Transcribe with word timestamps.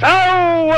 so 0.00 0.70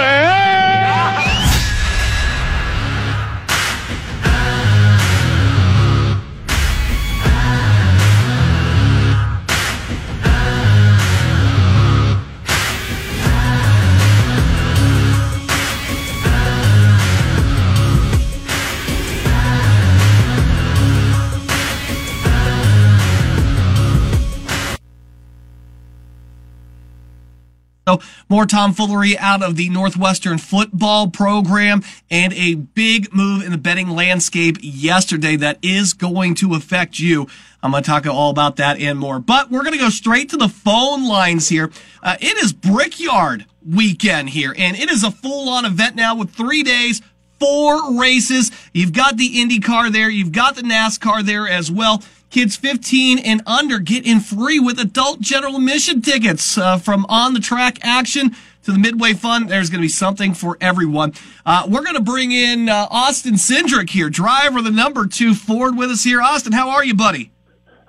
So 27.89 28.01
more 28.29 28.47
tomfoolery 28.47 29.19
out 29.19 29.43
of 29.43 29.57
the 29.57 29.69
Northwestern 29.69 30.39
football 30.39 31.11
program 31.11 31.83
and 32.11 32.33
a 32.35 32.55
big 32.55 33.13
move 33.13 33.43
in 33.43 33.51
the 33.51 33.59
betting 33.59 33.89
landscape 33.89 34.59
yesterday 34.61 35.35
that 35.37 35.59
is 35.63 35.93
going 35.93 36.37
to 36.37 36.55
affect 36.55 37.01
you. 37.01 37.27
I'm 37.61 37.73
going 37.73 37.83
to 37.83 37.91
talk 37.91 38.07
all 38.07 38.31
about 38.31 38.57
that 38.57 38.79
and 38.79 39.01
more. 39.01 39.19
But 39.19 39.51
we're 39.51 39.63
going 39.63 39.73
to 39.73 39.79
go 39.79 39.89
straight 39.89 40.31
to 40.31 40.37
the 40.37 40.49
phone 40.49 41.09
lines 41.09 41.49
here. 41.49 41.73
Uh, 42.05 42.17
it 42.21 42.37
is 42.37 42.53
Brickyard 42.53 43.47
weekend 43.69 44.31
here, 44.31 44.55
and 44.57 44.77
it 44.77 44.89
is 44.89 45.03
a 45.03 45.11
full 45.11 45.49
on 45.49 45.65
event 45.65 45.97
now 45.97 46.17
with 46.17 46.31
three 46.31 46.63
days, 46.63 47.03
four 47.43 47.99
races. 47.99 48.53
You've 48.73 48.93
got 48.93 49.17
the 49.17 49.29
IndyCar 49.29 49.91
there. 49.91 50.09
You've 50.09 50.31
got 50.31 50.55
the 50.55 50.63
NASCAR 50.63 51.25
there 51.25 51.49
as 51.49 51.73
well. 51.73 52.01
Kids 52.31 52.55
15 52.55 53.19
and 53.19 53.43
under 53.47 53.81
get 53.81 54.07
in 54.07 54.21
free 54.21 54.61
with 54.61 54.79
adult 54.79 55.21
general 55.21 55.57
admission 55.57 56.01
tickets 56.01 56.57
uh, 56.57 56.79
from 56.79 57.05
on 57.09 57.35
the 57.35 57.41
track 57.41 57.79
action 57.83 58.37
to 58.63 58.71
the 58.71 58.79
Midway 58.79 59.13
Fun. 59.13 59.49
There's 59.49 59.71
going 59.71 59.81
to 59.81 59.85
be 59.85 59.89
something 59.89 60.35
for 60.35 60.57
everyone. 60.61 61.15
Uh, 61.45 61.67
we're 61.69 61.83
going 61.83 61.97
to 61.97 62.01
bring 62.01 62.31
in 62.31 62.69
uh, 62.69 62.87
Austin 62.93 63.35
Cindric 63.35 63.91
here, 63.91 64.09
driver 64.09 64.59
of 64.59 64.65
the 64.65 64.71
number 64.71 65.09
two 65.09 65.35
Ford 65.35 65.77
with 65.77 65.91
us 65.91 66.05
here. 66.05 66.23
Austin, 66.23 66.53
how 66.53 66.71
are 66.71 66.85
you, 66.85 66.95
buddy? 66.95 67.32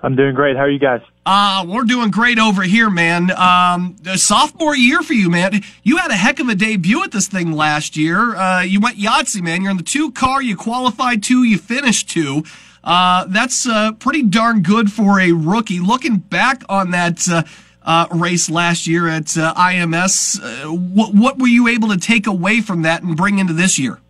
I'm 0.04 0.16
doing 0.16 0.34
great. 0.34 0.54
How 0.54 0.64
are 0.64 0.70
you 0.70 0.78
guys? 0.78 1.00
Uh, 1.24 1.64
we're 1.66 1.84
doing 1.84 2.10
great 2.10 2.38
over 2.38 2.62
here, 2.62 2.90
man. 2.90 3.30
Um, 3.30 3.96
sophomore 4.16 4.76
year 4.76 5.00
for 5.00 5.14
you, 5.14 5.30
man. 5.30 5.62
You 5.82 5.96
had 5.96 6.10
a 6.10 6.14
heck 6.14 6.40
of 6.40 6.50
a 6.50 6.54
debut 6.54 7.02
at 7.02 7.10
this 7.10 7.26
thing 7.26 7.52
last 7.52 7.96
year. 7.96 8.36
Uh, 8.36 8.60
you 8.60 8.80
went 8.80 8.98
Yahtzee, 8.98 9.40
man. 9.40 9.62
You're 9.62 9.70
in 9.70 9.78
the 9.78 9.82
two 9.82 10.12
car. 10.12 10.42
You 10.42 10.58
qualified 10.58 11.22
two. 11.22 11.42
You 11.42 11.56
finished 11.56 12.10
two. 12.10 12.44
Uh, 12.84 13.24
that's 13.28 13.66
uh, 13.66 13.92
pretty 13.92 14.22
darn 14.22 14.60
good 14.60 14.92
for 14.92 15.18
a 15.20 15.32
rookie. 15.32 15.80
Looking 15.80 16.18
back 16.18 16.62
on 16.68 16.90
that 16.90 17.26
uh, 17.26 17.44
uh 17.82 18.06
race 18.10 18.50
last 18.50 18.86
year 18.86 19.08
at 19.08 19.38
uh, 19.38 19.54
IMS, 19.54 20.38
uh, 20.38 20.70
what, 20.70 21.14
what 21.14 21.38
were 21.38 21.46
you 21.46 21.66
able 21.66 21.88
to 21.88 21.96
take 21.96 22.26
away 22.26 22.60
from 22.60 22.82
that 22.82 23.02
and 23.02 23.16
bring 23.16 23.38
into 23.38 23.54
this 23.54 23.78
year? 23.78 24.00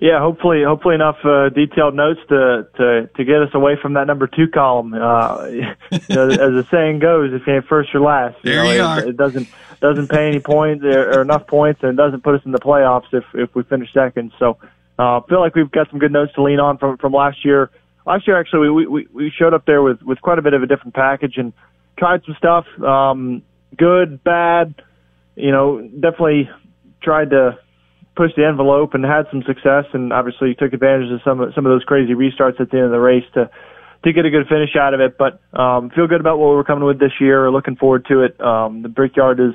Yeah, 0.00 0.20
hopefully, 0.20 0.62
hopefully 0.62 0.94
enough 0.94 1.16
uh, 1.24 1.48
detailed 1.48 1.96
notes 1.96 2.20
to, 2.28 2.68
to 2.76 3.10
to 3.16 3.24
get 3.24 3.42
us 3.42 3.50
away 3.52 3.76
from 3.82 3.94
that 3.94 4.06
number 4.06 4.28
two 4.28 4.46
column. 4.46 4.92
you 4.94 5.00
know, 5.00 6.28
as 6.28 6.38
the 6.38 6.64
saying 6.70 7.00
goes, 7.00 7.32
if 7.32 7.44
you 7.48 7.54
ain't 7.54 7.66
first, 7.66 7.92
you're 7.92 8.02
last. 8.02 8.36
You 8.44 8.52
there 8.52 8.62
know, 8.62 8.70
you 8.70 8.78
it, 8.78 8.80
are. 8.80 9.08
It 9.08 9.16
doesn't 9.16 9.48
doesn't 9.80 10.08
pay 10.08 10.28
any 10.28 10.38
points 10.38 10.84
or, 10.84 11.18
or 11.18 11.22
enough 11.22 11.48
points, 11.48 11.80
and 11.82 11.90
it 11.90 11.96
doesn't 11.96 12.22
put 12.22 12.36
us 12.36 12.42
in 12.44 12.52
the 12.52 12.60
playoffs 12.60 13.12
if 13.12 13.24
if 13.34 13.52
we 13.56 13.64
finish 13.64 13.92
second. 13.92 14.30
So 14.38 14.58
uh, 15.00 15.20
feel 15.22 15.40
like 15.40 15.56
we've 15.56 15.70
got 15.70 15.90
some 15.90 15.98
good 15.98 16.12
notes 16.12 16.32
to 16.34 16.44
lean 16.44 16.60
on 16.60 16.78
from 16.78 16.96
from 16.98 17.12
last 17.12 17.44
year. 17.44 17.68
Last 18.06 18.24
year, 18.28 18.38
actually, 18.38 18.70
we 18.70 18.86
we, 18.86 19.08
we 19.12 19.32
showed 19.36 19.52
up 19.52 19.66
there 19.66 19.82
with 19.82 20.00
with 20.02 20.20
quite 20.20 20.38
a 20.38 20.42
bit 20.42 20.54
of 20.54 20.62
a 20.62 20.66
different 20.66 20.94
package 20.94 21.38
and 21.38 21.52
tried 21.98 22.22
some 22.24 22.36
stuff. 22.38 22.66
Um, 22.80 23.42
good, 23.76 24.22
bad. 24.22 24.76
You 25.34 25.50
know, 25.50 25.80
definitely 25.82 26.48
tried 27.02 27.30
to 27.30 27.58
push 28.18 28.34
the 28.36 28.44
envelope 28.44 28.94
and 28.94 29.04
had 29.06 29.30
some 29.30 29.46
success. 29.46 29.86
And 29.94 30.12
obviously, 30.12 30.58
took 30.58 30.74
advantage 30.74 31.14
of 31.14 31.20
some 31.22 31.40
of 31.40 31.54
some 31.54 31.64
of 31.64 31.70
those 31.70 31.84
crazy 31.84 32.18
restarts 32.18 32.60
at 32.60 32.70
the 32.70 32.82
end 32.82 32.86
of 32.86 32.90
the 32.90 32.98
race 32.98 33.24
to 33.34 33.48
to 34.04 34.12
get 34.12 34.26
a 34.26 34.30
good 34.30 34.46
finish 34.50 34.74
out 34.74 34.92
of 34.92 35.00
it. 35.00 35.16
But 35.16 35.38
um, 35.54 35.90
feel 35.94 36.10
good 36.10 36.20
about 36.20 36.38
what 36.38 36.50
we're 36.50 36.66
coming 36.66 36.84
with 36.84 36.98
this 36.98 37.14
year. 37.20 37.50
Looking 37.50 37.76
forward 37.76 38.06
to 38.10 38.26
it. 38.26 38.40
Um, 38.40 38.82
the 38.82 38.90
Brickyard 38.90 39.38
is 39.38 39.54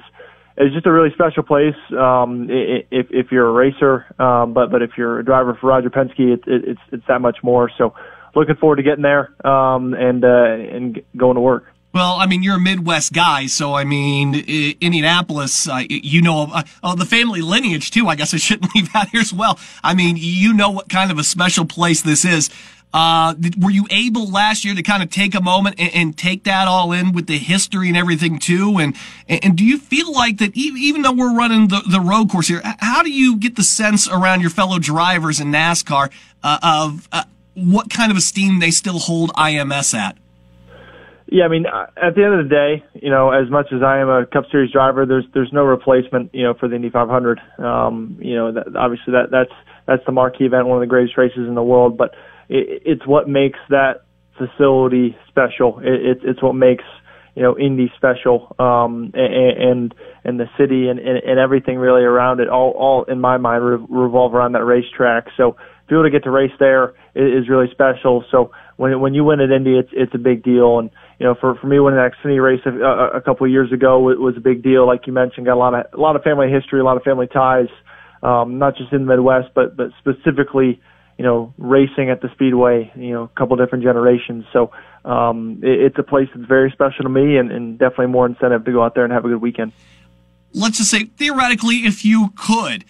it's 0.55 0.73
just 0.73 0.85
a 0.85 0.91
really 0.91 1.09
special 1.13 1.43
place 1.43 1.75
um, 1.91 2.47
if 2.49 3.07
if 3.09 3.27
you're 3.31 3.47
a 3.47 3.51
racer, 3.51 4.05
um, 4.21 4.53
but 4.53 4.71
but 4.71 4.81
if 4.81 4.91
you're 4.97 5.19
a 5.19 5.25
driver 5.25 5.57
for 5.59 5.67
Roger 5.67 5.89
Penske, 5.89 6.19
it, 6.19 6.43
it, 6.47 6.63
it's 6.65 6.81
it's 6.91 7.07
that 7.07 7.21
much 7.21 7.37
more. 7.43 7.69
So 7.77 7.93
looking 8.35 8.55
forward 8.55 8.77
to 8.77 8.83
getting 8.83 9.03
there 9.03 9.33
um, 9.45 9.93
and 9.93 10.23
uh, 10.23 10.75
and 10.75 11.01
going 11.17 11.35
to 11.35 11.41
work. 11.41 11.72
Well, 11.93 12.13
I 12.13 12.25
mean, 12.25 12.41
you're 12.41 12.55
a 12.55 12.59
Midwest 12.59 13.13
guy, 13.13 13.45
so 13.45 13.75
I 13.75 13.83
mean, 13.83 14.33
Indianapolis, 14.81 15.69
uh, 15.69 15.83
you 15.87 16.23
know, 16.23 16.49
uh, 16.51 16.63
oh, 16.81 16.95
the 16.95 17.05
family 17.05 17.41
lineage 17.41 17.91
too. 17.91 18.07
I 18.07 18.15
guess 18.15 18.33
I 18.33 18.37
shouldn't 18.45 18.73
leave 18.73 18.91
that 18.93 19.09
here 19.09 19.21
as 19.21 19.31
well. 19.31 19.59
I 19.83 19.93
mean, 19.93 20.15
you 20.17 20.53
know 20.53 20.71
what 20.71 20.89
kind 20.89 21.11
of 21.11 21.19
a 21.19 21.23
special 21.23 21.65
place 21.65 22.01
this 22.01 22.25
is. 22.25 22.49
Uh, 22.93 23.33
were 23.59 23.71
you 23.71 23.87
able 23.89 24.29
last 24.29 24.63
year 24.63 24.75
to 24.75 24.83
kind 24.83 25.01
of 25.01 25.09
take 25.09 25.33
a 25.33 25.41
moment 25.41 25.75
and, 25.79 25.95
and, 25.95 26.17
take 26.17 26.43
that 26.43 26.67
all 26.67 26.91
in 26.91 27.11
with 27.11 27.25
the 27.25 27.39
history 27.39 27.87
and 27.87 27.97
everything 27.97 28.37
too? 28.37 28.77
And, 28.77 28.95
and 29.27 29.55
do 29.57 29.65
you 29.65 29.79
feel 29.79 30.13
like 30.13 30.37
that 30.37 30.55
even 30.55 31.01
though 31.01 31.11
we're 31.11 31.35
running 31.35 31.69
the, 31.69 31.81
the 31.89 31.99
road 31.99 32.29
course 32.29 32.47
here, 32.47 32.61
how 32.63 33.01
do 33.01 33.11
you 33.11 33.37
get 33.37 33.55
the 33.55 33.63
sense 33.63 34.07
around 34.07 34.41
your 34.41 34.51
fellow 34.51 34.77
drivers 34.77 35.39
in 35.39 35.47
NASCAR 35.47 36.11
uh, 36.43 36.59
of 36.61 37.09
uh, 37.11 37.23
what 37.55 37.89
kind 37.89 38.11
of 38.11 38.17
esteem 38.17 38.59
they 38.59 38.69
still 38.69 38.99
hold 38.99 39.31
IMS 39.33 39.95
at? 39.95 40.15
Yeah, 41.33 41.45
I 41.45 41.47
mean, 41.47 41.65
uh, 41.65 41.87
at 41.97 42.13
the 42.13 42.23
end 42.23 42.35
of 42.39 42.45
the 42.45 42.53
day, 42.53 42.85
you 42.93 43.09
know, 43.09 43.31
as 43.31 43.49
much 43.49 43.73
as 43.73 43.81
I 43.81 43.97
am 43.97 44.07
a 44.07 44.23
Cup 44.27 44.43
Series 44.51 44.71
driver, 44.71 45.03
there's 45.07 45.25
there's 45.33 45.49
no 45.51 45.63
replacement, 45.63 46.29
you 46.31 46.43
know, 46.43 46.53
for 46.53 46.69
the 46.69 46.75
Indy 46.75 46.91
500. 46.91 47.39
Um, 47.57 48.19
you 48.21 48.35
know, 48.35 48.51
that, 48.51 48.75
obviously 48.77 49.13
that 49.13 49.31
that's 49.31 49.49
that's 49.87 50.05
the 50.05 50.11
marquee 50.11 50.45
event, 50.45 50.67
one 50.67 50.77
of 50.77 50.81
the 50.81 50.91
greatest 50.91 51.17
races 51.17 51.47
in 51.47 51.55
the 51.55 51.63
world. 51.63 51.97
But 51.97 52.11
it, 52.49 52.83
it's 52.85 53.07
what 53.07 53.27
makes 53.27 53.57
that 53.69 54.05
facility 54.37 55.17
special. 55.27 55.79
It, 55.79 56.05
it, 56.05 56.17
it's 56.21 56.43
what 56.43 56.53
makes 56.53 56.83
you 57.33 57.41
know 57.41 57.57
Indy 57.57 57.91
special, 57.97 58.55
um, 58.59 59.09
and, 59.15 59.95
and 60.23 60.39
the 60.39 60.45
city 60.55 60.87
and, 60.87 60.99
and 60.99 61.17
and 61.17 61.39
everything 61.39 61.79
really 61.79 62.03
around 62.03 62.41
it. 62.41 62.47
All 62.47 62.75
all 62.77 63.05
in 63.05 63.19
my 63.19 63.37
mind 63.37 63.65
re- 63.65 63.87
revolve 63.89 64.35
around 64.35 64.51
that 64.51 64.65
racetrack. 64.65 65.29
So 65.35 65.53
to 65.53 65.89
be 65.89 65.95
able 65.95 66.03
to 66.03 66.11
get 66.11 66.25
to 66.25 66.29
race 66.29 66.53
there 66.59 66.93
is 67.15 67.49
really 67.49 67.71
special. 67.71 68.23
So 68.29 68.51
when 68.77 68.99
when 68.99 69.15
you 69.15 69.23
win 69.23 69.39
at 69.39 69.49
Indy, 69.49 69.79
it's 69.79 69.89
it's 69.93 70.13
a 70.13 70.19
big 70.19 70.43
deal. 70.43 70.77
And 70.77 70.91
you 71.23 71.29
know, 71.29 71.35
for 71.39 71.55
for 71.55 71.67
me, 71.67 71.79
winning 71.79 71.97
the 71.97 72.11
Xfinity 72.11 72.43
race 72.43 72.59
a, 72.65 73.17
a, 73.17 73.21
couple 73.21 73.45
of 73.45 73.51
years 73.51 73.71
ago 73.71 73.97
was, 73.97 74.17
was 74.17 74.35
a 74.35 74.41
big 74.41 74.61
deal. 74.61 74.85
Like 74.85 75.07
you 75.07 75.13
mentioned, 75.13 75.45
got 75.45 75.53
a 75.53 75.55
lot 75.55 75.73
of 75.73 75.85
a 75.93 75.97
lot 75.97 76.17
of 76.17 76.21
family 76.21 76.51
history, 76.51 76.81
a 76.81 76.83
lot 76.83 76.97
of 76.97 77.03
family 77.03 77.27
ties, 77.27 77.69
um, 78.21 78.59
not 78.59 78.75
just 78.75 78.91
in 78.91 79.05
the 79.05 79.15
Midwest, 79.15 79.51
but 79.55 79.77
but 79.77 79.91
specifically, 79.99 80.81
you 81.17 81.23
know, 81.23 81.53
racing 81.57 82.09
at 82.09 82.21
the 82.21 82.27
Speedway. 82.33 82.91
You 82.97 83.13
know, 83.13 83.23
a 83.23 83.39
couple 83.39 83.55
different 83.55 83.85
generations. 83.85 84.43
So 84.51 84.71
um, 85.05 85.61
it, 85.63 85.79
it's 85.79 85.97
a 85.97 86.03
place 86.03 86.27
that's 86.35 86.45
very 86.45 86.71
special 86.71 87.03
to 87.03 87.09
me, 87.09 87.37
and, 87.37 87.53
and 87.53 87.79
definitely 87.79 88.07
more 88.07 88.25
incentive 88.25 88.65
to 88.65 88.73
go 88.73 88.83
out 88.83 88.93
there 88.93 89.05
and 89.05 89.13
have 89.13 89.23
a 89.23 89.29
good 89.29 89.41
weekend. 89.41 89.71
Let's 90.53 90.77
just 90.77 90.91
say 90.91 91.05
theoretically, 91.05 91.85
if 91.85 92.03
you 92.03 92.33
could 92.35 92.83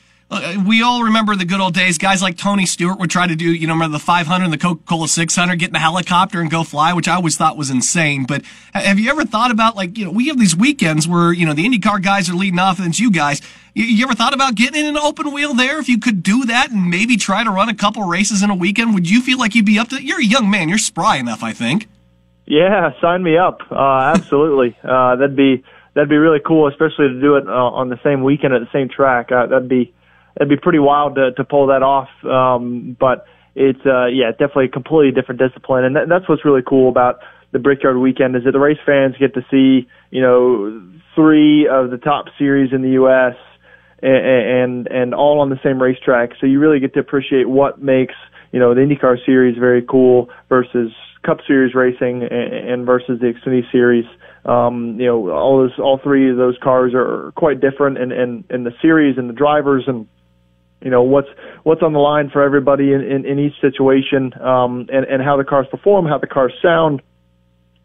we 0.65 0.81
all 0.81 1.03
remember 1.03 1.35
the 1.35 1.45
good 1.45 1.59
old 1.59 1.73
days. 1.73 1.97
Guys 1.97 2.21
like 2.21 2.37
Tony 2.37 2.65
Stewart 2.65 2.99
would 2.99 3.09
try 3.09 3.27
to 3.27 3.35
do, 3.35 3.53
you 3.53 3.67
know, 3.67 3.73
remember 3.73 3.97
the 3.97 4.03
500 4.03 4.43
and 4.43 4.53
the 4.53 4.57
Coca-Cola 4.57 5.07
600, 5.07 5.59
get 5.59 5.69
in 5.69 5.75
a 5.75 5.79
helicopter 5.79 6.41
and 6.41 6.49
go 6.49 6.63
fly, 6.63 6.93
which 6.93 7.07
I 7.07 7.15
always 7.15 7.37
thought 7.37 7.57
was 7.57 7.69
insane. 7.69 8.25
But 8.25 8.43
have 8.73 8.99
you 8.99 9.09
ever 9.09 9.25
thought 9.25 9.51
about, 9.51 9.75
like, 9.75 9.97
you 9.97 10.05
know, 10.05 10.11
we 10.11 10.27
have 10.27 10.37
these 10.37 10.55
weekends 10.55 11.07
where, 11.07 11.33
you 11.33 11.45
know, 11.45 11.53
the 11.53 11.65
IndyCar 11.65 12.01
guys 12.01 12.29
are 12.29 12.33
leading 12.33 12.59
off 12.59 12.79
and 12.79 12.87
it's 12.87 12.99
you 12.99 13.11
guys. 13.11 13.41
You, 13.73 13.85
you 13.85 14.05
ever 14.05 14.13
thought 14.13 14.33
about 14.33 14.55
getting 14.55 14.79
in 14.79 14.87
an 14.87 14.97
open 14.97 15.31
wheel 15.33 15.53
there? 15.53 15.79
If 15.79 15.89
you 15.89 15.99
could 15.99 16.23
do 16.23 16.45
that 16.45 16.71
and 16.71 16.89
maybe 16.89 17.17
try 17.17 17.43
to 17.43 17.49
run 17.49 17.69
a 17.69 17.75
couple 17.75 18.03
races 18.03 18.43
in 18.43 18.49
a 18.49 18.55
weekend, 18.55 18.93
would 18.93 19.09
you 19.09 19.21
feel 19.21 19.39
like 19.39 19.55
you'd 19.55 19.65
be 19.65 19.79
up 19.79 19.89
to 19.89 20.03
You're 20.03 20.21
a 20.21 20.25
young 20.25 20.49
man. 20.49 20.69
You're 20.69 20.77
spry 20.77 21.17
enough, 21.17 21.43
I 21.43 21.53
think. 21.53 21.87
Yeah, 22.45 22.91
sign 23.01 23.23
me 23.23 23.37
up. 23.37 23.61
Uh, 23.71 24.13
absolutely. 24.15 24.77
uh, 24.83 25.15
that'd 25.15 25.35
be, 25.35 25.63
that'd 25.93 26.09
be 26.09 26.17
really 26.17 26.39
cool, 26.45 26.67
especially 26.67 27.09
to 27.09 27.21
do 27.21 27.35
it 27.35 27.47
uh, 27.47 27.51
on 27.51 27.89
the 27.89 27.99
same 28.03 28.23
weekend 28.23 28.53
at 28.53 28.59
the 28.59 28.69
same 28.71 28.89
track. 28.89 29.31
Uh, 29.31 29.47
that'd 29.47 29.69
be, 29.69 29.93
it'd 30.35 30.49
be 30.49 30.57
pretty 30.57 30.79
wild 30.79 31.15
to, 31.15 31.31
to 31.33 31.43
pull 31.43 31.67
that 31.67 31.83
off. 31.83 32.09
Um, 32.23 32.95
but 32.99 33.25
it's 33.55 33.85
uh, 33.85 34.07
yeah, 34.07 34.31
definitely 34.31 34.65
a 34.65 34.69
completely 34.69 35.11
different 35.11 35.39
discipline, 35.39 35.85
and 35.85 35.95
that, 35.95 36.09
that's 36.09 36.27
what's 36.27 36.43
really 36.43 36.63
cool 36.67 36.89
about 36.89 37.19
the 37.51 37.59
Brickyard 37.59 37.97
Weekend 37.97 38.35
is 38.35 38.43
that 38.45 38.51
the 38.51 38.59
race 38.59 38.79
fans 38.85 39.15
get 39.19 39.35
to 39.35 39.41
see 39.51 39.87
you 40.09 40.21
know 40.21 40.81
three 41.15 41.67
of 41.67 41.91
the 41.91 41.97
top 41.97 42.25
series 42.37 42.73
in 42.73 42.81
the 42.81 42.91
U.S. 42.91 43.35
and 44.01 44.25
and 44.25 44.87
and 44.87 45.13
all 45.13 45.39
on 45.39 45.49
the 45.49 45.59
same 45.63 45.81
racetrack. 45.81 46.31
So 46.41 46.47
you 46.47 46.59
really 46.59 46.79
get 46.79 46.93
to 46.95 46.99
appreciate 46.99 47.47
what 47.47 47.81
makes 47.81 48.15
you 48.51 48.59
know 48.59 48.73
the 48.73 48.81
IndyCar 48.81 49.23
series 49.23 49.57
very 49.57 49.83
cool 49.87 50.29
versus 50.49 50.91
Cup 51.23 51.37
Series 51.45 51.75
racing 51.75 52.23
and 52.23 52.53
and 52.53 52.85
versus 52.85 53.19
the 53.19 53.27
Xfinity 53.27 53.71
Series. 53.71 54.05
Um, 54.45 54.99
you 54.99 55.05
know, 55.05 55.29
all 55.29 55.59
those 55.59 55.77
all 55.77 55.99
three 56.03 56.31
of 56.31 56.37
those 56.37 56.57
cars 56.61 56.93
are 56.95 57.31
quite 57.35 57.61
different 57.61 57.99
in 57.99 58.11
in, 58.11 58.43
in 58.49 58.63
the 58.63 58.73
series 58.81 59.19
and 59.19 59.29
the 59.29 59.33
drivers 59.33 59.83
and 59.85 60.07
you 60.83 60.91
know 60.91 61.01
what's 61.03 61.29
what's 61.63 61.81
on 61.81 61.93
the 61.93 61.99
line 61.99 62.29
for 62.29 62.41
everybody 62.41 62.93
in, 62.93 63.01
in, 63.01 63.25
in 63.25 63.39
each 63.39 63.59
situation 63.61 64.33
um, 64.41 64.87
and 64.91 65.05
and 65.05 65.23
how 65.23 65.37
the 65.37 65.43
cars 65.43 65.67
perform, 65.71 66.05
how 66.05 66.17
the 66.17 66.27
cars 66.27 66.53
sound 66.61 67.01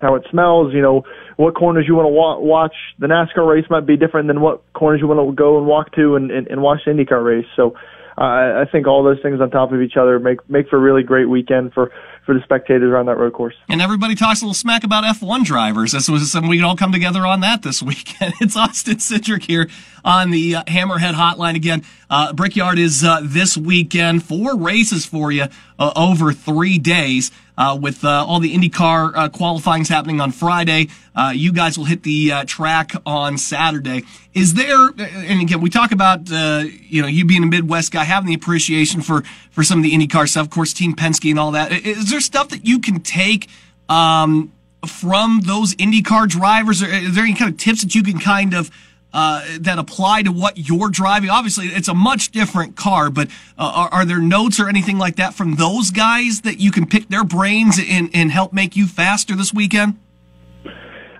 how 0.00 0.14
it 0.14 0.24
smells, 0.30 0.72
you 0.72 0.80
know, 0.80 1.02
what 1.36 1.54
corners 1.54 1.84
you 1.88 1.94
want 1.94 2.06
to 2.06 2.10
wa- 2.10 2.38
watch. 2.38 2.74
The 2.98 3.06
NASCAR 3.06 3.48
race 3.48 3.64
might 3.68 3.86
be 3.86 3.96
different 3.96 4.28
than 4.28 4.40
what 4.40 4.62
corners 4.72 5.00
you 5.00 5.08
want 5.08 5.28
to 5.28 5.34
go 5.34 5.58
and 5.58 5.66
walk 5.66 5.92
to 5.96 6.16
and, 6.16 6.30
and, 6.30 6.46
and 6.46 6.62
watch 6.62 6.80
the 6.84 6.92
IndyCar 6.92 7.24
race. 7.24 7.46
So 7.56 7.74
uh, 8.16 8.62
I 8.62 8.64
think 8.70 8.86
all 8.86 9.04
those 9.04 9.20
things 9.22 9.40
on 9.40 9.50
top 9.50 9.72
of 9.72 9.80
each 9.80 9.96
other 9.96 10.18
make 10.18 10.38
make 10.50 10.68
for 10.68 10.76
a 10.76 10.80
really 10.80 11.02
great 11.04 11.26
weekend 11.26 11.72
for 11.72 11.92
for 12.26 12.34
the 12.34 12.40
spectators 12.42 12.90
around 12.90 13.06
that 13.06 13.16
road 13.16 13.32
course. 13.32 13.54
And 13.68 13.80
everybody 13.80 14.14
talks 14.14 14.42
a 14.42 14.44
little 14.44 14.54
smack 14.54 14.84
about 14.84 15.04
F1 15.04 15.44
drivers. 15.44 15.92
This 15.92 16.10
was 16.10 16.30
something 16.30 16.50
we 16.50 16.56
can 16.56 16.64
all 16.64 16.76
come 16.76 16.92
together 16.92 17.24
on 17.24 17.40
that 17.40 17.62
this 17.62 17.82
weekend. 17.82 18.34
it's 18.40 18.56
Austin 18.56 18.96
Cindric 18.96 19.44
here 19.44 19.68
on 20.04 20.30
the 20.30 20.56
uh, 20.56 20.64
Hammerhead 20.64 21.14
Hotline 21.14 21.56
again. 21.56 21.84
Uh, 22.10 22.32
Brickyard 22.32 22.78
is 22.78 23.04
uh, 23.04 23.20
this 23.22 23.56
weekend. 23.56 24.22
Four 24.22 24.56
races 24.56 25.06
for 25.06 25.30
you 25.30 25.46
uh, 25.78 25.92
over 25.96 26.32
three 26.32 26.78
days. 26.78 27.30
Uh, 27.56 27.74
with 27.74 28.04
all 28.04 28.38
the 28.38 28.54
IndyCar 28.54 29.12
uh, 29.16 29.28
qualifyings 29.30 29.88
happening 29.88 30.20
on 30.20 30.30
Friday, 30.30 30.86
you 31.32 31.52
guys 31.52 31.76
will 31.76 31.86
hit 31.86 32.04
the 32.04 32.30
track 32.46 32.92
on 33.04 33.36
Saturday. 33.36 34.04
Is 34.32 34.54
there? 34.54 34.90
And 34.96 35.40
again, 35.40 35.60
we 35.60 35.68
talk 35.68 35.90
about 35.90 36.30
you 36.30 37.02
know 37.02 37.08
you 37.08 37.24
being 37.24 37.42
a 37.42 37.46
Midwest 37.46 37.90
guy, 37.90 38.04
having 38.04 38.28
the 38.28 38.34
appreciation 38.34 39.00
for 39.00 39.24
for 39.50 39.64
some 39.64 39.80
of 39.80 39.82
the 39.82 39.90
IndyCar 39.90 40.28
stuff, 40.28 40.46
of 40.46 40.50
course, 40.50 40.72
Team 40.72 40.94
Penske 40.94 41.30
and 41.30 41.38
all 41.40 41.50
that. 41.50 41.72
Is 41.72 42.10
there 42.10 42.20
stuff 42.20 42.50
that 42.50 42.64
you 42.64 42.78
can 42.78 43.00
take? 43.00 43.48
Um, 43.88 44.52
from 44.86 45.40
those 45.40 45.74
IndyCar 45.74 46.28
drivers, 46.28 46.82
is 46.82 47.14
there 47.14 47.24
any 47.24 47.34
kind 47.34 47.50
of 47.50 47.58
tips 47.58 47.82
that 47.82 47.94
you 47.94 48.02
can 48.02 48.18
kind 48.18 48.54
of 48.54 48.70
uh, 49.12 49.44
that 49.60 49.78
apply 49.78 50.22
to 50.22 50.32
what 50.32 50.68
you're 50.68 50.90
driving? 50.90 51.30
Obviously, 51.30 51.66
it's 51.66 51.88
a 51.88 51.94
much 51.94 52.30
different 52.30 52.76
car, 52.76 53.10
but 53.10 53.28
uh, 53.58 53.72
are, 53.74 53.88
are, 53.88 54.04
there 54.04 54.20
notes 54.20 54.60
or 54.60 54.68
anything 54.68 54.98
like 54.98 55.16
that 55.16 55.34
from 55.34 55.56
those 55.56 55.90
guys 55.90 56.42
that 56.42 56.60
you 56.60 56.70
can 56.70 56.86
pick 56.86 57.08
their 57.08 57.24
brains 57.24 57.78
and, 57.78 58.10
and 58.12 58.30
help 58.30 58.52
make 58.52 58.76
you 58.76 58.86
faster 58.86 59.34
this 59.34 59.52
weekend? 59.52 59.98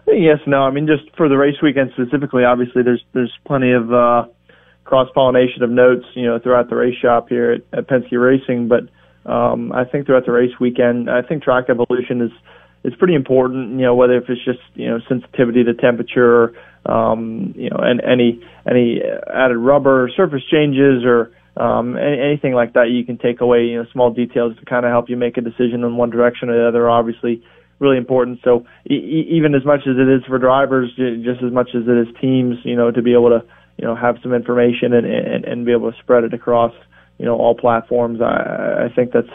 Yes, 0.06 0.38
no. 0.46 0.62
I 0.62 0.70
mean, 0.70 0.87
just 0.87 1.14
for 1.17 1.29
the 1.29 1.37
race 1.37 1.56
weekend 1.62 1.93
specifically, 1.93 2.44
obviously, 2.44 2.82
there's 2.82 3.05
there's 3.12 3.32
plenty 3.46 3.73
of 3.73 3.93
uh, 3.93 4.26
cross 4.84 5.08
pollination 5.14 5.62
of 5.62 5.70
notes, 5.70 6.06
you 6.14 6.26
know, 6.26 6.38
throughout 6.38 6.70
the 6.70 6.76
race 6.76 6.96
shop 6.96 7.29
here 7.29 7.52
at, 7.52 7.79
at 7.79 7.87
Penske 7.88 8.19
Racing. 8.19 8.69
But 8.69 8.88
um, 9.31 9.70
I 9.73 9.84
think 9.84 10.06
throughout 10.06 10.25
the 10.25 10.32
race 10.32 10.58
weekend, 10.58 11.11
I 11.11 11.20
think 11.23 11.43
track 11.43 11.67
evolution 11.69 12.23
is 12.23 12.32
is 12.85 12.95
pretty 12.99 13.15
important. 13.15 13.73
You 13.73 13.87
know, 13.87 13.95
whether 13.95 14.17
if 14.17 14.29
it's 14.29 14.45
just 14.45 14.61
you 14.75 14.89
know 14.89 14.99
sensitivity 15.09 15.65
to 15.65 15.75
temperature 15.75 16.55
um, 16.89 17.55
you 17.57 17.71
know, 17.71 17.79
and 17.79 18.01
any 18.01 18.43
any 18.69 19.01
added 19.33 19.59
rubber 19.59 20.11
surface 20.17 20.43
changes 20.51 21.05
or 21.05 21.31
um, 21.57 21.97
any, 21.97 22.21
anything 22.21 22.55
like 22.55 22.73
that 22.75 22.89
you 22.91 23.05
can 23.05 23.19
take 23.19 23.41
away, 23.41 23.65
you 23.65 23.83
know, 23.83 23.87
small 23.93 24.13
details 24.13 24.57
to 24.59 24.65
kind 24.65 24.87
of 24.87 24.91
help 24.91 25.11
you 25.11 25.17
make 25.17 25.37
a 25.37 25.41
decision 25.41 25.85
in 25.85 25.97
one 25.97 26.11
direction 26.11 26.49
or 26.49 26.57
the 26.57 26.69
other. 26.69 26.89
Obviously, 26.89 27.43
really 27.79 27.99
important. 27.99 28.41
So 28.43 28.65
e- 28.89 29.27
even 29.31 29.55
as 29.55 29.65
much 29.65 29.81
as 29.81 29.97
it 29.99 30.09
is 30.09 30.25
for 30.27 30.39
drivers, 30.39 30.91
just 30.97 31.43
as 31.43 31.53
much 31.53 31.71
as 31.75 31.83
it 31.87 32.09
is 32.09 32.15
teams, 32.21 32.57
you 32.65 32.77
know, 32.77 32.91
to 32.91 33.03
be 33.03 33.13
able 33.13 33.31
to 33.31 33.45
you 33.77 33.85
know 33.85 33.95
have 33.95 34.17
some 34.23 34.33
information 34.33 34.95
and 34.95 35.07
and, 35.07 35.45
and 35.45 35.67
be 35.67 35.73
able 35.73 35.93
to 35.93 35.99
spread 35.99 36.25
it 36.25 36.33
across 36.33 36.73
you 37.19 37.27
know 37.27 37.37
all 37.37 37.55
platforms. 37.55 38.21
I, 38.23 38.87
I 38.87 38.95
think 38.95 39.13
that's 39.13 39.29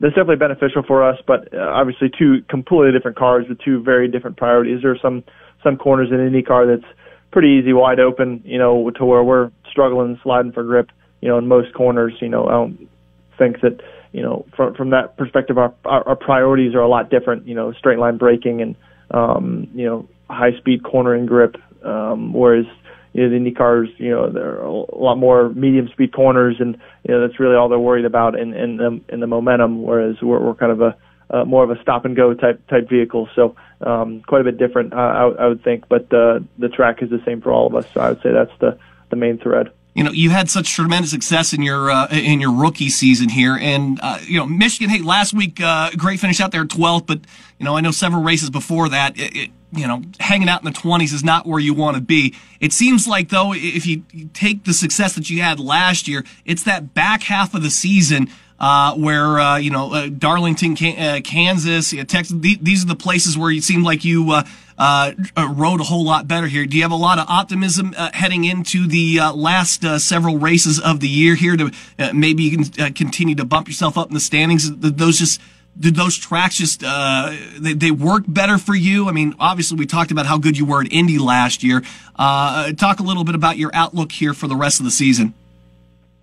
that's 0.00 0.14
definitely 0.14 0.36
beneficial 0.36 0.82
for 0.86 1.02
us. 1.08 1.18
But 1.26 1.52
uh, 1.54 1.58
obviously, 1.58 2.10
two 2.16 2.42
completely 2.48 2.92
different 2.92 3.16
cars 3.16 3.46
with 3.48 3.58
two 3.60 3.82
very 3.82 4.08
different 4.08 4.36
priorities. 4.36 4.82
There 4.82 4.92
are 4.92 4.98
some 5.00 5.24
some 5.62 5.76
corners 5.76 6.08
in 6.10 6.20
any 6.20 6.42
IndyCar 6.42 6.66
that's 6.76 6.92
pretty 7.30 7.48
easy, 7.60 7.72
wide 7.72 8.00
open, 8.00 8.42
you 8.44 8.58
know, 8.58 8.90
to 8.90 9.04
where 9.04 9.22
we're 9.22 9.50
struggling, 9.70 10.18
sliding 10.22 10.52
for 10.52 10.62
grip, 10.62 10.90
you 11.20 11.28
know, 11.28 11.38
in 11.38 11.46
most 11.46 11.74
corners. 11.74 12.14
You 12.20 12.28
know, 12.28 12.46
I 12.46 12.52
don't 12.52 12.88
think 13.36 13.60
that, 13.60 13.80
you 14.12 14.22
know, 14.22 14.46
from 14.56 14.74
from 14.74 14.90
that 14.90 15.16
perspective, 15.16 15.58
our 15.58 15.74
our, 15.84 16.08
our 16.08 16.16
priorities 16.16 16.74
are 16.74 16.80
a 16.80 16.88
lot 16.88 17.10
different. 17.10 17.46
You 17.46 17.54
know, 17.54 17.72
straight 17.72 17.98
line 17.98 18.18
braking 18.18 18.62
and, 18.62 18.76
um, 19.10 19.68
you 19.74 19.84
know, 19.84 20.08
high 20.30 20.56
speed 20.58 20.84
cornering 20.84 21.26
grip, 21.26 21.56
um, 21.84 22.32
whereas 22.32 22.66
you 23.12 23.22
know, 23.22 23.30
the 23.30 23.36
Indy 23.36 23.52
cars, 23.52 23.88
you 23.96 24.10
know, 24.10 24.30
they're 24.30 24.60
a 24.60 24.70
lot 24.70 25.16
more 25.16 25.48
medium 25.50 25.88
speed 25.88 26.12
corners, 26.12 26.56
and 26.60 26.78
you 27.04 27.14
know 27.14 27.26
that's 27.26 27.40
really 27.40 27.56
all 27.56 27.68
they're 27.68 27.78
worried 27.78 28.04
about 28.04 28.38
in 28.38 28.54
in 28.54 28.76
the 28.76 29.00
in 29.08 29.20
the 29.20 29.26
momentum. 29.26 29.82
Whereas 29.82 30.16
we're 30.22 30.40
we're 30.40 30.54
kind 30.54 30.72
of 30.72 30.80
a 30.80 30.96
uh, 31.30 31.44
more 31.44 31.64
of 31.64 31.70
a 31.70 31.80
stop 31.82 32.04
and 32.04 32.16
go 32.16 32.34
type 32.34 32.66
type 32.68 32.88
vehicle. 32.88 33.28
So 33.34 33.56
um, 33.80 34.22
quite 34.26 34.40
a 34.40 34.44
bit 34.44 34.58
different, 34.58 34.92
uh, 34.92 34.96
I, 34.96 35.28
I 35.28 35.46
would 35.46 35.62
think. 35.62 35.88
But 35.88 36.12
uh, 36.12 36.40
the 36.58 36.68
track 36.68 37.02
is 37.02 37.10
the 37.10 37.22
same 37.24 37.40
for 37.40 37.52
all 37.52 37.66
of 37.66 37.74
us. 37.74 37.86
So 37.92 38.00
I 38.00 38.10
would 38.10 38.22
say 38.22 38.32
that's 38.32 38.56
the 38.60 38.78
the 39.10 39.16
main 39.16 39.38
thread. 39.38 39.70
You 39.94 40.04
know, 40.04 40.12
you 40.12 40.30
had 40.30 40.48
such 40.48 40.74
tremendous 40.74 41.10
success 41.10 41.52
in 41.52 41.62
your 41.62 41.90
uh, 41.90 42.08
in 42.10 42.40
your 42.40 42.52
rookie 42.52 42.88
season 42.88 43.28
here, 43.28 43.58
and 43.60 43.98
uh, 44.02 44.18
you 44.22 44.38
know, 44.38 44.46
Michigan. 44.46 44.90
Hey, 44.90 45.02
last 45.02 45.34
week, 45.34 45.60
uh, 45.60 45.90
great 45.96 46.20
finish 46.20 46.40
out 46.40 46.52
there, 46.52 46.64
12th. 46.64 47.06
But 47.06 47.20
you 47.58 47.64
know, 47.64 47.76
I 47.76 47.80
know 47.80 47.90
several 47.90 48.22
races 48.22 48.50
before 48.50 48.88
that. 48.90 49.18
It, 49.18 49.36
it, 49.36 49.50
you 49.72 49.86
know, 49.86 50.02
hanging 50.20 50.48
out 50.48 50.62
in 50.62 50.64
the 50.64 50.78
20s 50.78 51.12
is 51.12 51.22
not 51.22 51.46
where 51.46 51.60
you 51.60 51.74
want 51.74 51.96
to 51.96 52.02
be. 52.02 52.34
It 52.60 52.72
seems 52.72 53.06
like, 53.06 53.28
though, 53.28 53.52
if 53.52 53.86
you 53.86 54.04
take 54.32 54.64
the 54.64 54.72
success 54.72 55.14
that 55.14 55.28
you 55.30 55.42
had 55.42 55.60
last 55.60 56.08
year, 56.08 56.24
it's 56.44 56.62
that 56.64 56.94
back 56.94 57.24
half 57.24 57.54
of 57.54 57.62
the 57.62 57.70
season 57.70 58.28
uh, 58.60 58.94
where 58.94 59.38
uh, 59.38 59.56
you 59.56 59.70
know 59.70 59.92
uh, 59.92 60.08
Darlington, 60.08 60.72
uh, 60.72 61.20
Kansas, 61.22 61.94
Texas. 62.08 62.36
These 62.38 62.84
are 62.84 62.88
the 62.88 62.96
places 62.96 63.38
where 63.38 63.50
you 63.50 63.60
seem 63.60 63.84
like 63.84 64.04
you 64.04 64.32
uh, 64.32 64.42
uh, 64.76 65.12
rode 65.50 65.80
a 65.80 65.84
whole 65.84 66.04
lot 66.04 66.26
better 66.26 66.48
here. 66.48 66.66
Do 66.66 66.76
you 66.76 66.82
have 66.82 66.92
a 66.92 66.96
lot 66.96 67.18
of 67.18 67.28
optimism 67.28 67.92
heading 67.92 68.44
into 68.44 68.86
the 68.86 69.20
last 69.34 69.84
several 70.00 70.38
races 70.38 70.80
of 70.80 71.00
the 71.00 71.08
year 71.08 71.34
here 71.34 71.56
to 71.56 71.70
maybe 72.12 72.42
you 72.42 72.58
can 72.58 72.94
continue 72.94 73.34
to 73.36 73.44
bump 73.44 73.68
yourself 73.68 73.96
up 73.96 74.08
in 74.08 74.14
the 74.14 74.20
standings? 74.20 74.70
Those 74.76 75.18
just 75.18 75.40
did 75.78 75.94
those 75.94 76.16
tracks 76.16 76.56
just 76.56 76.82
uh, 76.84 77.34
they, 77.58 77.72
they 77.72 77.90
work 77.90 78.24
better 78.26 78.58
for 78.58 78.74
you? 78.74 79.08
I 79.08 79.12
mean, 79.12 79.34
obviously 79.38 79.76
we 79.76 79.86
talked 79.86 80.10
about 80.10 80.26
how 80.26 80.38
good 80.38 80.58
you 80.58 80.66
were 80.66 80.80
at 80.80 80.92
Indy 80.92 81.18
last 81.18 81.62
year. 81.62 81.82
Uh, 82.16 82.72
talk 82.72 83.00
a 83.00 83.02
little 83.02 83.24
bit 83.24 83.34
about 83.34 83.58
your 83.58 83.70
outlook 83.74 84.12
here 84.12 84.34
for 84.34 84.48
the 84.48 84.56
rest 84.56 84.80
of 84.80 84.84
the 84.84 84.90
season. 84.90 85.34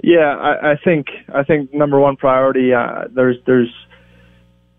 Yeah, 0.04 0.36
I, 0.36 0.72
I 0.72 0.76
think 0.84 1.08
I 1.34 1.44
think 1.44 1.74
number 1.74 2.00
one 2.00 2.18
priority. 2.18 2.74
Uh, 2.74 3.06
there's 3.10 3.38
there's 3.46 3.74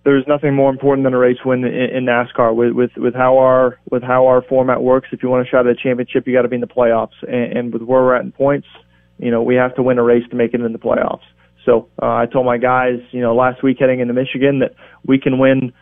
there's 0.04 0.24
nothing 0.28 0.54
more 0.54 0.70
important 0.70 1.04
than 1.04 1.14
a 1.14 1.18
race 1.18 1.38
win 1.44 1.64
in, 1.64 1.74
in 1.74 2.04
NASCAR. 2.04 2.54
With 2.54 2.72
with 2.72 2.90
with 2.96 3.14
how 3.14 3.38
our 3.38 3.78
with 3.90 4.02
how 4.02 4.26
our 4.26 4.42
format 4.42 4.82
works, 4.82 5.08
if 5.12 5.22
you 5.22 5.30
want 5.30 5.46
a 5.46 5.50
shot 5.50 5.66
at 5.66 5.72
a 5.72 5.74
championship, 5.74 6.26
you 6.26 6.32
got 6.32 6.42
to 6.42 6.48
be 6.48 6.56
in 6.56 6.60
the 6.60 6.66
playoffs. 6.66 7.16
And, 7.22 7.58
and 7.58 7.72
with 7.72 7.82
where 7.82 8.02
we're 8.02 8.14
at 8.14 8.22
in 8.22 8.30
points, 8.30 8.68
you 9.18 9.30
know 9.30 9.42
we 9.42 9.54
have 9.56 9.74
to 9.76 9.82
win 9.82 9.98
a 9.98 10.02
race 10.02 10.22
to 10.30 10.36
make 10.36 10.54
it 10.54 10.60
in 10.60 10.72
the 10.72 10.78
playoffs. 10.78 11.24
So 11.66 11.88
uh, 12.00 12.06
I 12.06 12.26
told 12.32 12.46
my 12.46 12.56
guys, 12.56 13.00
you 13.10 13.20
know, 13.20 13.34
last 13.34 13.62
week 13.62 13.78
heading 13.78 14.00
into 14.00 14.14
Michigan 14.14 14.60
that 14.60 14.74
we 15.04 15.18
can 15.18 15.38
win 15.38 15.72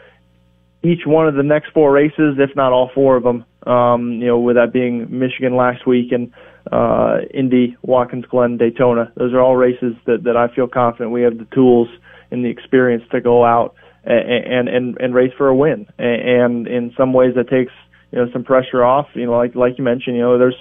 each 0.82 1.06
one 1.06 1.28
of 1.28 1.34
the 1.34 1.42
next 1.42 1.70
four 1.72 1.92
races, 1.92 2.36
if 2.38 2.56
not 2.56 2.72
all 2.72 2.90
four 2.94 3.16
of 3.16 3.22
them. 3.22 3.44
Um, 3.66 4.12
you 4.20 4.26
know, 4.26 4.38
with 4.38 4.56
that 4.56 4.72
being 4.72 5.06
Michigan 5.18 5.56
last 5.56 5.86
week 5.86 6.10
and 6.10 6.32
uh, 6.70 7.18
Indy, 7.32 7.76
Watkins 7.82 8.24
Glen, 8.26 8.56
Daytona. 8.58 9.12
Those 9.16 9.32
are 9.32 9.40
all 9.40 9.56
races 9.56 9.94
that, 10.06 10.24
that 10.24 10.36
I 10.36 10.54
feel 10.54 10.66
confident 10.66 11.12
we 11.12 11.22
have 11.22 11.38
the 11.38 11.46
tools 11.54 11.88
and 12.30 12.44
the 12.44 12.48
experience 12.48 13.04
to 13.12 13.20
go 13.20 13.44
out 13.44 13.74
and, 14.04 14.68
and, 14.68 14.98
and 14.98 15.14
race 15.14 15.32
for 15.36 15.48
a 15.48 15.54
win. 15.54 15.86
And 15.98 16.66
in 16.66 16.92
some 16.96 17.12
ways 17.12 17.34
that 17.36 17.48
takes, 17.48 17.72
you 18.10 18.18
know, 18.18 18.30
some 18.32 18.44
pressure 18.44 18.84
off. 18.84 19.08
You 19.14 19.26
know, 19.26 19.36
like, 19.36 19.54
like 19.54 19.78
you 19.78 19.84
mentioned, 19.84 20.16
you 20.16 20.22
know, 20.22 20.38
there's, 20.38 20.56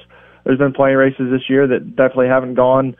there's 0.46 0.60
been 0.60 0.74
plenty 0.74 0.94
of 0.94 1.00
races 1.00 1.32
this 1.32 1.50
year 1.50 1.68
that 1.68 1.96
definitely 1.96 2.28
haven't 2.28 2.56
gone 2.56 2.96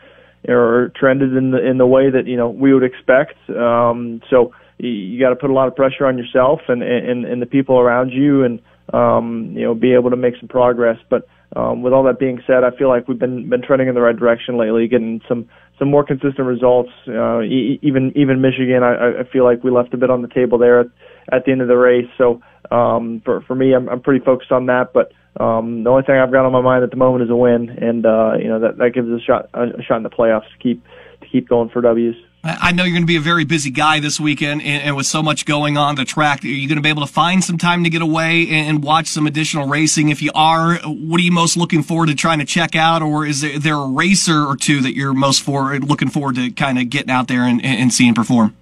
or 0.48 0.92
trended 0.96 1.36
in 1.36 1.52
the, 1.52 1.66
in 1.66 1.78
the 1.78 1.88
way 1.88 2.10
that, 2.10 2.28
you 2.28 2.38
know, 2.38 2.50
we 2.50 2.74
would 2.74 2.84
expect. 2.84 3.36
Um, 3.50 4.22
so 4.30 4.54
you, 4.78 5.20
got 5.20 5.30
to 5.30 5.36
put 5.36 5.50
a 5.50 5.54
lot 5.54 5.68
of 5.68 5.76
pressure 5.76 6.06
on 6.06 6.18
yourself 6.18 6.62
and, 6.68 6.84
and, 6.84 7.26
and 7.26 7.42
the 7.42 7.46
people 7.46 7.80
around 7.80 8.12
you 8.12 8.44
and, 8.44 8.60
um, 8.94 9.54
you 9.56 9.64
know, 9.64 9.74
be 9.74 9.94
able 9.94 10.10
to 10.10 10.18
make 10.18 10.36
some 10.40 10.50
progress. 10.50 10.98
But, 11.10 11.28
um, 11.56 11.84
with 11.84 11.94
all 11.94 12.04
that 12.04 12.20
being 12.20 12.42
said, 12.48 12.64
I 12.64 12.76
feel 12.76 12.90
like 12.90 13.08
we've 13.08 13.20
been 13.20 13.48
been 13.48 13.62
trending 13.62 13.88
in 13.88 13.94
the 13.94 14.02
right 14.02 14.18
direction 14.18 14.58
lately, 14.58 14.88
getting 14.88 15.22
some 15.28 15.48
some 15.78 15.90
more 15.90 16.04
consistent 16.04 16.48
results. 16.48 16.90
Uh, 17.08 17.42
even 17.42 18.12
even 18.16 18.42
Michigan, 18.42 18.82
I, 18.82 19.22
I 19.22 19.24
feel 19.32 19.44
like 19.44 19.64
we 19.64 19.70
left 19.70 19.94
a 19.94 19.98
bit 19.98 20.10
on 20.10 20.24
the 20.24 20.28
table 20.28 20.58
there 20.58 20.80
at, 20.80 20.88
at 21.32 21.46
the 21.46 21.52
end 21.52 21.62
of 21.62 21.68
the 21.68 21.78
race. 21.78 22.10
So 22.18 22.42
um, 22.72 23.22
for 23.24 23.42
for 23.42 23.56
me, 23.56 23.74
I'm 23.74 23.88
I'm 23.88 24.02
pretty 24.02 24.26
focused 24.26 24.52
on 24.52 24.66
that. 24.68 24.94
But 24.94 25.12
um, 25.40 25.84
the 25.84 25.90
only 25.90 26.04
thing 26.04 26.16
I've 26.16 26.32
got 26.32 26.46
on 26.46 26.52
my 26.52 26.62
mind 26.62 26.84
at 26.84 26.92
the 26.92 26.98
moment 26.98 27.24
is 27.24 27.30
a 27.30 27.36
win, 27.36 27.70
and 27.70 28.06
uh, 28.06 28.34
you 28.38 28.48
know 28.48 28.60
that 28.60 28.78
that 28.78 28.92
gives 28.94 29.10
us 29.10 29.22
a 29.22 29.24
shot 29.24 29.50
a 29.54 29.82
shot 29.84 29.98
in 29.98 30.04
the 30.04 30.10
playoffs 30.10 30.50
to 30.52 30.58
keep 30.62 30.84
to 31.22 31.28
keep 31.28 31.50
going 31.50 31.70
for 31.70 31.82
W's. 31.82 32.16
I 32.46 32.74
know 32.74 32.84
you're 32.84 32.92
going 32.92 33.04
to 33.04 33.08
be 33.08 33.16
a 33.16 33.22
very 33.22 33.46
busy 33.46 33.70
guy 33.70 34.02
this 34.02 34.20
weekend, 34.20 34.62
and, 34.64 34.84
and 34.84 34.96
with 34.98 35.06
so 35.06 35.24
much 35.24 35.46
going 35.46 35.78
on 35.78 35.96
the 35.96 36.04
track, 36.04 36.44
are 36.44 36.48
you 36.48 36.68
going 36.68 36.76
to 36.76 36.82
be 36.82 36.90
able 36.90 37.06
to 37.06 37.12
find 37.12 37.42
some 37.42 37.58
time 37.58 37.86
to 37.86 37.90
get 37.90 38.02
away 38.02 38.50
and, 38.50 38.68
and, 38.68 38.84
watch 38.84 39.08
some 39.08 39.28
additional 39.28 39.66
racing? 39.66 40.10
If 40.10 40.22
you 40.22 40.30
are, 40.36 40.76
what 40.80 41.22
are 41.22 41.24
you 41.24 41.32
most 41.32 41.56
looking 41.56 41.84
forward 41.84 42.08
to 42.08 42.16
trying 42.16 42.40
to 42.40 42.46
check 42.46 42.76
out, 42.76 43.02
or 43.02 43.26
is 43.26 43.40
there, 43.40 43.58
there 43.60 43.76
a 43.76 43.88
racer 43.88 44.46
or 44.46 44.58
two 44.58 44.82
that 44.82 44.94
you're 44.94 45.14
most 45.14 45.42
for 45.42 45.80
looking 45.80 46.10
forward 46.10 46.36
to 46.36 46.52
kind 46.52 46.78
of 46.78 46.90
getting 46.90 47.12
out 47.12 47.30
there 47.30 47.44
and, 47.44 47.64
and 47.64 47.94
seeing 47.94 48.14
perform? 48.14 48.54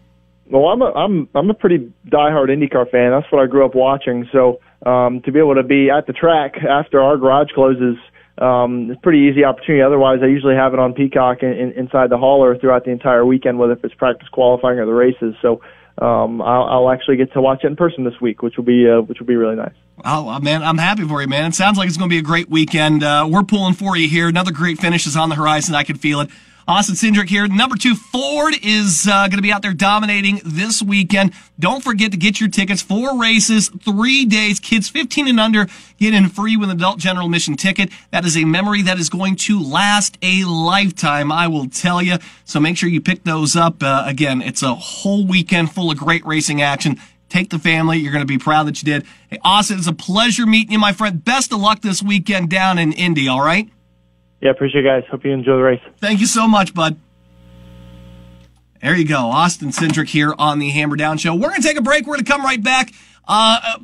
Well, 0.51 0.65
I'm 0.65 0.81
a 0.83 0.91
I'm 0.91 1.29
I'm 1.33 1.49
a 1.49 1.53
pretty 1.55 1.91
diehard 2.07 2.49
IndyCar 2.49 2.91
fan. 2.91 3.09
That's 3.09 3.31
what 3.31 3.41
I 3.41 3.47
grew 3.47 3.65
up 3.65 3.73
watching. 3.73 4.29
So 4.31 4.59
um, 4.85 5.21
to 5.25 5.31
be 5.31 5.39
able 5.39 5.55
to 5.55 5.63
be 5.63 5.89
at 5.89 6.07
the 6.07 6.13
track 6.13 6.55
after 6.57 7.01
our 7.01 7.17
garage 7.17 7.50
closes 7.53 7.97
um, 8.41 8.89
it's 8.89 8.97
a 8.97 9.01
pretty 9.01 9.29
easy 9.29 9.43
opportunity. 9.43 9.83
Otherwise, 9.83 10.19
I 10.23 10.25
usually 10.25 10.55
have 10.55 10.73
it 10.73 10.79
on 10.79 10.93
Peacock 10.93 11.43
in, 11.43 11.51
in, 11.51 11.71
inside 11.73 12.09
the 12.09 12.17
hauler 12.17 12.57
throughout 12.57 12.85
the 12.85 12.91
entire 12.91 13.25
weekend, 13.25 13.59
whether 13.59 13.73
if 13.73 13.83
it's 13.83 13.93
practice 13.93 14.27
qualifying 14.29 14.79
or 14.79 14.85
the 14.88 14.93
races. 14.93 15.35
So 15.41 15.61
um, 16.00 16.41
I'll, 16.41 16.63
I'll 16.63 16.91
actually 16.91 17.17
get 17.17 17.31
to 17.33 17.41
watch 17.41 17.59
it 17.63 17.67
in 17.67 17.75
person 17.75 18.03
this 18.03 18.19
week, 18.19 18.41
which 18.41 18.57
will 18.57 18.63
be 18.63 18.89
uh, 18.89 19.01
which 19.01 19.19
will 19.19 19.27
be 19.27 19.35
really 19.35 19.55
nice. 19.55 19.75
Oh 20.03 20.39
man, 20.39 20.63
I'm 20.63 20.79
happy 20.79 21.07
for 21.07 21.21
you, 21.21 21.27
man. 21.27 21.45
It 21.45 21.55
sounds 21.55 21.77
like 21.77 21.88
it's 21.88 21.97
going 21.97 22.09
to 22.09 22.13
be 22.13 22.19
a 22.19 22.23
great 22.23 22.50
weekend. 22.50 23.03
Uh, 23.03 23.27
we're 23.29 23.43
pulling 23.43 23.75
for 23.75 23.95
you 23.95 24.09
here. 24.09 24.27
Another 24.27 24.51
great 24.51 24.79
finish 24.79 25.05
is 25.05 25.15
on 25.15 25.29
the 25.29 25.35
horizon. 25.35 25.75
I 25.75 25.83
can 25.83 25.97
feel 25.97 26.21
it. 26.21 26.29
Austin 26.67 26.95
Cindric 26.95 27.29
here. 27.29 27.47
Number 27.47 27.75
two, 27.75 27.95
Ford 27.95 28.53
is 28.61 29.07
uh, 29.07 29.27
going 29.27 29.37
to 29.37 29.41
be 29.41 29.51
out 29.51 29.61
there 29.61 29.73
dominating 29.73 30.41
this 30.45 30.81
weekend. 30.81 31.33
Don't 31.59 31.83
forget 31.83 32.11
to 32.11 32.17
get 32.17 32.39
your 32.39 32.49
tickets. 32.49 32.81
Four 32.81 33.19
races, 33.19 33.69
three 33.83 34.25
days. 34.25 34.59
Kids 34.59 34.89
15 34.89 35.27
and 35.27 35.39
under 35.39 35.67
get 35.97 36.13
in 36.13 36.29
free 36.29 36.57
with 36.57 36.69
an 36.69 36.77
adult 36.77 36.99
general 36.99 37.25
admission 37.25 37.55
ticket. 37.55 37.91
That 38.11 38.25
is 38.25 38.37
a 38.37 38.45
memory 38.45 38.81
that 38.83 38.99
is 38.99 39.09
going 39.09 39.35
to 39.37 39.61
last 39.61 40.17
a 40.21 40.43
lifetime, 40.45 41.31
I 41.31 41.47
will 41.47 41.67
tell 41.67 42.01
you. 42.01 42.17
So 42.45 42.59
make 42.59 42.77
sure 42.77 42.89
you 42.89 43.01
pick 43.01 43.23
those 43.23 43.55
up. 43.55 43.81
Uh, 43.81 44.03
again, 44.05 44.41
it's 44.41 44.63
a 44.63 44.75
whole 44.75 45.25
weekend 45.25 45.71
full 45.71 45.91
of 45.91 45.97
great 45.97 46.25
racing 46.25 46.61
action. 46.61 46.97
Take 47.29 47.49
the 47.49 47.59
family. 47.59 47.97
You're 47.97 48.11
going 48.11 48.23
to 48.23 48.27
be 48.27 48.37
proud 48.37 48.67
that 48.67 48.81
you 48.81 48.85
did. 48.85 49.05
Hey, 49.29 49.39
Austin, 49.43 49.77
it's 49.77 49.87
a 49.87 49.93
pleasure 49.93 50.45
meeting 50.45 50.73
you, 50.73 50.79
my 50.79 50.91
friend. 50.91 51.23
Best 51.23 51.53
of 51.53 51.59
luck 51.61 51.81
this 51.81 52.03
weekend 52.03 52.49
down 52.49 52.77
in 52.77 52.91
Indy, 52.91 53.29
all 53.29 53.41
right? 53.41 53.69
Yeah, 54.41 54.50
appreciate 54.50 54.86
it, 54.86 54.88
guys. 54.88 55.03
Hope 55.10 55.24
you 55.24 55.31
enjoy 55.31 55.55
the 55.55 55.62
race. 55.62 55.81
Thank 56.00 56.19
you 56.19 56.25
so 56.25 56.48
much, 56.48 56.74
bud. 56.74 57.00
There 58.81 58.95
you 58.95 59.07
go. 59.07 59.17
Austin 59.17 59.69
Cindric 59.69 60.07
here 60.07 60.33
on 60.39 60.57
the 60.57 60.69
Hammer 60.69 60.95
Down 60.95 61.19
Show. 61.19 61.36
We're 61.36 61.50
going 61.50 61.62
to 61.62 61.67
take 61.67 61.77
a 61.77 61.83
break. 61.83 62.07
We're 62.07 62.15
going 62.15 62.25
to 62.25 62.31
come 62.31 62.43
right 62.43 62.62
back. 62.62 62.91
Uh, 63.27 63.77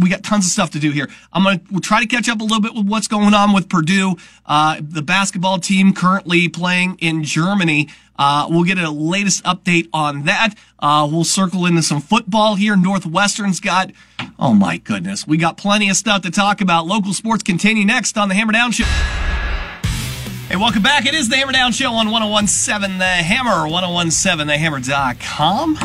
we 0.00 0.08
got 0.08 0.24
tons 0.24 0.46
of 0.46 0.50
stuff 0.50 0.70
to 0.70 0.80
do 0.80 0.90
here. 0.90 1.08
I'm 1.32 1.44
going 1.44 1.60
to 1.60 1.80
try 1.80 2.00
to 2.00 2.06
catch 2.06 2.28
up 2.28 2.40
a 2.40 2.42
little 2.42 2.60
bit 2.60 2.74
with 2.74 2.86
what's 2.86 3.06
going 3.06 3.32
on 3.32 3.52
with 3.52 3.68
Purdue, 3.68 4.16
uh, 4.46 4.80
the 4.80 5.02
basketball 5.02 5.58
team 5.58 5.92
currently 5.94 6.48
playing 6.48 6.96
in 7.00 7.22
Germany. 7.22 7.88
Uh, 8.20 8.46
we'll 8.50 8.64
get 8.64 8.76
a 8.76 8.90
latest 8.90 9.42
update 9.44 9.88
on 9.94 10.24
that. 10.24 10.54
Uh, 10.78 11.08
we'll 11.10 11.24
circle 11.24 11.64
into 11.64 11.82
some 11.82 12.02
football 12.02 12.54
here. 12.54 12.76
Northwestern's 12.76 13.60
got, 13.60 13.92
oh 14.38 14.52
my 14.52 14.76
goodness, 14.76 15.26
we 15.26 15.38
got 15.38 15.56
plenty 15.56 15.88
of 15.88 15.96
stuff 15.96 16.20
to 16.22 16.30
talk 16.30 16.60
about. 16.60 16.86
Local 16.86 17.14
sports 17.14 17.42
continue 17.42 17.86
next 17.86 18.18
on 18.18 18.28
the 18.28 18.34
Hammer 18.34 18.52
Down 18.52 18.72
Show. 18.72 18.84
Hey, 18.84 20.56
welcome 20.56 20.82
back. 20.82 21.06
It 21.06 21.14
is 21.14 21.30
the 21.30 21.36
Hammer 21.36 21.52
Down 21.52 21.72
Show 21.72 21.92
on 21.92 22.10
1017 22.10 22.98
The 22.98 23.06
Hammer, 23.06 23.66
1017TheHammer.com. 23.70 25.76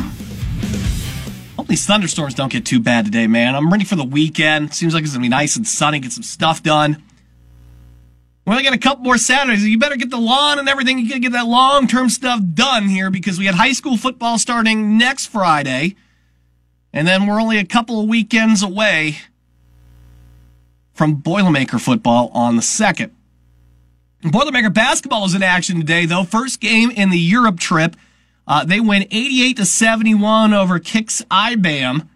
Hope 1.56 1.68
these 1.68 1.86
thunderstorms 1.86 2.34
don't 2.34 2.51
get 2.51 2.65
too 2.65 2.82
bad 2.82 3.06
today, 3.06 3.27
man. 3.27 3.56
I'm 3.56 3.72
ready 3.72 3.86
for 3.86 3.96
the 3.96 4.04
weekend. 4.04 4.74
Seems 4.74 4.94
like 4.94 5.04
it's 5.04 5.13
going 5.13 5.22
to 5.22 5.25
be 5.25 5.30
nice 5.30 5.56
and 5.56 5.65
sunny, 5.65 6.00
get 6.00 6.12
some 6.12 6.24
stuff 6.24 6.62
done. 6.62 7.01
We 8.46 8.52
only 8.52 8.64
got 8.64 8.74
a 8.74 8.78
couple 8.78 9.04
more 9.04 9.18
Saturdays. 9.18 9.66
You 9.66 9.80
better 9.80 9.96
get 9.96 10.12
the 10.12 10.20
lawn 10.20 10.60
and 10.60 10.70
everything. 10.70 11.00
You 11.00 11.10
gotta 11.10 11.20
get 11.20 11.32
that 11.32 11.48
long 11.48 11.88
term 11.88 12.10
stuff 12.10 12.40
done 12.54 12.88
here 12.88 13.10
because 13.10 13.40
we 13.40 13.46
had 13.46 13.56
high 13.56 13.72
school 13.72 13.98
football 13.98 14.38
starting 14.38 14.98
next 14.98 15.28
Friday. 15.28 15.96
And 16.94 17.08
then 17.08 17.25
we're 17.25 17.42
only 17.42 17.58
a 17.58 17.66
couple 17.66 18.00
of 18.00 18.08
weekends 18.08 18.62
away 18.62 19.18
from 20.94 21.22
Boilermaker 21.22 21.82
football 21.82 22.30
on 22.34 22.56
the 22.56 22.62
second. 22.62 23.14
Boilermaker 24.24 24.74
basketball 24.74 25.25
is 25.25 25.36
in 25.36 25.44
action 25.44 25.78
today, 25.78 26.06
though. 26.06 26.24
First 26.24 26.60
game 26.60 26.90
in 26.92 27.10
the 27.10 27.20
Europe 27.20 27.60
trip. 27.60 27.96
Uh, 28.48 28.64
they 28.64 28.80
win 28.80 29.04
88 29.12 29.58
to 29.58 29.66
71 29.66 30.54
over 30.54 30.80
Kicks 30.80 31.22
IBAM. 31.32 32.08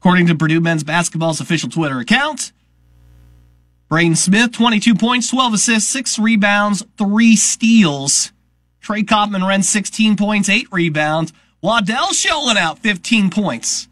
According 0.00 0.26
to 0.26 0.34
Purdue 0.34 0.60
men's 0.60 0.82
basketball's 0.82 1.40
official 1.40 1.68
Twitter 1.68 2.00
account. 2.00 2.52
Braden 3.92 4.16
Smith, 4.16 4.52
22 4.52 4.94
points, 4.94 5.28
12 5.28 5.52
assists, 5.52 5.90
6 5.90 6.18
rebounds, 6.18 6.82
3 6.96 7.36
steals. 7.36 8.32
Trey 8.80 9.02
Kaufman-Renn 9.02 9.62
16 9.62 10.16
points, 10.16 10.48
8 10.48 10.66
rebounds. 10.72 11.34
Waddell 11.60 12.06
Sholin 12.06 12.56
out 12.56 12.78
15 12.78 13.28
points, 13.28 13.88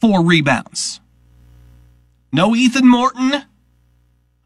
4 0.00 0.24
rebounds. 0.24 1.00
No 2.32 2.56
Ethan 2.56 2.88
Morton, 2.88 3.44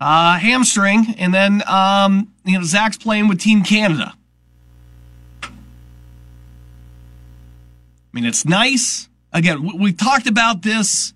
uh, 0.01 0.39
hamstring, 0.41 1.15
and 1.17 1.33
then 1.33 1.63
um, 1.69 2.33
you 2.45 2.59
know 2.59 2.65
Zach's 2.65 2.97
playing 2.97 3.29
with 3.29 3.39
Team 3.39 3.63
Canada. 3.63 4.15
I 5.45 5.49
mean, 8.13 8.25
it's 8.25 8.45
nice. 8.45 9.09
Again, 9.33 9.79
we've 9.79 9.97
talked 9.97 10.27
about 10.27 10.63
this 10.63 11.15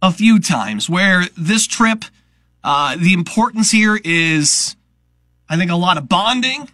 a 0.00 0.10
few 0.10 0.40
times 0.40 0.88
where 0.88 1.26
this 1.36 1.66
trip 1.66 2.06
uh, 2.64 2.96
the 2.96 3.12
importance 3.12 3.70
here 3.70 3.98
is, 4.02 4.76
I 5.48 5.56
think, 5.56 5.70
a 5.70 5.76
lot 5.76 5.98
of 5.98 6.08
bonding, 6.08 6.68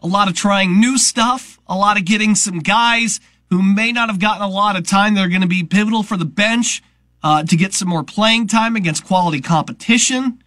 a 0.00 0.06
lot 0.06 0.28
of 0.28 0.34
trying 0.34 0.78
new 0.78 0.98
stuff, 0.98 1.58
a 1.66 1.76
lot 1.76 1.98
of 1.98 2.04
getting 2.04 2.34
some 2.34 2.60
guys 2.60 3.20
who 3.50 3.62
may 3.62 3.92
not 3.92 4.10
have 4.10 4.18
gotten 4.18 4.42
a 4.42 4.48
lot 4.48 4.76
of 4.76 4.86
time 4.86 5.14
that 5.14 5.24
are 5.24 5.28
going 5.28 5.40
to 5.40 5.48
be 5.48 5.64
pivotal 5.64 6.02
for 6.02 6.16
the 6.16 6.24
bench 6.24 6.82
uh, 7.22 7.42
to 7.42 7.56
get 7.56 7.72
some 7.72 7.88
more 7.88 8.04
playing 8.04 8.46
time 8.46 8.76
against 8.76 9.06
quality 9.06 9.40
competition. 9.40 10.42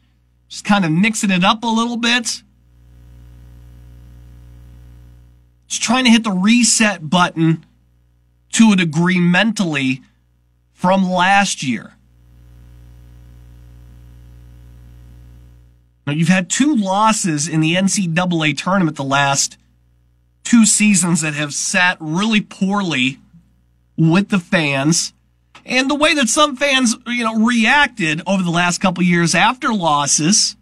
Just 0.47 0.65
kind 0.65 0.85
of 0.85 0.91
mixing 0.91 1.31
it 1.31 1.43
up 1.43 1.63
a 1.63 1.67
little 1.67 1.97
bit. 1.97 2.43
Just 5.67 5.81
trying 5.81 6.03
to 6.03 6.11
hit 6.11 6.23
the 6.23 6.31
reset 6.31 7.09
button 7.09 7.65
to 8.53 8.73
a 8.73 8.75
degree 8.75 9.19
mentally 9.19 10.01
from 10.73 11.09
last 11.09 11.63
year. 11.63 11.93
Now, 16.05 16.13
you've 16.13 16.27
had 16.27 16.49
two 16.49 16.75
losses 16.75 17.47
in 17.47 17.61
the 17.61 17.75
NCAA 17.75 18.57
tournament 18.57 18.97
the 18.97 19.03
last 19.03 19.57
two 20.43 20.65
seasons 20.65 21.21
that 21.21 21.33
have 21.33 21.53
sat 21.53 21.97
really 21.99 22.41
poorly 22.41 23.19
with 23.97 24.29
the 24.29 24.39
fans. 24.39 25.13
And 25.63 25.89
the 25.89 25.95
way 25.95 26.15
that 26.15 26.27
some 26.27 26.55
fans, 26.55 26.95
you 27.05 27.23
know, 27.23 27.45
reacted 27.45 28.21
over 28.25 28.41
the 28.41 28.49
last 28.49 28.81
couple 28.81 29.03
years 29.03 29.35
after 29.35 29.71
losses, 29.71 30.55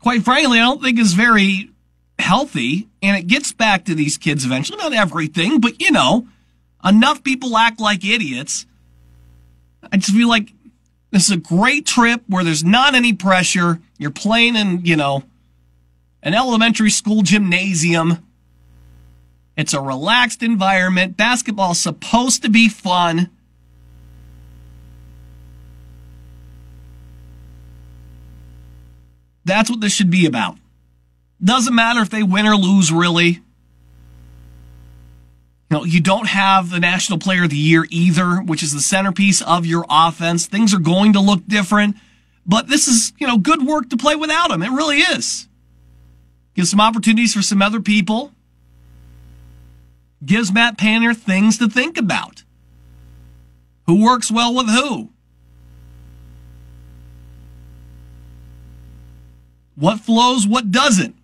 quite 0.00 0.24
frankly, 0.24 0.58
I 0.58 0.62
don't 0.62 0.82
think 0.82 0.98
is 0.98 1.12
very 1.12 1.70
healthy. 2.18 2.88
And 3.00 3.16
it 3.16 3.28
gets 3.28 3.52
back 3.52 3.84
to 3.84 3.94
these 3.94 4.18
kids 4.18 4.44
eventually. 4.44 4.78
Not 4.78 4.92
everything, 4.92 5.60
but 5.60 5.80
you 5.80 5.92
know, 5.92 6.26
enough 6.84 7.22
people 7.22 7.56
act 7.56 7.80
like 7.80 8.04
idiots. 8.04 8.66
I 9.92 9.98
just 9.98 10.10
feel 10.10 10.28
like 10.28 10.52
this 11.16 11.30
is 11.30 11.30
a 11.30 11.38
great 11.38 11.86
trip 11.86 12.22
where 12.26 12.44
there's 12.44 12.62
not 12.62 12.94
any 12.94 13.14
pressure. 13.14 13.80
You're 13.96 14.10
playing 14.10 14.54
in, 14.54 14.84
you 14.84 14.96
know, 14.96 15.22
an 16.22 16.34
elementary 16.34 16.90
school 16.90 17.22
gymnasium. 17.22 18.22
It's 19.56 19.72
a 19.72 19.80
relaxed 19.80 20.42
environment. 20.42 21.16
Basketball's 21.16 21.80
supposed 21.80 22.42
to 22.42 22.50
be 22.50 22.68
fun. 22.68 23.30
That's 29.46 29.70
what 29.70 29.80
this 29.80 29.94
should 29.94 30.10
be 30.10 30.26
about. 30.26 30.58
Doesn't 31.42 31.74
matter 31.74 32.02
if 32.02 32.10
they 32.10 32.24
win 32.24 32.46
or 32.46 32.56
lose, 32.56 32.92
really. 32.92 33.40
You 35.70 35.78
know, 35.78 35.84
you 35.84 36.00
don't 36.00 36.28
have 36.28 36.70
the 36.70 36.78
National 36.78 37.18
Player 37.18 37.44
of 37.44 37.50
the 37.50 37.56
Year 37.56 37.86
either, 37.90 38.36
which 38.36 38.62
is 38.62 38.72
the 38.72 38.80
centerpiece 38.80 39.42
of 39.42 39.66
your 39.66 39.84
offense. 39.90 40.46
Things 40.46 40.72
are 40.72 40.78
going 40.78 41.12
to 41.14 41.20
look 41.20 41.46
different, 41.46 41.96
but 42.46 42.68
this 42.68 42.86
is, 42.86 43.12
you 43.18 43.26
know, 43.26 43.36
good 43.36 43.66
work 43.66 43.90
to 43.90 43.96
play 43.96 44.14
without 44.14 44.52
him. 44.52 44.62
It 44.62 44.70
really 44.70 44.98
is. 44.98 45.48
Gives 46.54 46.70
some 46.70 46.80
opportunities 46.80 47.34
for 47.34 47.42
some 47.42 47.62
other 47.62 47.80
people. 47.80 48.32
Gives 50.24 50.52
Matt 50.52 50.78
Painter 50.78 51.14
things 51.14 51.58
to 51.58 51.68
think 51.68 51.98
about. 51.98 52.44
Who 53.86 54.04
works 54.04 54.30
well 54.30 54.54
with 54.54 54.68
who? 54.68 55.10
What 59.74 60.00
flows, 60.00 60.46
what 60.46 60.70
doesn't? 60.70 61.16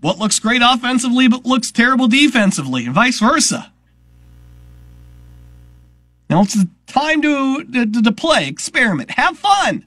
What 0.00 0.18
looks 0.18 0.38
great 0.38 0.62
offensively 0.64 1.28
but 1.28 1.44
looks 1.44 1.70
terrible 1.70 2.08
defensively, 2.08 2.86
and 2.86 2.94
vice 2.94 3.20
versa. 3.20 3.72
Now 6.28 6.42
it's 6.42 6.56
time 6.86 7.22
to, 7.22 7.64
to, 7.64 8.02
to 8.02 8.12
play, 8.12 8.46
experiment, 8.46 9.10
have 9.12 9.38
fun. 9.38 9.84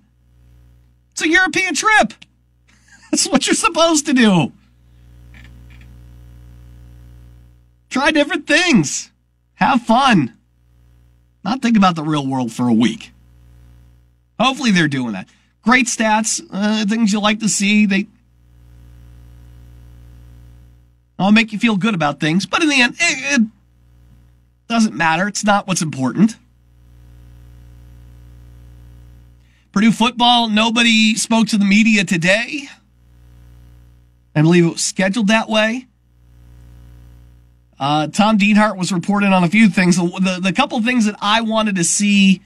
It's 1.12 1.22
a 1.22 1.30
European 1.30 1.74
trip. 1.74 2.14
That's 3.12 3.28
what 3.28 3.48
you're 3.48 3.54
supposed 3.56 4.06
to 4.08 4.14
do. 4.14 4.52
Try 7.90 8.12
different 8.12 8.48
things. 8.48 9.12
Have 9.56 9.84
fun. 9.84 10.36
Not 11.44 11.62
think 11.62 11.78
about 11.78 11.96
the 11.96 12.04
real 12.04 12.26
world 12.26 12.52
for 12.52 12.68
a 12.68 12.74
week. 12.74 13.12
Hopefully 14.40 14.72
they're 14.72 14.88
doing 14.88 15.14
that. 15.14 15.30
Great 15.62 15.86
stats, 15.86 16.42
uh, 16.52 16.86
things 16.86 17.14
you 17.14 17.20
like 17.20 17.40
to 17.40 17.48
see. 17.48 17.86
They 17.86 18.08
I'll 21.24 21.32
make 21.32 21.54
you 21.54 21.60
feel 21.60 21.78
good 21.78 21.96
about 21.96 22.20
things, 22.20 22.46
but 22.46 22.62
in 22.62 22.70
the 22.70 22.82
end, 22.82 22.96
it, 23.00 23.42
it 23.42 23.48
doesn't 24.68 24.94
matter. 24.94 25.28
It's 25.28 25.44
not 25.44 25.68
what's 25.68 25.82
important. 25.82 26.38
Purdue 29.72 29.92
football, 29.92 30.50
nobody 30.50 31.16
spoke 31.16 31.48
to 31.48 31.58
the 31.58 31.66
media 31.66 32.04
today. 32.04 32.68
I 34.36 34.42
believe 34.42 34.66
it 34.66 34.70
was 34.74 34.84
scheduled 34.84 35.28
that 35.28 35.50
way. 35.50 35.88
Uh, 37.80 38.08
Tom 38.08 38.38
Dienhart 38.38 38.78
was 38.78 38.92
reporting 38.92 39.34
on 39.34 39.44
a 39.44 39.50
few 39.50 39.70
things. 39.70 39.98
The, 39.98 40.08
the, 40.08 40.40
the 40.42 40.54
couple 40.54 40.80
things 40.84 41.06
that 41.06 41.16
I 41.22 41.42
wanted 41.42 41.76
to 41.78 41.84
see, 41.84 42.42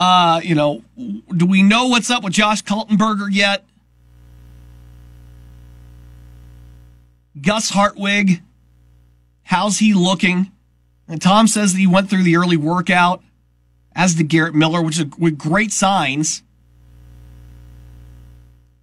uh, 0.00 0.40
you 0.42 0.54
know, 0.54 0.82
do 0.96 1.44
we 1.44 1.62
know 1.62 1.88
what's 1.88 2.10
up 2.10 2.24
with 2.24 2.32
Josh 2.32 2.62
Kaltenberger 2.62 3.28
yet? 3.30 3.65
Gus 7.40 7.70
Hartwig, 7.70 8.42
how's 9.44 9.78
he 9.78 9.94
looking? 9.94 10.50
And 11.08 11.20
Tom 11.20 11.46
says 11.46 11.72
that 11.72 11.78
he 11.78 11.86
went 11.86 12.10
through 12.10 12.22
the 12.22 12.36
early 12.36 12.56
workout, 12.56 13.22
as 13.94 14.14
did 14.14 14.28
Garrett 14.28 14.54
Miller, 14.54 14.82
which 14.82 14.98
is 14.98 15.06
with 15.18 15.38
great 15.38 15.72
signs. 15.72 16.42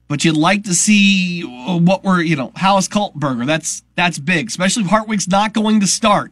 But 0.07 0.23
you'd 0.23 0.37
like 0.37 0.63
to 0.65 0.73
see 0.73 1.43
uh, 1.43 1.79
what 1.79 2.03
we're, 2.03 2.21
you 2.21 2.35
know, 2.35 2.51
how 2.55 2.77
is 2.77 2.87
Kaltenberger? 2.87 3.45
That's 3.45 3.83
that's 3.95 4.19
big, 4.19 4.47
especially 4.47 4.83
if 4.83 4.89
Hartwig's 4.89 5.27
not 5.27 5.53
going 5.53 5.79
to 5.79 5.87
start. 5.87 6.31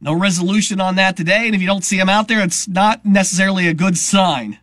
No 0.00 0.12
resolution 0.12 0.80
on 0.80 0.96
that 0.96 1.16
today, 1.16 1.46
and 1.46 1.54
if 1.54 1.60
you 1.60 1.66
don't 1.66 1.84
see 1.84 1.98
him 1.98 2.08
out 2.08 2.28
there, 2.28 2.42
it's 2.42 2.68
not 2.68 3.04
necessarily 3.04 3.66
a 3.66 3.74
good 3.74 3.96
sign. 3.96 4.58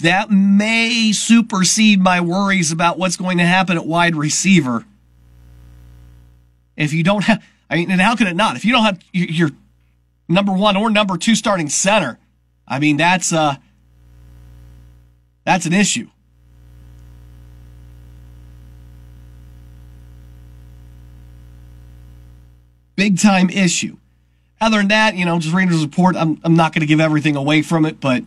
That 0.00 0.30
may 0.30 1.12
supersede 1.12 2.00
my 2.00 2.20
worries 2.20 2.72
about 2.72 2.98
what's 2.98 3.16
going 3.16 3.38
to 3.38 3.44
happen 3.44 3.76
at 3.76 3.86
wide 3.86 4.16
receiver. 4.16 4.84
If 6.76 6.92
you 6.92 7.02
don't 7.02 7.24
have, 7.24 7.44
I 7.68 7.76
mean, 7.76 7.90
and 7.90 8.00
how 8.00 8.16
could 8.16 8.26
it 8.26 8.36
not? 8.36 8.56
If 8.56 8.64
you 8.64 8.72
don't 8.72 8.84
have 8.84 9.02
your 9.12 9.50
number 10.28 10.52
one 10.52 10.76
or 10.76 10.90
number 10.90 11.16
two 11.16 11.34
starting 11.34 11.68
center, 11.68 12.18
I 12.66 12.78
mean, 12.78 12.96
that's 12.96 13.32
uh, 13.32 13.56
that's 15.44 15.66
an 15.66 15.72
issue. 15.72 16.08
Big 22.96 23.18
time 23.18 23.50
issue. 23.50 23.96
Other 24.60 24.78
than 24.78 24.88
that, 24.88 25.14
you 25.14 25.24
know, 25.24 25.38
just 25.38 25.54
reading 25.54 25.74
the 25.74 25.82
report, 25.82 26.16
I'm, 26.16 26.38
I'm 26.44 26.54
not 26.54 26.74
going 26.74 26.80
to 26.80 26.86
give 26.86 27.00
everything 27.00 27.34
away 27.34 27.62
from 27.62 27.86
it, 27.86 27.98
but 27.98 28.24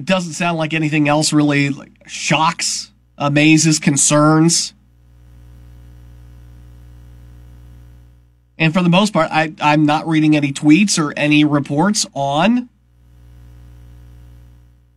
it 0.00 0.06
doesn't 0.06 0.32
sound 0.32 0.56
like 0.56 0.72
anything 0.72 1.08
else 1.08 1.30
really 1.30 1.68
like 1.68 1.92
shocks, 2.06 2.90
amazes, 3.18 3.78
concerns. 3.78 4.72
And 8.56 8.72
for 8.72 8.82
the 8.82 8.88
most 8.88 9.12
part, 9.12 9.28
I, 9.30 9.52
I'm 9.60 9.84
not 9.84 10.08
reading 10.08 10.36
any 10.36 10.54
tweets 10.54 10.98
or 10.98 11.12
any 11.18 11.44
reports 11.44 12.06
on 12.14 12.70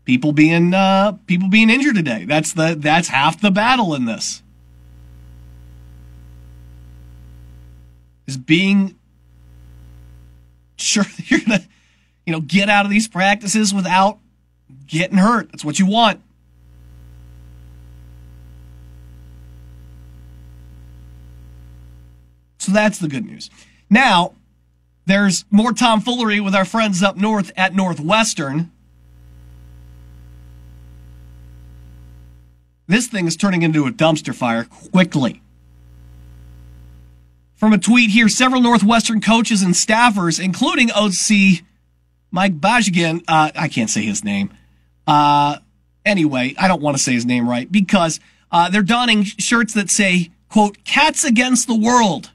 people 0.05 0.31
being 0.31 0.74
uh, 0.74 1.17
people 1.27 1.50
being 1.50 1.69
injured 1.69 1.95
today. 1.95 2.24
That's 2.24 2.53
the 2.53 2.77
that's 2.79 3.10
half 3.10 3.41
the 3.41 3.51
battle 3.51 3.95
in 3.95 4.05
this. 4.05 4.41
Is 8.25 8.38
being 8.38 8.95
sure 10.77 11.03
that 11.18 11.29
you're 11.29 11.42
gonna 11.42 11.68
you 12.25 12.31
know 12.31 12.39
get 12.39 12.70
out 12.70 12.85
of 12.85 12.89
these 12.89 13.09
practices 13.09 13.74
without 13.74 14.20
getting 14.88 15.18
hurt. 15.18 15.51
That's 15.51 15.66
what 15.66 15.79
you 15.79 15.86
want. 15.86 16.22
So 22.59 22.72
that's 22.72 22.98
the 22.98 23.07
good 23.07 23.25
news. 23.25 23.50
Now, 23.90 24.33
there's 25.05 25.44
more 25.51 25.74
tomfoolery 25.74 26.40
with 26.40 26.55
our 26.55 26.66
friends 26.66 27.03
up 27.03 27.18
north 27.18 27.51
at 27.57 27.75
Northwestern. 27.75 28.72
This 32.88 33.07
thing 33.07 33.27
is 33.27 33.36
turning 33.36 33.64
into 33.64 33.86
a 33.86 33.92
dumpster 33.92 34.33
fire 34.33 34.66
quickly. 34.92 35.42
From 37.55 37.74
a 37.74 37.77
tweet 37.77 38.12
here, 38.12 38.29
several 38.29 38.62
Northwestern 38.62 39.22
coaches 39.22 39.62
and 39.62 39.74
staffers, 39.74 40.44
including 40.44 40.92
OC 40.92 41.64
Mike 42.31 42.59
Bajigan, 42.59 43.24
uh, 43.27 43.51
I 43.55 43.68
can't 43.68 43.90
say 43.90 44.03
his 44.03 44.24
name, 44.24 44.51
uh, 45.07 45.57
anyway, 46.05 46.55
I 46.57 46.68
don't 46.68 46.81
want 46.81 46.98
to 46.98 47.03
say 47.03 47.13
his 47.13 47.25
name 47.25 47.50
right 47.50 47.72
because 47.72 48.20
uh, 48.51 48.70
they're 48.70 48.81
donning 48.83 49.24
shirts 49.24 49.74
that 49.74 49.89
say, 49.89 50.31
quote, 50.50 50.83
cats 50.83 51.24
against 51.24 51.68
the 51.68 51.75
world 51.75 52.31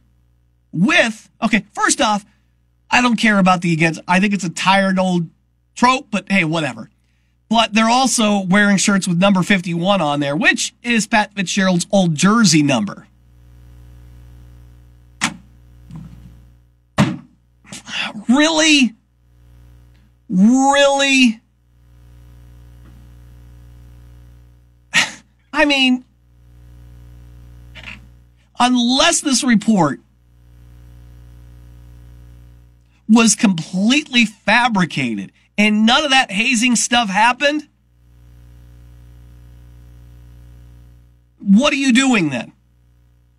with, 0.73 1.31
okay, 1.43 1.65
first 1.73 2.01
off, 2.01 2.25
I 2.91 3.03
don't 3.03 3.17
care 3.17 3.39
about 3.39 3.61
the 3.61 3.73
against. 3.73 4.01
I 4.09 4.21
think 4.21 4.35
it's 4.35 4.45
a 4.45 4.51
tired 4.51 4.99
old 4.99 5.29
trope, 5.75 6.09
but 6.11 6.31
hey, 6.31 6.45
whatever. 6.45 6.91
But 7.49 7.73
they're 7.73 7.89
also 7.89 8.41
wearing 8.41 8.77
shirts 8.77 9.09
with 9.09 9.19
number 9.19 9.43
51 9.43 10.01
on 10.01 10.21
there, 10.21 10.37
which 10.37 10.75
is 10.83 11.07
Pat 11.07 11.35
Fitzgerald's 11.35 11.87
old 11.91 12.15
jersey 12.15 12.63
number. 12.63 13.07
Really? 18.29 18.95
Really? 20.29 21.41
I 25.59 25.65
mean, 25.65 26.05
unless 28.61 29.23
this 29.23 29.43
report 29.43 29.99
was 33.09 33.35
completely 33.35 34.25
fabricated 34.25 35.33
and 35.59 35.85
none 35.85 36.05
of 36.05 36.13
that 36.13 36.31
hazing 36.31 36.77
stuff 36.77 37.09
happened, 37.09 37.67
what 41.41 41.73
are 41.73 41.77
you 41.77 41.93
doing 41.93 42.31
then? 42.31 42.53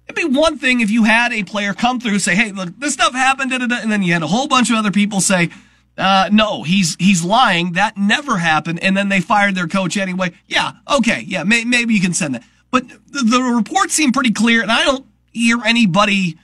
It'd 0.05 0.17
be 0.17 0.25
one 0.25 0.57
thing 0.57 0.81
if 0.81 0.89
you 0.89 1.05
had 1.05 1.31
a 1.31 1.43
player 1.43 1.73
come 1.73 2.01
through 2.01 2.19
say, 2.19 2.35
hey, 2.35 2.51
look, 2.51 2.77
this 2.79 2.95
stuff 2.95 3.13
happened, 3.13 3.53
and 3.53 3.89
then 3.89 4.03
you 4.03 4.11
had 4.11 4.23
a 4.23 4.27
whole 4.27 4.49
bunch 4.49 4.69
of 4.69 4.75
other 4.75 4.91
people 4.91 5.21
say, 5.21 5.51
uh, 5.99 6.29
no, 6.31 6.63
he's 6.63 6.95
he's 6.99 7.23
lying. 7.23 7.73
That 7.73 7.97
never 7.97 8.37
happened. 8.37 8.81
And 8.81 8.95
then 8.95 9.09
they 9.09 9.21
fired 9.21 9.55
their 9.55 9.67
coach 9.67 9.97
anyway. 9.97 10.33
Yeah, 10.47 10.71
okay, 10.89 11.23
yeah, 11.27 11.43
may, 11.43 11.65
maybe 11.65 11.93
you 11.93 12.01
can 12.01 12.13
send 12.13 12.35
that. 12.35 12.43
But 12.71 12.87
the, 12.87 13.23
the 13.23 13.41
reports 13.41 13.93
seem 13.93 14.11
pretty 14.11 14.31
clear, 14.31 14.61
and 14.61 14.71
I 14.71 14.83
don't 14.85 15.05
hear 15.31 15.59
anybody 15.63 16.37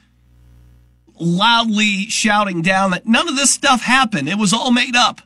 loudly 1.19 2.07
shouting 2.07 2.61
down 2.61 2.91
that 2.91 3.05
none 3.05 3.27
of 3.27 3.35
this 3.35 3.51
stuff 3.51 3.81
happened. 3.81 4.27
It 4.27 4.37
was 4.37 4.53
all 4.53 4.71
made 4.71 4.95
up. 4.95 5.21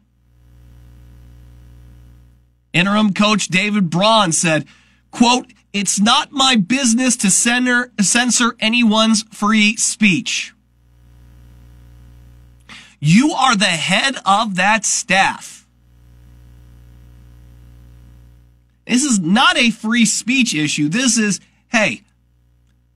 Interim 2.74 3.14
coach 3.14 3.48
David 3.48 3.90
Braun 3.90 4.32
said, 4.32 4.66
quote, 5.12 5.48
it's 5.74 6.00
not 6.00 6.32
my 6.32 6.56
business 6.56 7.16
to 7.18 7.32
censor, 7.32 7.92
censor 8.00 8.56
anyone's 8.60 9.24
free 9.32 9.76
speech. 9.76 10.54
You 13.00 13.32
are 13.32 13.56
the 13.56 13.66
head 13.66 14.16
of 14.26 14.56
that 14.56 14.86
staff. 14.86 15.66
This 18.86 19.04
is 19.04 19.20
not 19.20 19.58
a 19.58 19.70
free 19.70 20.06
speech 20.06 20.56
issue. 20.56 20.90
This 20.90 21.18
is, 21.18 21.40
hey, 21.72 22.02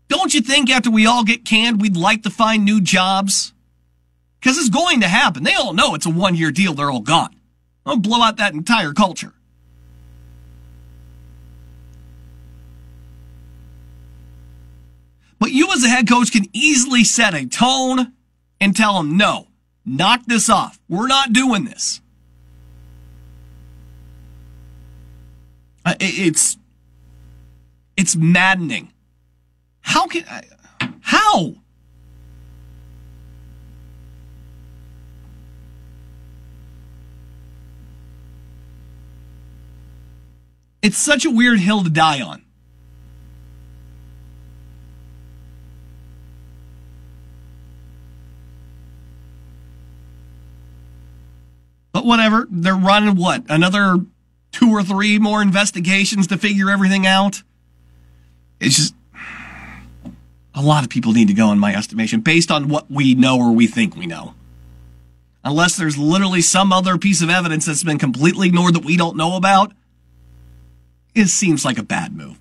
don't 0.07 0.33
you 0.33 0.41
think 0.41 0.69
after 0.69 0.89
we 0.89 1.05
all 1.05 1.23
get 1.23 1.45
canned, 1.45 1.79
we'd 1.79 1.95
like 1.95 2.23
to 2.23 2.29
find 2.29 2.65
new 2.65 2.81
jobs? 2.81 3.53
Because 4.39 4.57
it's 4.57 4.69
going 4.69 5.01
to 5.01 5.07
happen. 5.07 5.43
They 5.43 5.53
all 5.53 5.73
know 5.73 5.95
it's 5.95 6.05
a 6.05 6.09
one 6.09 6.35
year 6.35 6.51
deal. 6.51 6.73
They're 6.73 6.91
all 6.91 7.01
gone. 7.01 7.35
I'll 7.85 7.97
blow 7.97 8.21
out 8.21 8.37
that 8.37 8.53
entire 8.53 8.91
culture. 8.93 9.33
But 15.39 15.51
you 15.51 15.71
as 15.73 15.83
a 15.83 15.89
head 15.89 16.07
coach 16.07 16.31
can 16.31 16.45
easily 16.53 17.03
set 17.03 17.33
a 17.33 17.45
tone 17.45 18.13
and 18.59 18.75
tell 18.75 18.97
them, 18.97 19.17
no, 19.17 19.47
Knock 19.85 20.21
this 20.25 20.49
off. 20.49 20.79
We're 20.87 21.07
not 21.07 21.33
doing 21.33 21.65
this. 21.65 22.01
Uh, 25.85 25.95
it's 25.99 26.57
it's 27.97 28.15
maddening. 28.15 28.93
How 29.81 30.07
can 30.07 30.23
I, 30.29 30.43
how? 31.01 31.55
It's 40.81 40.97
such 40.97 41.25
a 41.25 41.31
weird 41.31 41.59
hill 41.59 41.83
to 41.83 41.89
die 41.89 42.21
on. 42.21 42.42
But 52.03 52.09
whatever, 52.09 52.47
they're 52.51 52.75
running 52.75 53.15
what? 53.15 53.45
Another 53.47 53.95
two 54.51 54.69
or 54.71 54.83
three 54.83 55.19
more 55.19 55.41
investigations 55.41 56.27
to 56.27 56.37
figure 56.37 56.69
everything 56.69 57.07
out? 57.07 57.43
It's 58.59 58.75
just 58.75 58.93
a 60.53 60.61
lot 60.61 60.83
of 60.83 60.89
people 60.89 61.13
need 61.13 61.29
to 61.29 61.33
go, 61.33 61.53
in 61.53 61.59
my 61.59 61.73
estimation, 61.73 62.19
based 62.19 62.51
on 62.51 62.67
what 62.67 62.91
we 62.91 63.15
know 63.15 63.39
or 63.39 63.53
we 63.53 63.67
think 63.67 63.95
we 63.95 64.05
know. 64.05 64.35
Unless 65.45 65.77
there's 65.77 65.97
literally 65.97 66.41
some 66.41 66.73
other 66.73 66.97
piece 66.97 67.21
of 67.21 67.29
evidence 67.29 67.67
that's 67.67 67.85
been 67.85 67.99
completely 67.99 68.49
ignored 68.49 68.75
that 68.75 68.83
we 68.83 68.97
don't 68.97 69.15
know 69.15 69.37
about, 69.37 69.71
it 71.15 71.27
seems 71.27 71.63
like 71.63 71.77
a 71.77 71.83
bad 71.83 72.13
move. 72.13 72.37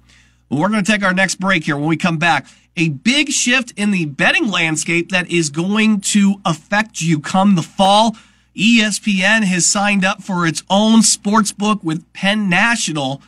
we're 0.51 0.71
going 0.71 0.83
to 0.83 0.91
take 0.93 1.05
our 1.05 1.15
next 1.15 1.37
break 1.37 1.63
here 1.63 1.77
when 1.77 1.87
we 1.87 1.97
come 1.97 2.19
back. 2.19 2.49
A 2.77 2.89
big 2.89 3.29
shift 3.29 3.73
in 3.77 3.93
the 3.93 4.07
betting 4.07 4.51
landscape 4.51 5.13
that 5.13 5.31
is 5.31 5.51
going 5.51 6.01
to 6.01 6.41
affect 6.45 7.01
you 7.01 7.21
come 7.21 7.55
the 7.55 7.63
fall. 7.63 8.17
ESPN 8.57 9.45
has 9.45 9.67
signed 9.67 10.05
up 10.05 10.23
for 10.23 10.47
its 10.47 10.63
own 10.69 11.03
sports 11.03 11.53
book 11.53 11.83
with 11.83 12.11
Penn 12.13 12.49
National. 12.49 13.23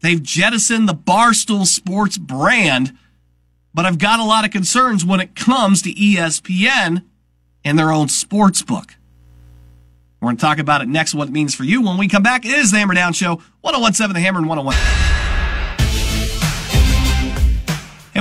They've 0.00 0.22
jettisoned 0.22 0.88
the 0.88 0.94
Barstool 0.94 1.66
Sports 1.66 2.16
brand, 2.16 2.96
but 3.74 3.84
I've 3.84 3.98
got 3.98 4.20
a 4.20 4.24
lot 4.24 4.44
of 4.44 4.50
concerns 4.50 5.04
when 5.04 5.20
it 5.20 5.34
comes 5.34 5.82
to 5.82 5.92
ESPN 5.92 7.04
and 7.64 7.78
their 7.78 7.92
own 7.92 8.08
sports 8.08 8.62
book. 8.62 8.94
We're 10.20 10.28
going 10.28 10.36
to 10.38 10.40
talk 10.40 10.58
about 10.58 10.80
it 10.80 10.88
next, 10.88 11.14
what 11.14 11.28
it 11.28 11.32
means 11.32 11.54
for 11.54 11.64
you. 11.64 11.82
When 11.82 11.98
we 11.98 12.08
come 12.08 12.22
back, 12.22 12.46
it 12.46 12.52
is 12.52 12.70
the 12.70 12.78
Hammer 12.78 12.94
Down 12.94 13.12
Show, 13.12 13.42
1017 13.60 14.14
The 14.14 14.20
Hammer 14.20 14.38
and 14.38 14.48
101. 14.48 15.35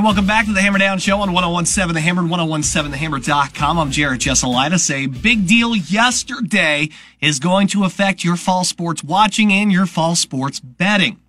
Welcome 0.06 0.28
back 0.28 0.46
to 0.46 0.54
the 0.54 0.62
Hammer 0.62 0.78
Down 0.78 1.00
Show 1.00 1.20
on 1.22 1.34
1017 1.34 1.96
The 1.96 2.00
Hammer 2.00 2.22
and 2.22 2.30
1017TheHammer.com. 2.30 3.80
I'm 3.80 3.90
Jared 3.90 4.22
Jesselaitis. 4.22 4.94
A 4.94 5.08
big 5.08 5.48
deal 5.48 5.76
yesterday 5.76 6.90
is 7.22 7.40
going 7.40 7.66
to 7.70 7.86
affect 7.86 8.24
your 8.24 8.36
fall 8.36 8.64
sports 8.64 9.04
watching 9.04 9.52
and 9.52 9.72
your 9.72 9.88
fall 9.88 10.16
sports 10.16 10.60
betting. 10.60 11.20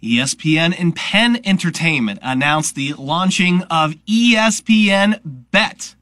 ESPN 0.00 0.80
and 0.80 0.94
Penn 0.94 1.40
Entertainment 1.44 2.20
announced 2.22 2.76
the 2.76 2.92
launching 2.92 3.62
of 3.64 3.94
ESPN 4.06 5.18
Bet. 5.24 5.96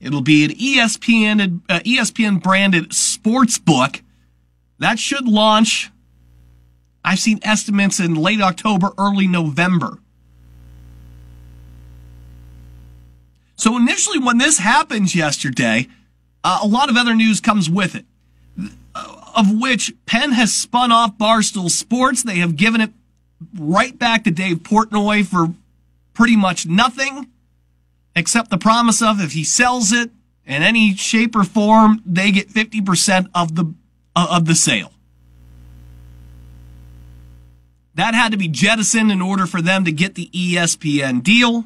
It'll 0.00 0.22
be 0.22 0.44
an 0.44 0.50
ESPN 0.50 1.60
uh, 1.68 1.78
ESPN 1.84 2.42
branded 2.42 2.92
sports 2.92 3.58
book 3.60 4.02
that 4.80 4.98
should 4.98 5.28
launch 5.28 5.92
I've 7.04 7.18
seen 7.18 7.40
estimates 7.42 7.98
in 8.00 8.14
late 8.14 8.40
October, 8.40 8.90
early 8.98 9.26
November. 9.26 9.98
So 13.56 13.76
initially, 13.76 14.18
when 14.18 14.38
this 14.38 14.58
happens 14.58 15.14
yesterday, 15.14 15.86
uh, 16.42 16.60
a 16.62 16.66
lot 16.66 16.88
of 16.88 16.96
other 16.96 17.14
news 17.14 17.40
comes 17.40 17.68
with 17.68 17.94
it, 17.94 18.06
of 19.36 19.60
which 19.60 19.92
Penn 20.06 20.32
has 20.32 20.54
spun 20.54 20.90
off 20.90 21.18
Barstool 21.18 21.70
Sports. 21.70 22.22
They 22.22 22.38
have 22.38 22.56
given 22.56 22.80
it 22.80 22.90
right 23.58 23.98
back 23.98 24.24
to 24.24 24.30
Dave 24.30 24.58
Portnoy 24.58 25.26
for 25.26 25.54
pretty 26.14 26.36
much 26.36 26.66
nothing, 26.66 27.28
except 28.16 28.50
the 28.50 28.58
promise 28.58 29.02
of 29.02 29.20
if 29.20 29.32
he 29.32 29.44
sells 29.44 29.92
it 29.92 30.10
in 30.46 30.62
any 30.62 30.94
shape 30.94 31.36
or 31.36 31.44
form, 31.44 32.02
they 32.04 32.32
get 32.32 32.48
50% 32.48 33.28
of 33.34 33.54
the, 33.54 33.74
uh, 34.16 34.26
of 34.30 34.46
the 34.46 34.54
sale. 34.54 34.92
That 37.94 38.14
had 38.14 38.32
to 38.32 38.38
be 38.38 38.48
jettisoned 38.48 39.10
in 39.10 39.20
order 39.20 39.46
for 39.46 39.60
them 39.60 39.84
to 39.84 39.92
get 39.92 40.14
the 40.14 40.30
ESPN 40.32 41.22
deal. 41.22 41.64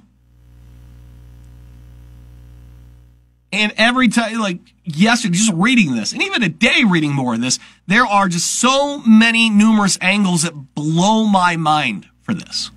And 3.52 3.72
every 3.76 4.08
time, 4.08 4.40
like 4.40 4.58
yesterday, 4.84 5.36
just 5.36 5.52
reading 5.52 5.94
this, 5.94 6.12
and 6.12 6.22
even 6.22 6.40
today 6.40 6.82
reading 6.84 7.12
more 7.12 7.34
of 7.34 7.40
this, 7.40 7.60
there 7.86 8.04
are 8.04 8.28
just 8.28 8.58
so 8.60 8.98
many 8.98 9.48
numerous 9.48 9.96
angles 10.00 10.42
that 10.42 10.74
blow 10.74 11.24
my 11.24 11.56
mind 11.56 12.08
for 12.22 12.34
this. 12.34 12.70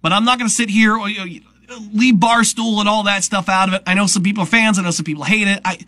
But 0.00 0.12
I'm 0.12 0.24
not 0.24 0.38
going 0.38 0.48
to 0.48 0.54
sit 0.54 0.68
here, 0.68 0.96
oh, 0.96 1.08
leave 1.92 2.14
Barstool 2.16 2.80
and 2.80 2.88
all 2.88 3.04
that 3.04 3.24
stuff 3.24 3.48
out 3.48 3.68
of 3.68 3.74
it. 3.74 3.82
I 3.86 3.94
know 3.94 4.06
some 4.06 4.22
people 4.22 4.44
are 4.44 4.46
fans. 4.46 4.78
I 4.78 4.82
know 4.82 4.90
some 4.90 5.04
people 5.04 5.24
hate 5.24 5.48
it. 5.48 5.60
I, 5.64 5.78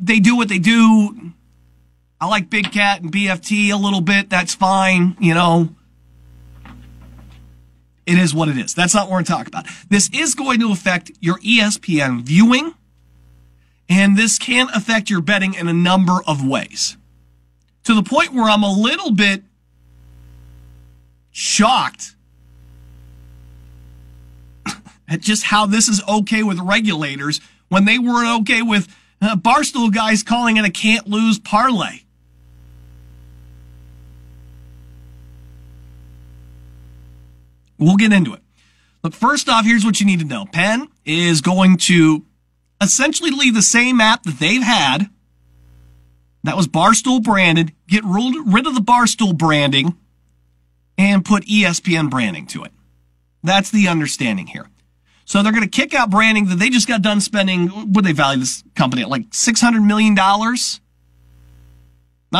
they 0.00 0.20
do 0.20 0.36
what 0.36 0.48
they 0.48 0.58
do. 0.58 1.32
I 2.20 2.26
like 2.26 2.50
Big 2.50 2.72
Cat 2.72 3.00
and 3.00 3.12
PFT 3.12 3.72
a 3.72 3.76
little 3.76 4.00
bit. 4.00 4.28
That's 4.28 4.54
fine. 4.54 5.16
You 5.20 5.34
know, 5.34 5.68
it 8.06 8.18
is 8.18 8.34
what 8.34 8.48
it 8.48 8.56
is. 8.56 8.74
That's 8.74 8.94
not 8.94 9.08
what 9.08 9.18
we're 9.18 9.22
talking 9.22 9.48
about. 9.48 9.66
This 9.88 10.10
is 10.12 10.34
going 10.34 10.58
to 10.60 10.72
affect 10.72 11.12
your 11.20 11.38
ESPN 11.38 12.22
viewing, 12.22 12.74
and 13.88 14.16
this 14.16 14.38
can 14.38 14.68
affect 14.74 15.10
your 15.10 15.20
betting 15.20 15.54
in 15.54 15.68
a 15.68 15.72
number 15.72 16.20
of 16.26 16.44
ways. 16.44 16.96
To 17.84 17.94
the 17.94 18.02
point 18.02 18.34
where 18.34 18.48
I'm 18.48 18.64
a 18.64 18.72
little 18.72 19.12
bit 19.12 19.42
shocked 21.30 22.16
at 25.08 25.20
just 25.20 25.44
how 25.44 25.66
this 25.66 25.88
is 25.88 26.02
okay 26.08 26.42
with 26.42 26.58
regulators 26.58 27.40
when 27.68 27.84
they 27.84 27.98
weren't 27.98 28.40
okay 28.42 28.62
with 28.62 28.88
uh, 29.22 29.36
Barstool 29.36 29.92
guys 29.92 30.22
calling 30.22 30.56
it 30.56 30.64
a 30.64 30.70
can't 30.70 31.06
lose 31.06 31.38
parlay. 31.38 32.00
We'll 37.78 37.96
get 37.96 38.12
into 38.12 38.34
it. 38.34 38.42
But 39.02 39.14
first 39.14 39.48
off, 39.48 39.64
here's 39.64 39.84
what 39.84 40.00
you 40.00 40.06
need 40.06 40.20
to 40.20 40.24
know. 40.24 40.44
Penn 40.44 40.88
is 41.04 41.40
going 41.40 41.76
to 41.78 42.24
essentially 42.80 43.30
leave 43.30 43.54
the 43.54 43.62
same 43.62 44.00
app 44.00 44.22
that 44.24 44.38
they've 44.38 44.62
had. 44.62 45.08
That 46.44 46.56
was 46.56 46.66
Barstool 46.66 47.22
branded. 47.22 47.72
Get 47.86 48.04
rid 48.04 48.66
of 48.66 48.74
the 48.74 48.80
Barstool 48.80 49.36
branding 49.36 49.96
and 50.96 51.24
put 51.24 51.44
ESPN 51.44 52.10
branding 52.10 52.46
to 52.48 52.64
it. 52.64 52.72
That's 53.42 53.70
the 53.70 53.88
understanding 53.88 54.48
here. 54.48 54.68
So 55.24 55.42
they're 55.42 55.52
going 55.52 55.64
to 55.64 55.68
kick 55.68 55.94
out 55.94 56.10
branding 56.10 56.46
that 56.46 56.58
they 56.58 56.70
just 56.70 56.88
got 56.88 57.02
done 57.02 57.20
spending. 57.20 57.68
What 57.68 58.04
they 58.04 58.12
value 58.12 58.40
this 58.40 58.64
company 58.74 59.02
at 59.02 59.10
like 59.10 59.30
$600 59.30 59.86
million? 59.86 60.14
Not 60.14 60.80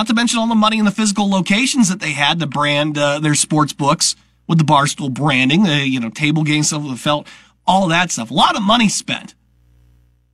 to 0.07 0.15
mention 0.15 0.39
all 0.39 0.49
the 0.49 0.55
money 0.55 0.79
in 0.79 0.85
the 0.85 0.91
physical 0.91 1.31
locations 1.31 1.89
that 1.89 2.01
they 2.01 2.13
had 2.13 2.41
to 2.41 2.47
brand 2.47 2.99
uh, 2.99 3.21
their 3.21 3.35
sports 3.35 3.73
books 3.73 4.17
with 4.49 4.59
the 4.59 4.65
Barstool 4.65 5.13
branding, 5.13 5.63
the, 5.63 5.87
you 5.87 6.01
know, 6.01 6.11
table 6.11 6.43
games, 6.43 6.69
stuff 6.69 6.83
with 6.83 6.93
the 6.93 6.99
felt, 6.99 7.29
all 7.67 7.87
that 7.89 8.11
stuff. 8.11 8.31
A 8.31 8.35
lot 8.35 8.57
of 8.57 8.63
money 8.63 8.89
spent. 8.89 9.35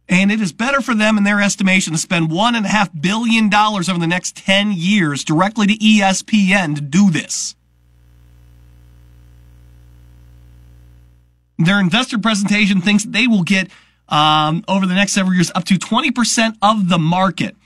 And 0.09 0.31
it 0.31 0.40
is 0.40 0.53
better 0.53 0.81
for 0.81 0.94
them, 0.94 1.18
in 1.18 1.24
their 1.24 1.40
estimation, 1.40 1.92
to 1.92 1.98
spend 1.98 2.31
$1.5 2.31 3.00
billion 3.00 3.53
over 3.55 3.98
the 3.98 4.07
next 4.07 4.37
10 4.37 4.72
years 4.72 5.24
directly 5.24 5.66
to 5.66 5.74
ESPN 5.74 6.74
to 6.77 6.81
do 6.81 7.11
this. 7.11 7.57
Their 11.59 11.81
investor 11.81 12.18
presentation 12.18 12.81
thinks 12.81 13.05
they 13.05 13.27
will 13.27 13.44
get, 13.44 13.70
um, 14.09 14.64
over 14.68 14.87
the 14.87 14.94
next 14.94 15.12
several 15.12 15.35
years, 15.35 15.50
up 15.55 15.64
to 15.64 15.74
20% 15.74 16.57
of 16.61 16.88
the 16.88 16.98
market. 16.98 17.57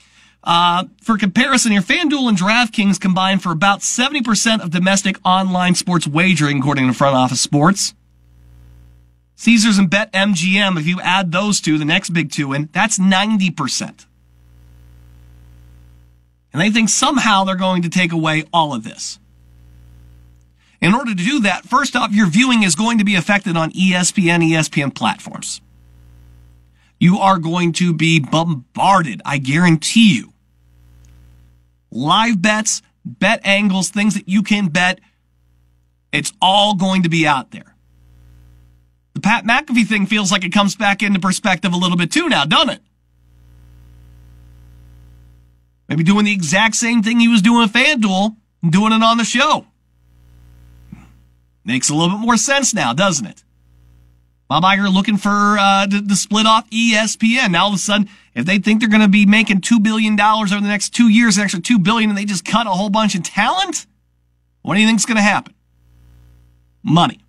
Uh, 0.43 0.85
for 1.01 1.17
comparison 1.17 1.71
here, 1.71 1.81
FanDuel 1.81 2.29
and 2.29 2.37
DraftKings 2.37 2.99
combine 2.99 3.39
for 3.39 3.51
about 3.51 3.81
70% 3.81 4.61
of 4.61 4.71
domestic 4.71 5.17
online 5.25 5.75
sports 5.75 6.07
wagering, 6.07 6.59
according 6.59 6.87
to 6.87 6.93
Front 6.93 7.15
Office 7.15 7.41
Sports. 7.41 7.93
Caesars 9.35 9.77
and 9.77 9.89
BetMGM, 9.89 10.77
if 10.77 10.85
you 10.85 10.99
add 11.01 11.31
those 11.31 11.61
two, 11.61 11.77
the 11.77 11.85
next 11.85 12.09
big 12.09 12.31
two 12.31 12.53
in, 12.53 12.69
that's 12.73 12.97
90%. 12.97 14.05
And 16.51 16.61
they 16.61 16.71
think 16.71 16.89
somehow 16.89 17.43
they're 17.43 17.55
going 17.55 17.83
to 17.83 17.89
take 17.89 18.11
away 18.11 18.45
all 18.51 18.73
of 18.73 18.83
this. 18.83 19.19
In 20.81 20.93
order 20.93 21.13
to 21.13 21.23
do 21.23 21.41
that, 21.41 21.65
first 21.65 21.95
off, 21.95 22.11
your 22.11 22.27
viewing 22.27 22.63
is 22.63 22.75
going 22.75 22.97
to 22.97 23.03
be 23.03 23.15
affected 23.15 23.57
on 23.57 23.71
ESPN, 23.71 24.49
ESPN 24.49 24.95
platforms. 24.95 25.61
You 26.99 27.19
are 27.19 27.37
going 27.37 27.71
to 27.73 27.93
be 27.93 28.19
bombarded, 28.19 29.21
I 29.25 29.37
guarantee 29.37 30.15
you. 30.15 30.33
Live 31.91 32.41
bets, 32.41 32.81
bet 33.05 33.39
angles, 33.45 33.89
things 33.89 34.13
that 34.15 34.27
you 34.27 34.43
can 34.43 34.67
bet. 34.67 34.99
It's 36.11 36.33
all 36.41 36.75
going 36.75 37.03
to 37.03 37.09
be 37.09 37.25
out 37.25 37.51
there. 37.51 37.75
The 39.13 39.21
Pat 39.21 39.45
McAfee 39.45 39.87
thing 39.87 40.05
feels 40.05 40.31
like 40.31 40.43
it 40.43 40.53
comes 40.53 40.75
back 40.75 41.01
into 41.01 41.19
perspective 41.19 41.73
a 41.73 41.77
little 41.77 41.97
bit 41.97 42.11
too 42.11 42.29
now, 42.29 42.45
doesn't 42.45 42.69
it? 42.69 42.81
Maybe 45.87 46.03
doing 46.03 46.25
the 46.25 46.33
exact 46.33 46.75
same 46.75 47.01
thing 47.01 47.19
he 47.19 47.27
was 47.27 47.41
doing 47.41 47.61
with 47.61 47.73
FanDuel 47.73 48.35
and 48.61 48.71
doing 48.71 48.93
it 48.93 49.01
on 49.01 49.17
the 49.17 49.23
show. 49.23 49.65
Makes 51.65 51.89
a 51.89 51.95
little 51.95 52.17
bit 52.17 52.25
more 52.25 52.37
sense 52.37 52.73
now, 52.73 52.93
doesn't 52.93 53.25
it? 53.25 53.43
Bob 54.49 54.63
Iger 54.63 54.91
looking 54.91 55.17
for 55.17 55.29
uh, 55.59 55.85
to, 55.85 56.05
to 56.05 56.15
split 56.15 56.47
off 56.47 56.67
ESPN. 56.71 57.51
Now 57.51 57.65
all 57.65 57.69
of 57.69 57.75
a 57.75 57.77
sudden, 57.77 58.09
if 58.33 58.45
they 58.45 58.57
think 58.57 58.79
they're 58.79 58.89
going 58.89 59.01
to 59.01 59.07
be 59.07 59.27
making 59.27 59.61
two 59.61 59.79
billion 59.79 60.15
dollars 60.15 60.51
over 60.51 60.59
the 60.59 60.67
next 60.67 60.89
two 60.89 61.07
years, 61.07 61.37
an 61.37 61.43
extra 61.43 61.61
two 61.61 61.77
billion, 61.77 62.09
and 62.09 62.17
they 62.17 62.25
just 62.25 62.43
cut 62.43 62.65
a 62.65 62.71
whole 62.71 62.89
bunch 62.89 63.13
of 63.13 63.21
talent, 63.21 63.85
what 64.63 64.73
do 64.73 64.81
you 64.81 64.87
think's 64.87 65.05
going 65.05 65.17
to 65.17 65.21
happen? 65.21 65.53
Money. 66.81 67.19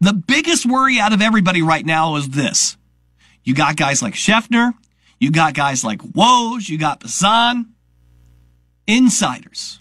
The 0.00 0.12
biggest 0.12 0.64
worry 0.64 1.00
out 1.00 1.12
of 1.12 1.20
everybody 1.20 1.60
right 1.60 1.84
now 1.84 2.14
is 2.14 2.28
this: 2.30 2.76
you 3.42 3.52
got 3.52 3.76
guys 3.76 4.00
like 4.00 4.14
Schefter, 4.14 4.72
you 5.18 5.32
got 5.32 5.54
guys 5.54 5.82
like 5.82 5.98
Woj, 6.02 6.68
you 6.68 6.78
got 6.78 7.00
Passan, 7.00 7.66
insiders 8.86 9.80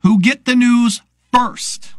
who 0.00 0.20
get 0.20 0.44
the 0.44 0.54
news 0.54 1.00
first. 1.32 1.93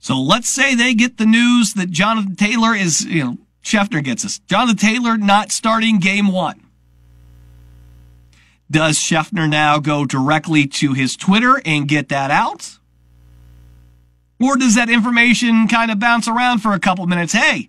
So 0.00 0.20
let's 0.20 0.48
say 0.48 0.74
they 0.74 0.94
get 0.94 1.18
the 1.18 1.26
news 1.26 1.74
that 1.74 1.90
Jonathan 1.90 2.34
Taylor 2.34 2.74
is, 2.74 3.04
you 3.04 3.22
know, 3.22 3.38
Schefter 3.62 4.02
gets 4.02 4.24
us. 4.24 4.38
Jonathan 4.40 4.76
Taylor 4.76 5.16
not 5.16 5.52
starting 5.52 5.98
game 5.98 6.32
one. 6.32 6.66
Does 8.70 8.98
Schefter 8.98 9.48
now 9.48 9.78
go 9.78 10.04
directly 10.04 10.66
to 10.66 10.94
his 10.94 11.16
Twitter 11.16 11.60
and 11.64 11.86
get 11.86 12.08
that 12.08 12.30
out? 12.30 12.78
Or 14.40 14.56
does 14.56 14.74
that 14.76 14.88
information 14.88 15.68
kind 15.68 15.90
of 15.90 15.98
bounce 15.98 16.26
around 16.26 16.60
for 16.60 16.72
a 16.72 16.80
couple 16.80 17.06
minutes? 17.06 17.34
Hey, 17.34 17.68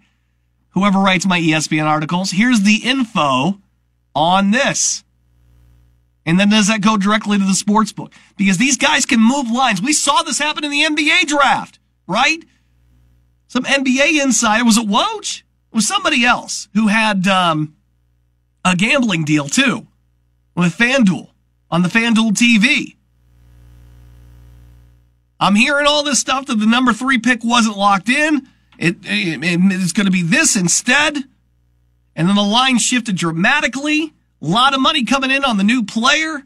whoever 0.70 1.00
writes 1.00 1.26
my 1.26 1.40
ESPN 1.40 1.86
articles, 1.86 2.32
here's 2.32 2.62
the 2.62 2.78
info 2.84 3.60
on 4.16 4.52
this. 4.52 5.04
And 6.26 6.40
then 6.40 6.50
does 6.50 6.68
that 6.68 6.82
go 6.82 6.96
directly 6.98 7.38
to 7.38 7.44
the 7.44 7.56
sports 7.56 7.92
book? 7.92 8.14
Because 8.38 8.58
these 8.58 8.78
guys 8.78 9.06
can 9.06 9.20
move 9.20 9.52
lines. 9.52 9.82
We 9.82 9.92
saw 9.92 10.22
this 10.22 10.40
happen 10.40 10.64
in 10.64 10.72
the 10.72 10.84
NBA 10.84 11.26
draft, 11.26 11.80
right? 12.12 12.44
Some 13.48 13.64
NBA 13.64 14.22
insider, 14.24 14.64
was 14.64 14.78
it 14.78 14.88
Woj? 14.88 15.40
It 15.40 15.76
was 15.76 15.88
somebody 15.88 16.26
else 16.26 16.68
who 16.74 16.88
had 16.88 17.28
um, 17.28 17.76
a 18.64 18.76
gambling 18.76 19.24
deal 19.24 19.48
too 19.48 19.88
with 20.56 20.78
FanDuel 20.78 21.30
on 21.70 21.82
the 21.82 21.90
FanDuel 21.90 22.34
TV. 22.34 22.96
I'm 25.40 25.56
hearing 25.56 25.88
all 25.88 26.04
this 26.04 26.20
stuff 26.20 26.46
that 26.46 26.60
the 26.60 26.68
number 26.68 26.94
three 26.94 27.18
pick 27.18 27.44
wasn't 27.44 27.78
locked 27.78 28.10
in. 28.10 28.48
It, 28.78 28.98
it 29.04 29.40
it's 29.44 29.92
going 29.92 30.06
to 30.06 30.12
be 30.12 30.22
this 30.22 30.56
instead. 30.56 31.18
And 32.16 32.28
then 32.28 32.36
the 32.36 32.44
line 32.44 32.78
shifted 32.78 33.16
dramatically. 33.16 34.14
A 34.42 34.46
lot 34.46 34.74
of 34.74 34.82
money 34.82 35.04
coming 35.04 35.32
in 35.32 35.44
on 35.44 35.58
the 35.58 35.64
new 35.64 35.84
player. 35.84 36.44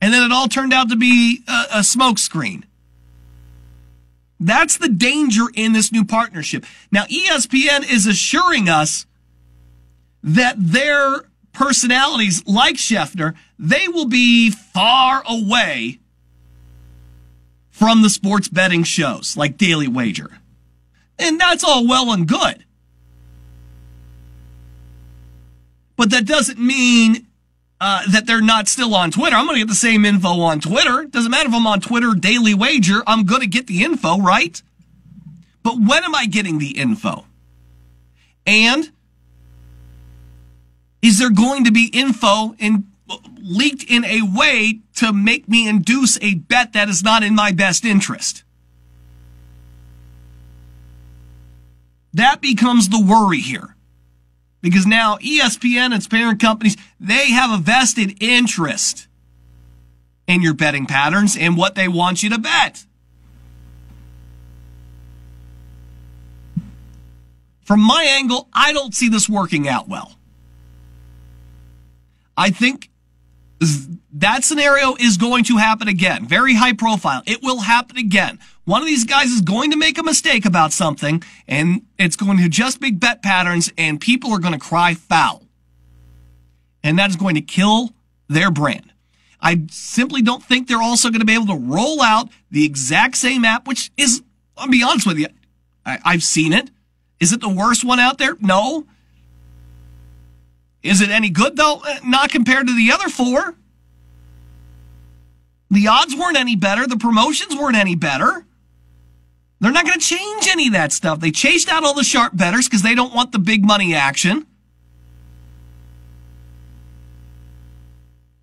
And 0.00 0.12
then 0.12 0.22
it 0.22 0.32
all 0.32 0.48
turned 0.48 0.72
out 0.72 0.90
to 0.90 0.96
be 0.96 1.40
a, 1.48 1.64
a 1.74 1.78
smokescreen. 1.78 2.64
That's 4.38 4.76
the 4.76 4.88
danger 4.88 5.44
in 5.54 5.72
this 5.72 5.92
new 5.92 6.04
partnership. 6.04 6.64
Now, 6.90 7.04
ESPN 7.04 7.90
is 7.90 8.06
assuring 8.06 8.68
us 8.68 9.06
that 10.22 10.56
their 10.58 11.22
personalities, 11.52 12.46
like 12.46 12.76
Schefter, 12.76 13.34
they 13.58 13.88
will 13.88 14.06
be 14.06 14.50
far 14.50 15.22
away 15.26 16.00
from 17.70 18.02
the 18.02 18.10
sports 18.10 18.48
betting 18.48 18.82
shows 18.82 19.36
like 19.36 19.56
Daily 19.56 19.88
Wager. 19.88 20.30
And 21.18 21.40
that's 21.40 21.64
all 21.64 21.86
well 21.86 22.12
and 22.12 22.28
good. 22.28 22.64
But 25.96 26.10
that 26.10 26.26
doesn't 26.26 26.58
mean 26.58 27.26
uh, 27.80 28.02
that 28.10 28.26
they're 28.26 28.40
not 28.40 28.68
still 28.68 28.94
on 28.94 29.10
Twitter. 29.10 29.36
I'm 29.36 29.46
going 29.46 29.56
to 29.56 29.60
get 29.60 29.68
the 29.68 29.74
same 29.74 30.04
info 30.04 30.40
on 30.40 30.60
Twitter. 30.60 31.04
Doesn't 31.04 31.30
matter 31.30 31.48
if 31.48 31.54
I'm 31.54 31.66
on 31.66 31.80
Twitter, 31.80 32.14
Daily 32.14 32.54
Wager, 32.54 33.02
I'm 33.06 33.24
going 33.24 33.42
to 33.42 33.46
get 33.46 33.66
the 33.66 33.84
info, 33.84 34.18
right? 34.18 34.60
But 35.62 35.80
when 35.80 36.04
am 36.04 36.14
I 36.14 36.26
getting 36.26 36.58
the 36.58 36.78
info? 36.78 37.26
And 38.46 38.90
is 41.02 41.18
there 41.18 41.30
going 41.30 41.64
to 41.64 41.72
be 41.72 41.90
info 41.92 42.54
in, 42.58 42.86
leaked 43.40 43.84
in 43.84 44.04
a 44.04 44.22
way 44.22 44.80
to 44.96 45.12
make 45.12 45.48
me 45.48 45.68
induce 45.68 46.18
a 46.22 46.34
bet 46.34 46.72
that 46.72 46.88
is 46.88 47.02
not 47.02 47.22
in 47.22 47.34
my 47.34 47.52
best 47.52 47.84
interest? 47.84 48.42
That 52.14 52.40
becomes 52.40 52.88
the 52.88 53.00
worry 53.00 53.40
here. 53.40 53.75
Because 54.66 54.84
now 54.84 55.16
ESPN 55.18 55.76
and 55.76 55.94
its 55.94 56.08
parent 56.08 56.40
companies, 56.40 56.76
they 56.98 57.30
have 57.30 57.52
a 57.52 57.62
vested 57.62 58.20
interest 58.20 59.06
in 60.26 60.42
your 60.42 60.54
betting 60.54 60.86
patterns 60.86 61.36
and 61.36 61.56
what 61.56 61.76
they 61.76 61.86
want 61.86 62.24
you 62.24 62.30
to 62.30 62.38
bet. 62.38 62.84
From 67.62 67.78
my 67.78 68.08
angle, 68.10 68.48
I 68.52 68.72
don't 68.72 68.92
see 68.92 69.08
this 69.08 69.28
working 69.28 69.68
out 69.68 69.88
well. 69.88 70.16
I 72.36 72.50
think 72.50 72.90
that 74.14 74.42
scenario 74.42 74.96
is 74.96 75.16
going 75.16 75.44
to 75.44 75.58
happen 75.58 75.86
again. 75.86 76.26
Very 76.26 76.56
high 76.56 76.72
profile. 76.72 77.22
It 77.24 77.38
will 77.40 77.60
happen 77.60 77.98
again. 77.98 78.40
One 78.66 78.82
of 78.82 78.88
these 78.88 79.04
guys 79.04 79.30
is 79.30 79.42
going 79.42 79.70
to 79.70 79.76
make 79.76 79.96
a 79.96 80.02
mistake 80.02 80.44
about 80.44 80.72
something 80.72 81.22
and 81.46 81.82
it's 81.98 82.16
going 82.16 82.38
to 82.38 82.48
just 82.48 82.80
big 82.80 82.98
bet 82.98 83.22
patterns 83.22 83.72
and 83.78 84.00
people 84.00 84.32
are 84.32 84.40
going 84.40 84.54
to 84.54 84.58
cry 84.58 84.94
foul. 84.94 85.44
And 86.82 86.98
that 86.98 87.08
is 87.08 87.16
going 87.16 87.36
to 87.36 87.40
kill 87.40 87.90
their 88.28 88.50
brand. 88.50 88.92
I 89.40 89.66
simply 89.70 90.20
don't 90.20 90.42
think 90.42 90.66
they're 90.66 90.82
also 90.82 91.10
going 91.10 91.20
to 91.20 91.26
be 91.26 91.34
able 91.34 91.46
to 91.46 91.56
roll 91.56 92.02
out 92.02 92.28
the 92.50 92.64
exact 92.64 93.16
same 93.16 93.44
app, 93.44 93.68
which 93.68 93.92
is, 93.96 94.22
I'll 94.56 94.68
be 94.68 94.82
honest 94.82 95.06
with 95.06 95.18
you, 95.18 95.28
I, 95.84 95.98
I've 96.04 96.24
seen 96.24 96.52
it. 96.52 96.68
Is 97.20 97.32
it 97.32 97.40
the 97.40 97.48
worst 97.48 97.84
one 97.84 98.00
out 98.00 98.18
there? 98.18 98.36
No. 98.40 98.84
Is 100.82 101.00
it 101.00 101.10
any 101.10 101.30
good 101.30 101.56
though? 101.56 101.82
Eh, 101.86 102.00
not 102.04 102.30
compared 102.30 102.66
to 102.66 102.74
the 102.74 102.90
other 102.90 103.08
four. 103.08 103.54
The 105.70 105.86
odds 105.86 106.16
weren't 106.16 106.36
any 106.36 106.56
better. 106.56 106.88
The 106.88 106.96
promotions 106.96 107.54
weren't 107.54 107.76
any 107.76 107.94
better. 107.94 108.45
They're 109.60 109.72
not 109.72 109.86
going 109.86 109.98
to 109.98 110.04
change 110.06 110.48
any 110.48 110.66
of 110.66 110.74
that 110.74 110.92
stuff. 110.92 111.20
They 111.20 111.30
chased 111.30 111.68
out 111.68 111.82
all 111.82 111.94
the 111.94 112.04
sharp 112.04 112.36
betters 112.36 112.68
because 112.68 112.82
they 112.82 112.94
don't 112.94 113.14
want 113.14 113.32
the 113.32 113.38
big 113.38 113.64
money 113.64 113.94
action. 113.94 114.46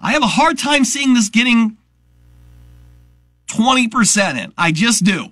I 0.01 0.13
have 0.13 0.23
a 0.23 0.27
hard 0.27 0.57
time 0.57 0.83
seeing 0.83 1.13
this 1.13 1.29
getting 1.29 1.77
20% 3.47 4.43
in. 4.43 4.53
I 4.57 4.71
just 4.71 5.03
do. 5.03 5.27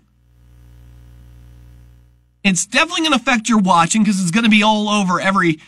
It's 2.43 2.65
definitely 2.65 3.01
going 3.01 3.11
to 3.11 3.17
affect 3.17 3.49
your 3.49 3.59
watching 3.59 4.03
because 4.03 4.21
it's 4.21 4.31
going 4.31 4.45
to 4.45 4.49
be 4.49 4.63
all 4.63 4.87
over 4.87 5.19
every 5.19 5.59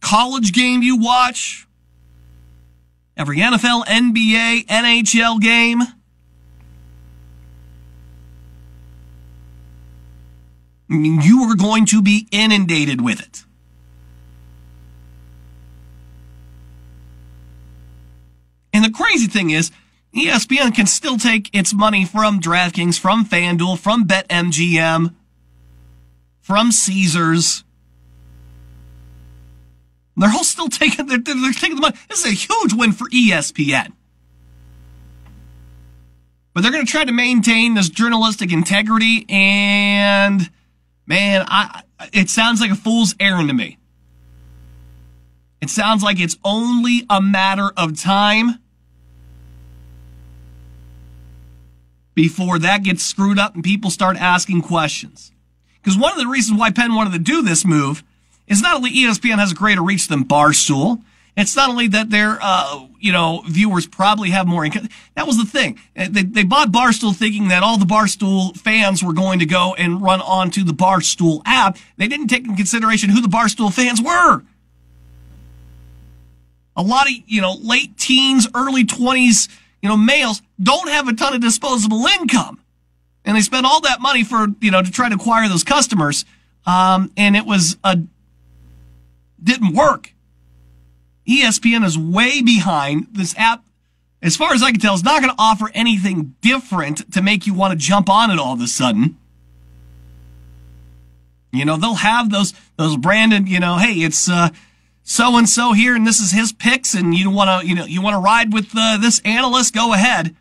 college 0.00 0.52
game 0.52 0.82
you 0.82 0.96
watch, 0.96 1.66
every 3.16 3.38
NFL, 3.38 3.84
NBA, 3.84 4.66
NHL 4.66 5.40
game. 5.40 5.82
I 10.90 10.94
mean, 10.94 11.20
you 11.20 11.42
are 11.42 11.56
going 11.56 11.86
to 11.86 12.02
be 12.02 12.26
inundated 12.30 13.00
with 13.00 13.20
it. 13.20 13.44
And 18.72 18.84
the 18.84 18.90
crazy 18.90 19.26
thing 19.26 19.50
is, 19.50 19.70
ESPN 20.14 20.74
can 20.74 20.86
still 20.86 21.18
take 21.18 21.54
its 21.54 21.74
money 21.74 22.04
from 22.04 22.40
DraftKings, 22.40 22.98
from 22.98 23.24
FanDuel, 23.24 23.78
from 23.78 24.06
BetMGM, 24.06 25.14
from 26.40 26.72
Caesars. 26.72 27.64
They're 30.16 30.30
all 30.30 30.44
still 30.44 30.68
taking 30.68 31.06
they're, 31.06 31.18
they're 31.18 31.52
taking 31.52 31.76
the 31.76 31.82
money. 31.82 31.96
This 32.08 32.24
is 32.24 32.32
a 32.32 32.34
huge 32.34 32.72
win 32.72 32.92
for 32.92 33.08
ESPN. 33.10 33.92
But 36.54 36.62
they're 36.62 36.72
going 36.72 36.84
to 36.84 36.90
try 36.90 37.04
to 37.04 37.12
maintain 37.12 37.74
this 37.74 37.88
journalistic 37.88 38.52
integrity, 38.52 39.26
and 39.28 40.50
man, 41.08 41.44
I 41.48 41.82
it 42.12 42.30
sounds 42.30 42.60
like 42.60 42.70
a 42.70 42.76
fool's 42.76 43.16
errand 43.18 43.48
to 43.48 43.54
me. 43.54 43.78
It 45.60 45.70
sounds 45.70 46.04
like 46.04 46.20
it's 46.20 46.36
only 46.44 47.04
a 47.10 47.20
matter 47.20 47.72
of 47.76 47.98
time 47.98 48.60
before 52.14 52.58
that 52.60 52.84
gets 52.84 53.02
screwed 53.02 53.38
up 53.38 53.54
and 53.54 53.64
people 53.64 53.90
start 53.90 54.16
asking 54.16 54.62
questions. 54.62 55.32
Because 55.82 55.98
one 55.98 56.12
of 56.12 56.18
the 56.18 56.26
reasons 56.28 56.58
why 56.58 56.70
Penn 56.70 56.94
wanted 56.94 57.12
to 57.14 57.18
do 57.18 57.42
this 57.42 57.64
move 57.64 58.04
is 58.46 58.62
not 58.62 58.76
only 58.76 58.90
ESPN 58.90 59.38
has 59.38 59.52
a 59.52 59.54
greater 59.54 59.82
reach 59.82 60.06
than 60.08 60.24
Barstool, 60.24 61.02
it's 61.38 61.54
not 61.54 61.70
only 61.70 61.88
that 61.88 62.10
their, 62.10 62.38
uh, 62.40 62.86
you 62.98 63.12
know, 63.12 63.42
viewers 63.46 63.86
probably 63.86 64.30
have 64.30 64.46
more 64.46 64.64
income. 64.64 64.88
That 65.14 65.26
was 65.26 65.36
the 65.36 65.44
thing. 65.44 65.78
Uh, 65.96 66.08
they, 66.10 66.22
they 66.22 66.42
bought 66.42 66.72
Barstool 66.72 67.14
thinking 67.14 67.48
that 67.48 67.62
all 67.62 67.78
the 67.78 67.86
Barstool 67.86 68.56
fans 68.56 69.02
were 69.02 69.12
going 69.12 69.38
to 69.38 69.46
go 69.46 69.74
and 69.74 70.02
run 70.02 70.20
onto 70.20 70.64
the 70.64 70.72
Barstool 70.72 71.42
app. 71.46 71.78
They 71.96 72.08
didn't 72.08 72.26
take 72.28 72.44
in 72.46 72.56
consideration 72.56 73.10
who 73.10 73.20
the 73.20 73.28
Barstool 73.28 73.72
fans 73.72 74.02
were. 74.02 74.42
A 76.76 76.82
lot 76.82 77.06
of, 77.08 77.14
you 77.26 77.40
know, 77.40 77.56
late 77.60 77.96
teens, 77.96 78.48
early 78.54 78.84
20s, 78.84 79.48
you 79.82 79.88
know, 79.88 79.96
males 79.96 80.42
don't 80.60 80.88
have 80.88 81.08
a 81.08 81.12
ton 81.12 81.34
of 81.34 81.40
disposable 81.40 82.04
income. 82.06 82.60
and 83.24 83.36
they 83.36 83.42
spent 83.42 83.66
all 83.66 83.80
that 83.82 84.00
money 84.00 84.24
for 84.24 84.46
you 84.60 84.70
know 84.70 84.82
to 84.82 84.90
try 84.90 85.08
to 85.08 85.14
acquire 85.14 85.48
those 85.48 85.62
customers, 85.62 86.24
um, 86.66 87.12
and 87.16 87.36
it 87.36 87.44
was 87.44 87.76
a 87.84 87.98
didn't 89.42 89.74
work. 89.74 90.14
ESPN 91.28 91.84
is 91.84 91.98
way 91.98 92.42
behind. 92.42 93.08
This 93.12 93.34
app, 93.36 93.64
as 94.22 94.36
far 94.36 94.54
as 94.54 94.62
I 94.62 94.70
can 94.70 94.80
tell, 94.80 94.94
is 94.94 95.04
not 95.04 95.22
going 95.22 95.34
to 95.34 95.40
offer 95.40 95.70
anything 95.74 96.34
different 96.40 97.12
to 97.12 97.22
make 97.22 97.46
you 97.46 97.54
want 97.54 97.72
to 97.72 97.76
jump 97.76 98.08
on 98.08 98.30
it 98.30 98.38
all 98.38 98.54
of 98.54 98.60
a 98.60 98.66
sudden. 98.66 99.18
You 101.52 101.64
know, 101.64 101.76
they'll 101.76 101.94
have 101.94 102.30
those 102.30 102.52
those 102.76 102.96
branded, 102.96 103.48
you 103.48 103.60
know, 103.60 103.76
hey, 103.76 103.94
it's 103.94 104.28
uh 104.28 104.50
so 105.02 105.36
and 105.36 105.48
so 105.48 105.72
here 105.72 105.94
and 105.94 106.06
this 106.06 106.20
is 106.20 106.32
his 106.32 106.52
picks 106.52 106.94
and 106.94 107.14
you 107.14 107.30
want 107.30 107.62
to, 107.62 107.66
you 107.66 107.74
know, 107.74 107.86
you 107.86 108.02
want 108.02 108.14
to 108.14 108.20
ride 108.20 108.52
with 108.52 108.70
uh, 108.76 108.98
this 108.98 109.20
analyst, 109.24 109.74
go 109.74 109.94
ahead. 109.94 110.36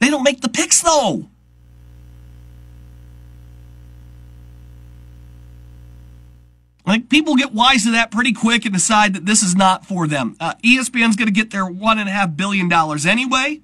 They 0.00 0.10
don't 0.10 0.24
make 0.24 0.40
the 0.40 0.48
picks 0.48 0.82
though. 0.82 1.28
Like 6.90 7.08
people 7.08 7.36
get 7.36 7.52
wise 7.54 7.84
to 7.84 7.92
that 7.92 8.10
pretty 8.10 8.32
quick 8.32 8.64
and 8.64 8.74
decide 8.74 9.14
that 9.14 9.24
this 9.24 9.44
is 9.44 9.54
not 9.54 9.86
for 9.86 10.08
them. 10.08 10.34
Uh, 10.40 10.54
ESPN's 10.64 11.14
going 11.14 11.28
to 11.28 11.32
get 11.32 11.52
their 11.52 11.64
one 11.64 12.00
and 12.00 12.08
a 12.08 12.12
half 12.12 12.36
billion 12.36 12.68
dollars 12.68 13.06
anyway. 13.06 13.60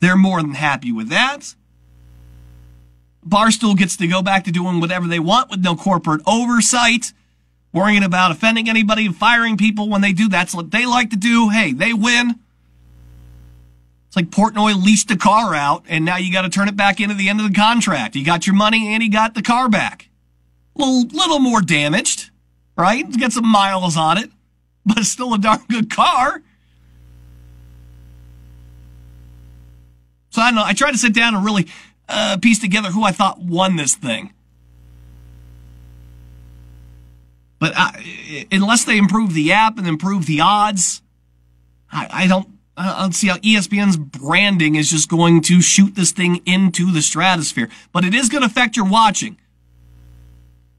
They're 0.00 0.16
more 0.16 0.42
than 0.42 0.54
happy 0.54 0.90
with 0.90 1.08
that. 1.10 1.54
Barstool 3.24 3.76
gets 3.78 3.96
to 3.98 4.08
go 4.08 4.20
back 4.20 4.42
to 4.46 4.50
doing 4.50 4.80
whatever 4.80 5.06
they 5.06 5.20
want 5.20 5.48
with 5.48 5.60
no 5.60 5.76
corporate 5.76 6.22
oversight, 6.26 7.12
worrying 7.72 8.02
about 8.02 8.32
offending 8.32 8.68
anybody 8.68 9.06
and 9.06 9.16
firing 9.16 9.56
people 9.56 9.88
when 9.88 10.00
they 10.00 10.12
do. 10.12 10.28
That's 10.28 10.56
what 10.56 10.72
they 10.72 10.86
like 10.86 11.10
to 11.10 11.16
do. 11.16 11.50
Hey, 11.50 11.72
they 11.72 11.92
win. 11.92 12.40
It's 14.08 14.16
like 14.16 14.30
Portnoy 14.30 14.74
leased 14.74 15.12
a 15.12 15.16
car 15.16 15.54
out, 15.54 15.84
and 15.86 16.04
now 16.04 16.16
you 16.16 16.32
got 16.32 16.42
to 16.42 16.48
turn 16.48 16.66
it 16.66 16.76
back 16.76 17.00
into 17.00 17.14
the 17.14 17.28
end 17.28 17.40
of 17.40 17.46
the 17.46 17.54
contract. 17.54 18.16
You 18.16 18.24
got 18.24 18.48
your 18.48 18.56
money, 18.56 18.92
and 18.92 19.04
he 19.04 19.08
got 19.08 19.34
the 19.34 19.42
car 19.42 19.68
back. 19.68 20.08
Little, 20.76 21.02
little 21.08 21.38
more 21.38 21.62
damaged, 21.62 22.30
right? 22.76 23.10
Get 23.10 23.32
some 23.32 23.46
miles 23.46 23.96
on 23.96 24.18
it, 24.18 24.30
but 24.84 24.98
it's 24.98 25.08
still 25.08 25.32
a 25.34 25.38
darn 25.38 25.60
good 25.68 25.90
car. 25.90 26.42
So 30.30 30.42
I 30.42 30.48
don't 30.48 30.56
know. 30.56 30.64
I 30.64 30.74
tried 30.74 30.92
to 30.92 30.98
sit 30.98 31.14
down 31.14 31.34
and 31.34 31.44
really 31.44 31.66
uh, 32.08 32.36
piece 32.40 32.58
together 32.58 32.90
who 32.90 33.04
I 33.04 33.12
thought 33.12 33.40
won 33.40 33.76
this 33.76 33.94
thing. 33.94 34.34
But 37.58 37.72
I, 37.74 38.46
unless 38.52 38.84
they 38.84 38.98
improve 38.98 39.32
the 39.32 39.52
app 39.52 39.78
and 39.78 39.86
improve 39.86 40.26
the 40.26 40.42
odds, 40.42 41.00
I, 41.90 42.08
I 42.10 42.26
don't. 42.26 42.48
I 42.78 43.00
don't 43.00 43.14
see 43.14 43.28
how 43.28 43.38
ESPN's 43.38 43.96
branding 43.96 44.74
is 44.74 44.90
just 44.90 45.08
going 45.08 45.40
to 45.44 45.62
shoot 45.62 45.94
this 45.94 46.10
thing 46.10 46.42
into 46.44 46.92
the 46.92 47.00
stratosphere. 47.00 47.70
But 47.90 48.04
it 48.04 48.12
is 48.12 48.28
going 48.28 48.42
to 48.42 48.46
affect 48.46 48.76
your 48.76 48.84
watching. 48.84 49.38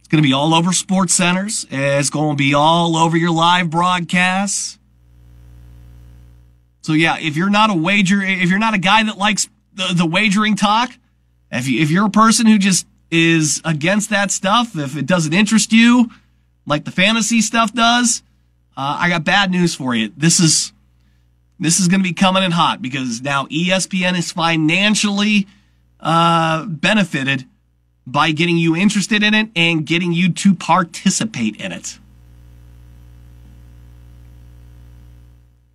It's 0.07 0.11
going 0.13 0.23
to 0.23 0.29
be 0.29 0.31
all 0.31 0.53
over 0.53 0.71
sports 0.71 1.13
centers. 1.13 1.65
It's 1.69 2.09
going 2.09 2.37
to 2.37 2.41
be 2.41 2.53
all 2.53 2.95
over 2.95 3.17
your 3.17 3.31
live 3.31 3.69
broadcasts. 3.69 4.79
So 6.81 6.93
yeah, 6.93 7.17
if 7.19 7.35
you're 7.35 7.49
not 7.49 7.71
a 7.71 7.73
wager, 7.73 8.21
if 8.21 8.49
you're 8.49 8.57
not 8.57 8.73
a 8.73 8.77
guy 8.77 9.03
that 9.03 9.17
likes 9.17 9.49
the, 9.73 9.93
the 9.93 10.05
wagering 10.05 10.55
talk, 10.55 10.91
if 11.51 11.67
you, 11.67 11.81
if 11.81 11.91
you're 11.91 12.05
a 12.05 12.09
person 12.09 12.45
who 12.45 12.57
just 12.57 12.87
is 13.11 13.61
against 13.65 14.09
that 14.11 14.31
stuff, 14.31 14.77
if 14.77 14.95
it 14.95 15.07
doesn't 15.07 15.33
interest 15.33 15.73
you, 15.73 16.09
like 16.65 16.85
the 16.85 16.91
fantasy 16.91 17.41
stuff 17.41 17.73
does, 17.73 18.23
uh, 18.77 18.95
I 19.01 19.09
got 19.09 19.25
bad 19.25 19.51
news 19.51 19.75
for 19.75 19.93
you. 19.93 20.13
This 20.15 20.39
is 20.39 20.71
this 21.59 21.81
is 21.81 21.89
going 21.89 21.99
to 21.99 22.07
be 22.07 22.13
coming 22.13 22.43
in 22.43 22.51
hot 22.51 22.81
because 22.81 23.21
now 23.21 23.45
ESPN 23.47 24.17
is 24.17 24.31
financially 24.31 25.47
uh, 25.99 26.65
benefited 26.65 27.45
by 28.07 28.31
getting 28.31 28.57
you 28.57 28.73
interested 28.73 29.21
in 29.21 29.33
it 29.33 29.49
and 29.53 29.85
getting 29.85 30.13
you 30.13 30.31
to 30.31 30.55
participate 30.55 31.57
in 31.57 31.73
it. 31.73 31.99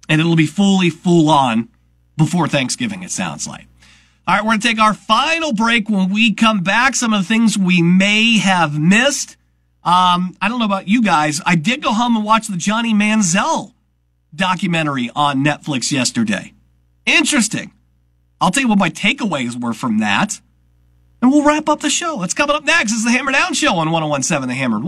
And 0.08 0.18
it'll 0.18 0.34
be 0.34 0.46
fully 0.46 0.88
full 0.88 1.28
on 1.28 1.68
before 2.16 2.48
Thanksgiving, 2.48 3.02
it 3.02 3.10
sounds 3.10 3.46
like. 3.46 3.66
All 4.26 4.34
right, 4.34 4.42
we're 4.42 4.50
going 4.50 4.60
to 4.60 4.68
take 4.68 4.80
our 4.80 4.94
final 4.94 5.52
break. 5.52 5.90
When 5.90 6.10
we 6.10 6.32
come 6.32 6.62
back, 6.62 6.94
some 6.94 7.12
of 7.12 7.20
the 7.20 7.28
things 7.28 7.58
we 7.58 7.82
may 7.82 8.38
have 8.38 8.78
missed. 8.78 9.36
Um, 9.84 10.34
I 10.40 10.48
don't 10.48 10.58
know 10.58 10.64
about 10.64 10.88
you 10.88 11.02
guys. 11.02 11.42
I 11.44 11.54
did 11.54 11.82
go 11.82 11.92
home 11.92 12.16
and 12.16 12.24
watch 12.24 12.46
the 12.48 12.56
Johnny 12.56 12.94
Manziel 12.94 13.74
documentary 14.34 15.10
on 15.14 15.44
Netflix 15.44 15.92
yesterday. 15.92 16.54
Interesting. 17.04 17.72
I'll 18.40 18.50
tell 18.50 18.62
you 18.62 18.68
what 18.68 18.78
my 18.78 18.90
takeaways 18.90 19.60
were 19.60 19.74
from 19.74 19.98
that. 19.98 20.40
And 21.22 21.30
we'll 21.30 21.44
wrap 21.44 21.68
up 21.68 21.78
the 21.78 21.88
show. 21.88 22.24
It's 22.24 22.34
coming 22.34 22.56
up 22.56 22.64
next. 22.64 22.92
It's 22.92 23.04
the 23.04 23.12
Hammer 23.12 23.30
Down 23.30 23.54
Show 23.54 23.76
on 23.76 23.92
1017 23.92 24.48
The 24.48 24.54
Hammer. 24.56 24.80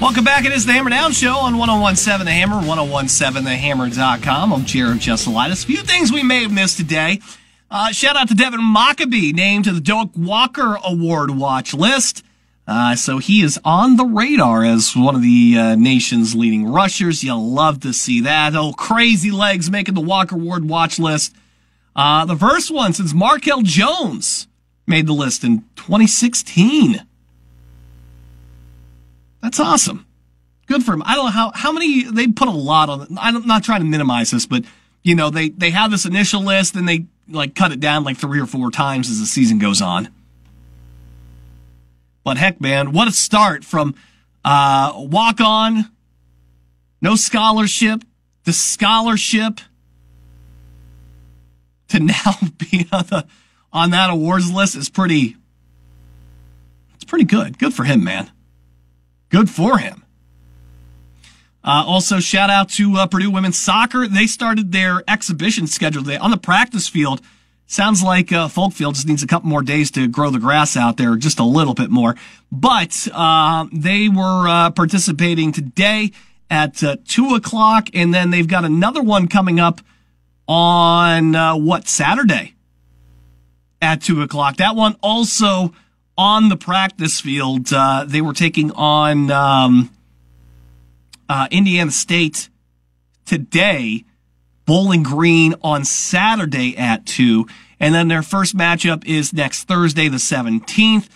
Welcome 0.00 0.24
back. 0.24 0.44
It 0.44 0.50
is 0.50 0.66
the 0.66 0.72
Hammer 0.72 0.90
Down 0.90 1.12
Show 1.12 1.36
on 1.36 1.56
1017 1.56 2.24
The 2.24 2.32
Hammer, 2.32 2.56
1017thehammer.com. 2.56 4.52
I'm 4.52 4.64
Jared 4.64 4.98
Jesselitis. 4.98 5.62
A 5.62 5.66
few 5.66 5.82
things 5.82 6.10
we 6.10 6.24
may 6.24 6.42
have 6.42 6.52
missed 6.52 6.76
today. 6.76 7.20
Uh, 7.70 7.92
shout 7.92 8.16
out 8.16 8.26
to 8.28 8.34
Devin 8.34 8.60
Mockobee, 8.60 9.32
named 9.32 9.66
to 9.66 9.72
the 9.72 9.80
Doak 9.80 10.10
Walker 10.16 10.78
Award 10.84 11.30
watch 11.30 11.72
list. 11.72 12.24
Uh, 12.66 12.96
so 12.96 13.18
he 13.18 13.42
is 13.42 13.60
on 13.64 13.96
the 13.96 14.04
radar 14.04 14.64
as 14.64 14.96
one 14.96 15.14
of 15.14 15.22
the 15.22 15.56
uh, 15.56 15.74
nation's 15.76 16.34
leading 16.34 16.66
rushers. 16.66 17.22
You'll 17.22 17.48
love 17.48 17.78
to 17.82 17.92
see 17.92 18.22
that. 18.22 18.56
Oh, 18.56 18.72
crazy 18.72 19.30
legs 19.30 19.70
making 19.70 19.94
the 19.94 20.00
Walker 20.00 20.34
Award 20.34 20.68
watch 20.68 20.98
list. 20.98 21.32
Uh, 21.96 22.26
the 22.26 22.36
first 22.36 22.70
one 22.70 22.92
since 22.92 23.14
Markell 23.14 23.64
Jones 23.64 24.46
made 24.86 25.06
the 25.06 25.14
list 25.14 25.42
in 25.42 25.64
2016. 25.76 27.06
That's 29.42 29.58
awesome. 29.58 30.06
Good 30.66 30.84
for 30.84 30.92
him. 30.92 31.02
I 31.06 31.14
don't 31.14 31.26
know 31.26 31.30
how, 31.30 31.52
how 31.54 31.72
many, 31.72 32.04
they 32.04 32.26
put 32.28 32.48
a 32.48 32.52
lot 32.52 32.90
on. 32.90 33.16
I'm 33.18 33.46
not 33.46 33.64
trying 33.64 33.80
to 33.80 33.86
minimize 33.86 34.30
this, 34.30 34.44
but, 34.44 34.64
you 35.02 35.14
know, 35.14 35.30
they, 35.30 35.48
they 35.48 35.70
have 35.70 35.90
this 35.90 36.04
initial 36.04 36.42
list 36.42 36.76
and 36.76 36.86
they, 36.86 37.06
like, 37.28 37.54
cut 37.54 37.72
it 37.72 37.80
down 37.80 38.04
like 38.04 38.18
three 38.18 38.40
or 38.40 38.46
four 38.46 38.70
times 38.70 39.08
as 39.08 39.18
the 39.18 39.26
season 39.26 39.58
goes 39.58 39.80
on. 39.80 40.08
But 42.24 42.36
heck, 42.36 42.60
man, 42.60 42.92
what 42.92 43.08
a 43.08 43.12
start 43.12 43.64
from, 43.64 43.94
uh, 44.44 44.92
walk 44.96 45.40
on, 45.40 45.90
no 47.00 47.14
scholarship, 47.14 48.02
the 48.44 48.52
scholarship, 48.52 49.60
to 51.88 52.00
now 52.00 52.38
be 52.58 52.88
on, 52.92 53.06
the, 53.06 53.26
on 53.72 53.90
that 53.90 54.10
awards 54.10 54.50
list 54.50 54.76
is 54.76 54.88
pretty, 54.88 55.36
it's 56.94 57.04
pretty 57.04 57.24
good. 57.24 57.58
Good 57.58 57.74
for 57.74 57.84
him, 57.84 58.04
man. 58.04 58.30
Good 59.28 59.50
for 59.50 59.78
him. 59.78 60.04
Uh, 61.64 61.82
also, 61.84 62.20
shout 62.20 62.48
out 62.48 62.68
to 62.70 62.96
uh, 62.96 63.06
Purdue 63.08 63.30
women's 63.30 63.58
soccer. 63.58 64.06
They 64.06 64.28
started 64.28 64.70
their 64.70 65.02
exhibition 65.08 65.66
schedule 65.66 66.04
today 66.04 66.16
on 66.16 66.30
the 66.30 66.36
practice 66.36 66.88
field. 66.88 67.20
Sounds 67.66 68.00
like 68.04 68.30
uh, 68.30 68.46
Folk 68.46 68.72
Field 68.72 68.94
just 68.94 69.08
needs 69.08 69.24
a 69.24 69.26
couple 69.26 69.48
more 69.48 69.62
days 69.62 69.90
to 69.90 70.06
grow 70.06 70.30
the 70.30 70.38
grass 70.38 70.76
out 70.76 70.96
there, 70.96 71.16
just 71.16 71.40
a 71.40 71.44
little 71.44 71.74
bit 71.74 71.90
more. 71.90 72.14
But 72.52 73.08
uh, 73.12 73.66
they 73.72 74.08
were 74.08 74.46
uh, 74.46 74.70
participating 74.70 75.50
today 75.50 76.12
at 76.48 76.84
uh, 76.84 76.98
two 77.04 77.34
o'clock, 77.34 77.88
and 77.92 78.14
then 78.14 78.30
they've 78.30 78.46
got 78.46 78.64
another 78.64 79.02
one 79.02 79.26
coming 79.26 79.58
up 79.58 79.80
on 80.48 81.34
uh, 81.34 81.56
what 81.56 81.88
Saturday 81.88 82.54
at 83.80 84.02
two 84.02 84.22
o'clock. 84.22 84.56
That 84.56 84.76
one 84.76 84.96
also 85.02 85.72
on 86.16 86.48
the 86.48 86.56
practice 86.56 87.20
field. 87.20 87.72
Uh, 87.72 88.04
they 88.06 88.20
were 88.20 88.32
taking 88.32 88.72
on 88.72 89.30
um, 89.30 89.90
uh, 91.28 91.48
Indiana 91.50 91.90
State 91.90 92.48
today, 93.24 94.04
Bowling 94.64 95.02
Green 95.02 95.54
on 95.62 95.84
Saturday 95.84 96.76
at 96.76 97.06
two, 97.06 97.46
and 97.78 97.94
then 97.94 98.08
their 98.08 98.22
first 98.22 98.56
matchup 98.56 99.04
is 99.04 99.32
next 99.32 99.64
Thursday, 99.64 100.08
the 100.08 100.18
seventeenth. 100.18 101.08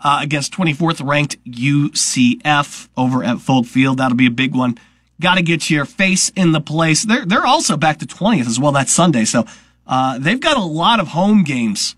Uh, 0.00 0.20
against 0.22 0.52
24th 0.52 1.04
ranked 1.04 1.44
UCF 1.44 2.88
over 2.96 3.24
at 3.24 3.40
Folk 3.40 3.66
Field. 3.66 3.98
That'll 3.98 4.16
be 4.16 4.28
a 4.28 4.30
big 4.30 4.54
one. 4.54 4.78
Got 5.20 5.34
to 5.34 5.42
get 5.42 5.68
your 5.68 5.84
face 5.84 6.28
in 6.30 6.52
the 6.52 6.60
place. 6.60 7.04
They're 7.04 7.26
they're 7.26 7.46
also 7.46 7.76
back 7.76 7.98
to 7.98 8.06
20th 8.06 8.46
as 8.46 8.60
well 8.60 8.72
that 8.72 8.88
Sunday. 8.88 9.24
So 9.24 9.44
uh, 9.86 10.18
they've 10.18 10.40
got 10.40 10.56
a 10.56 10.62
lot 10.62 11.00
of 11.00 11.08
home 11.08 11.42
games 11.42 11.96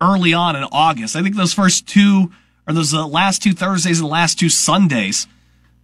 early 0.00 0.34
on 0.34 0.56
in 0.56 0.64
August. 0.70 1.16
I 1.16 1.22
think 1.22 1.36
those 1.36 1.54
first 1.54 1.86
two 1.86 2.30
or 2.66 2.74
those 2.74 2.92
uh, 2.92 3.06
last 3.06 3.42
two 3.42 3.52
Thursdays 3.52 4.00
and 4.00 4.08
last 4.08 4.38
two 4.38 4.48
Sundays, 4.48 5.26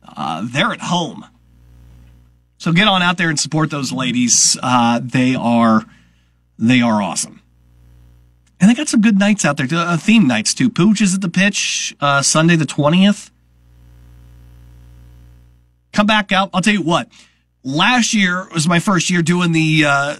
uh, 0.07 0.43
they're 0.45 0.73
at 0.73 0.81
home. 0.81 1.25
So 2.59 2.73
get 2.73 2.89
on 2.89 3.01
out 3.01 3.17
there 3.17 3.31
and 3.31 3.41
support 3.41 3.71
those 3.71 3.91
ladies. 3.91 4.59
Uh, 4.63 5.01
they 5.03 5.35
are 5.35 5.85
they 6.59 6.83
are 6.83 7.01
awesome. 7.01 7.41
And 8.61 8.69
they 8.69 8.75
got 8.75 8.89
some 8.89 9.01
good 9.01 9.19
nights 9.19 9.47
out 9.47 9.57
there, 9.57 9.67
uh, 9.73 9.97
theme 9.97 10.27
nights 10.27 10.53
too. 10.53 10.69
Pooch 10.69 11.01
is 11.01 11.15
at 11.15 11.23
the 11.23 11.31
pitch 11.31 11.97
uh, 12.01 12.21
Sunday 12.21 12.57
the 12.57 12.67
20th 12.67 13.30
come 15.93 16.07
back 16.07 16.32
out. 16.32 16.51
I'll 16.53 16.62
tell 16.62 16.74
you 16.74 16.82
what. 16.82 17.09
Last 17.62 18.14
year 18.14 18.49
was 18.53 18.66
my 18.66 18.78
first 18.80 19.11
year 19.11 19.22
doing 19.22 19.53
the 19.53 19.84
uh, 19.86 20.16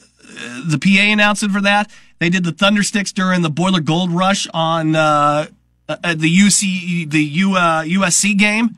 the 0.67 0.79
PA 0.79 1.13
announcement 1.13 1.55
for 1.55 1.61
that. 1.63 1.91
They 2.19 2.29
did 2.29 2.45
the 2.45 2.53
Thundersticks 2.53 3.13
during 3.15 3.43
the 3.43 3.51
Boiler 3.51 3.81
Gold 3.81 4.11
Rush 4.11 4.47
on 4.53 4.95
uh, 4.95 5.47
uh, 5.89 6.15
the 6.15 6.39
UC 6.39 7.11
the 7.11 7.23
U, 7.23 7.57
uh, 7.57 7.83
USC 7.83 8.37
game, 8.37 8.77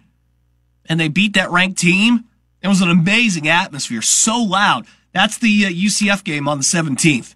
and 0.86 0.98
they 0.98 1.08
beat 1.08 1.34
that 1.34 1.50
ranked 1.50 1.78
team. 1.78 2.24
It 2.62 2.68
was 2.68 2.80
an 2.80 2.90
amazing 2.90 3.48
atmosphere, 3.48 4.02
so 4.02 4.40
loud. 4.40 4.86
That's 5.12 5.38
the 5.38 5.66
uh, 5.66 5.68
UCF 5.68 6.22
game 6.24 6.48
on 6.48 6.58
the 6.58 6.64
17th. 6.64 7.34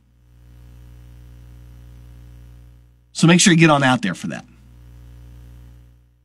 So 3.12 3.26
make 3.26 3.40
sure 3.40 3.52
you 3.52 3.59
get 3.59 3.70
on 3.70 3.82
out 3.82 4.02
there 4.02 4.14
for 4.14 4.28
that. 4.28 4.44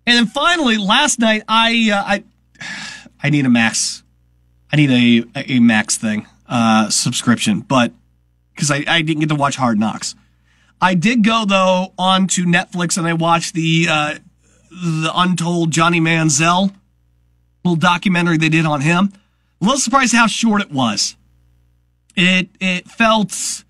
And 0.06 0.18
then 0.18 0.28
finally, 0.28 0.78
last 0.78 1.20
night 1.20 1.44
I 1.48 1.90
uh, 1.92 2.04
I 2.06 2.24
I 3.24 3.30
need 3.30 3.46
a 3.46 3.50
max, 3.50 4.04
I 4.72 4.78
need 4.78 5.26
a 5.36 5.54
a 5.56 5.60
max 5.60 5.98
thing 5.98 6.28
uh, 6.48 6.90
subscription, 6.90 7.62
but 7.62 7.94
because 8.54 8.72
I 8.72 8.84
I 8.88 9.02
didn't 9.02 9.22
get 9.22 9.30
to 9.30 9.36
watch 9.36 9.56
Hard 9.56 9.80
Knocks. 9.80 10.16
I 10.80 10.96
did 10.96 11.24
go 11.24 11.46
though 11.46 11.94
on 11.98 12.28
to 12.30 12.46
Netflix 12.46 12.98
and 12.98 13.06
I 13.06 13.14
watched 13.14 13.54
the 13.54 13.88
uh, 13.90 14.16
the 14.72 15.12
Untold 15.14 15.72
Johnny 15.72 16.02
Manziel 16.02 16.74
little 17.64 17.76
documentary 17.76 18.38
they 18.38 18.50
did 18.50 18.66
on 18.66 18.82
him. 18.82 19.12
A 19.62 19.66
little 19.66 19.80
surprised 19.80 20.14
how 20.14 20.28
short 20.28 20.62
it 20.62 20.72
was. 20.72 21.16
It 22.16 22.50
it 22.60 22.90
felt 22.90 23.64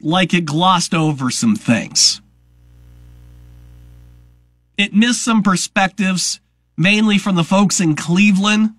like 0.00 0.34
it 0.34 0.44
glossed 0.44 0.94
over 0.94 1.30
some 1.30 1.56
things. 1.56 2.20
It 4.76 4.94
missed 4.94 5.22
some 5.22 5.42
perspectives, 5.42 6.40
mainly 6.76 7.18
from 7.18 7.34
the 7.34 7.42
folks 7.42 7.80
in 7.80 7.96
Cleveland. 7.96 8.74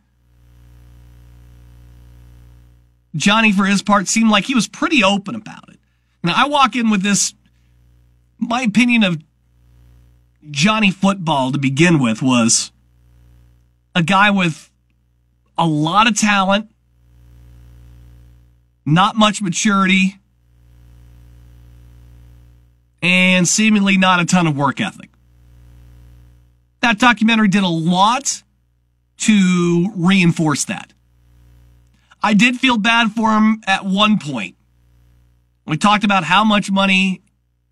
Johnny, 3.15 3.51
for 3.51 3.65
his 3.65 3.81
part, 3.81 4.07
seemed 4.07 4.29
like 4.29 4.45
he 4.45 4.55
was 4.55 4.67
pretty 4.67 5.03
open 5.03 5.35
about 5.35 5.69
it. 5.69 5.79
Now, 6.23 6.33
I 6.35 6.47
walk 6.47 6.75
in 6.75 6.89
with 6.89 7.01
this, 7.01 7.33
my 8.37 8.61
opinion 8.61 9.03
of 9.03 9.21
Johnny 10.51 10.91
football 10.91 11.51
to 11.51 11.57
begin 11.57 11.99
with 11.99 12.21
was 12.21 12.71
a 13.95 14.03
guy 14.03 14.31
with 14.31 14.69
a 15.57 15.65
lot 15.65 16.07
of 16.07 16.17
talent, 16.17 16.71
not 18.85 19.15
much 19.15 19.41
maturity, 19.41 20.17
and 23.01 23.47
seemingly 23.47 23.97
not 23.97 24.19
a 24.19 24.25
ton 24.25 24.47
of 24.47 24.57
work 24.57 24.79
ethic. 24.79 25.09
That 26.81 26.99
documentary 26.99 27.49
did 27.49 27.63
a 27.63 27.67
lot 27.67 28.43
to 29.19 29.91
reinforce 29.95 30.65
that. 30.65 30.93
I 32.21 32.33
did 32.33 32.59
feel 32.59 32.77
bad 32.77 33.11
for 33.11 33.33
him 33.33 33.61
at 33.65 33.85
one 33.85 34.19
point. 34.19 34.55
We 35.65 35.77
talked 35.77 36.03
about 36.03 36.23
how 36.23 36.43
much 36.43 36.71
money 36.71 37.21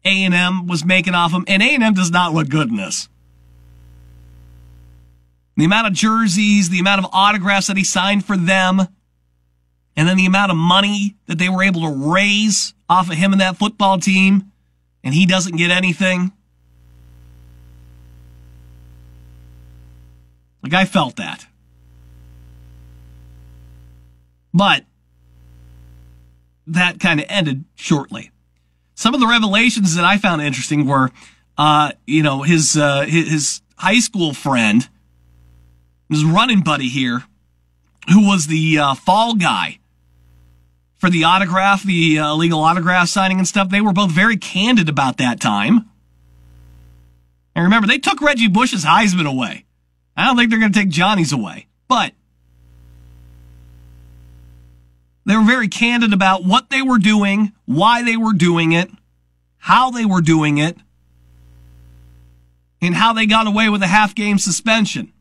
A&M 0.05 0.67
was 0.67 0.85
making 0.85 1.15
off 1.15 1.31
him, 1.31 1.43
and 1.47 1.61
A&M 1.61 1.93
does 1.93 2.11
not 2.11 2.33
look 2.33 2.47
good 2.47 2.69
in 2.69 2.77
this. 2.77 3.09
The 5.57 5.65
amount 5.65 5.87
of 5.87 5.93
jerseys, 5.93 6.69
the 6.69 6.79
amount 6.79 7.03
of 7.03 7.09
autographs 7.11 7.67
that 7.67 7.77
he 7.77 7.83
signed 7.83 8.23
for 8.23 8.37
them, 8.37 8.87
and 9.95 10.07
then 10.07 10.15
the 10.15 10.27
amount 10.27 10.51
of 10.51 10.57
money 10.57 11.15
that 11.25 11.39
they 11.39 11.49
were 11.49 11.63
able 11.63 11.81
to 11.81 12.11
raise 12.11 12.75
off 12.87 13.09
of 13.09 13.17
him 13.17 13.31
and 13.31 13.41
that 13.41 13.57
football 13.57 13.99
team, 13.99 14.51
and 15.03 15.15
he 15.15 15.25
doesn't 15.25 15.57
get 15.57 15.71
anything. 15.71 16.31
Like 20.61 20.73
I 20.73 20.85
felt 20.85 21.15
that. 21.15 21.46
But 24.57 24.85
that 26.65 26.99
kind 26.99 27.19
of 27.19 27.27
ended 27.29 27.65
shortly. 27.75 28.31
Some 28.95 29.13
of 29.13 29.19
the 29.19 29.27
revelations 29.27 29.93
that 29.95 30.03
I 30.03 30.17
found 30.17 30.41
interesting 30.41 30.87
were, 30.87 31.11
uh, 31.59 31.91
you 32.07 32.23
know, 32.23 32.41
his, 32.41 32.75
uh, 32.75 33.01
his 33.01 33.61
high 33.75 33.99
school 33.99 34.33
friend, 34.33 34.89
his 36.09 36.25
running 36.25 36.61
buddy 36.61 36.89
here, 36.89 37.23
who 38.09 38.27
was 38.27 38.47
the 38.47 38.79
uh, 38.79 38.95
fall 38.95 39.35
guy 39.35 39.77
for 40.97 41.11
the 41.11 41.25
autograph, 41.25 41.83
the 41.83 42.17
uh, 42.17 42.33
legal 42.33 42.61
autograph 42.61 43.09
signing 43.09 43.37
and 43.37 43.47
stuff. 43.47 43.69
They 43.69 43.81
were 43.81 43.93
both 43.93 44.09
very 44.09 44.37
candid 44.37 44.89
about 44.89 45.17
that 45.17 45.39
time. 45.39 45.87
And 47.53 47.63
remember, 47.63 47.87
they 47.87 47.99
took 47.99 48.21
Reggie 48.21 48.47
Bush's 48.47 48.83
Heisman 48.83 49.27
away. 49.27 49.65
I 50.15 50.25
don't 50.25 50.35
think 50.35 50.49
they're 50.49 50.59
going 50.59 50.73
to 50.73 50.79
take 50.79 50.89
Johnny's 50.89 51.31
away, 51.31 51.67
but 51.87 52.13
they 55.27 55.35
were 55.35 55.43
very 55.43 55.67
candid 55.67 56.13
about 56.13 56.45
what 56.45 56.69
they 56.69 56.81
were 56.81 56.97
doing, 56.97 57.51
why 57.65 58.01
they 58.01 58.15
were 58.15 58.31
doing 58.31 58.71
it, 58.71 58.89
how 59.57 59.91
they 59.91 60.05
were 60.05 60.21
doing 60.21 60.57
it, 60.57 60.77
and 62.81 62.95
how 62.95 63.11
they 63.11 63.25
got 63.25 63.45
away 63.45 63.67
with 63.67 63.83
a 63.83 63.87
half 63.87 64.15
game 64.15 64.37
suspension. 64.37 65.11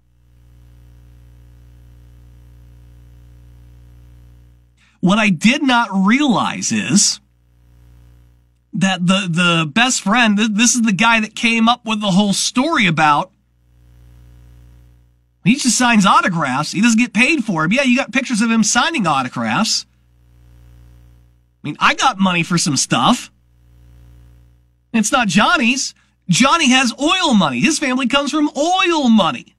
What 5.01 5.19
I 5.19 5.29
did 5.29 5.65
not 5.65 5.89
realize 5.93 6.71
is 6.71 7.19
that 8.75 9.05
the, 9.05 9.27
the 9.29 9.67
best 9.67 10.03
friend, 10.03 10.39
this 10.39 10.77
is 10.77 10.83
the 10.83 10.93
guy 10.93 11.19
that 11.19 11.35
came 11.35 11.69
up 11.69 11.85
with 11.85 12.01
the 12.01 12.13
whole 12.13 12.33
story 12.33 12.87
about 12.87 13.33
he 15.45 15.57
just 15.57 15.77
signs 15.77 16.07
autographs. 16.07 16.71
He 16.71 16.81
doesn't 16.81 16.99
get 16.99 17.13
paid 17.13 17.45
for 17.45 17.63
them. 17.63 17.73
Yeah, 17.73 17.83
you 17.83 17.97
got 17.97 18.13
pictures 18.13 18.41
of 18.41 18.51
him 18.53 18.63
signing 18.63 19.07
autographs. 19.07 19.85
I 21.67 21.69
mean, 21.69 21.77
I 21.81 21.95
got 21.95 22.21
money 22.21 22.45
for 22.45 22.59
some 22.59 22.77
stuff. 22.77 23.33
It's 24.93 25.11
not 25.11 25.27
Johnny's. 25.27 25.97
Johnny 26.29 26.71
has 26.71 26.95
oil 26.97 27.35
money. 27.35 27.59
His 27.59 27.81
family 27.81 28.07
comes 28.07 28.31
from 28.31 28.49
oil 28.57 29.09
money. 29.09 29.57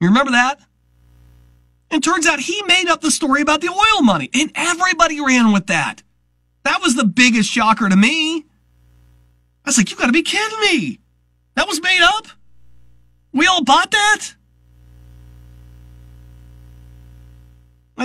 You 0.00 0.08
remember 0.08 0.32
that? 0.32 0.60
And 1.90 2.02
turns 2.02 2.26
out 2.26 2.40
he 2.40 2.62
made 2.62 2.88
up 2.88 3.02
the 3.02 3.10
story 3.10 3.42
about 3.42 3.60
the 3.60 3.68
oil 3.68 4.02
money, 4.02 4.30
and 4.32 4.50
everybody 4.54 5.20
ran 5.20 5.52
with 5.52 5.66
that. 5.66 6.02
That 6.62 6.80
was 6.80 6.96
the 6.96 7.04
biggest 7.04 7.50
shocker 7.50 7.86
to 7.86 7.96
me. 7.96 8.38
I 8.38 8.42
was 9.66 9.76
like, 9.76 9.90
you 9.90 9.98
gotta 9.98 10.12
be 10.12 10.22
kidding 10.22 10.60
me. 10.60 11.00
That 11.54 11.68
was 11.68 11.82
made 11.82 12.00
up? 12.00 12.28
We 13.34 13.46
all 13.46 13.62
bought 13.62 13.90
that? 13.90 14.36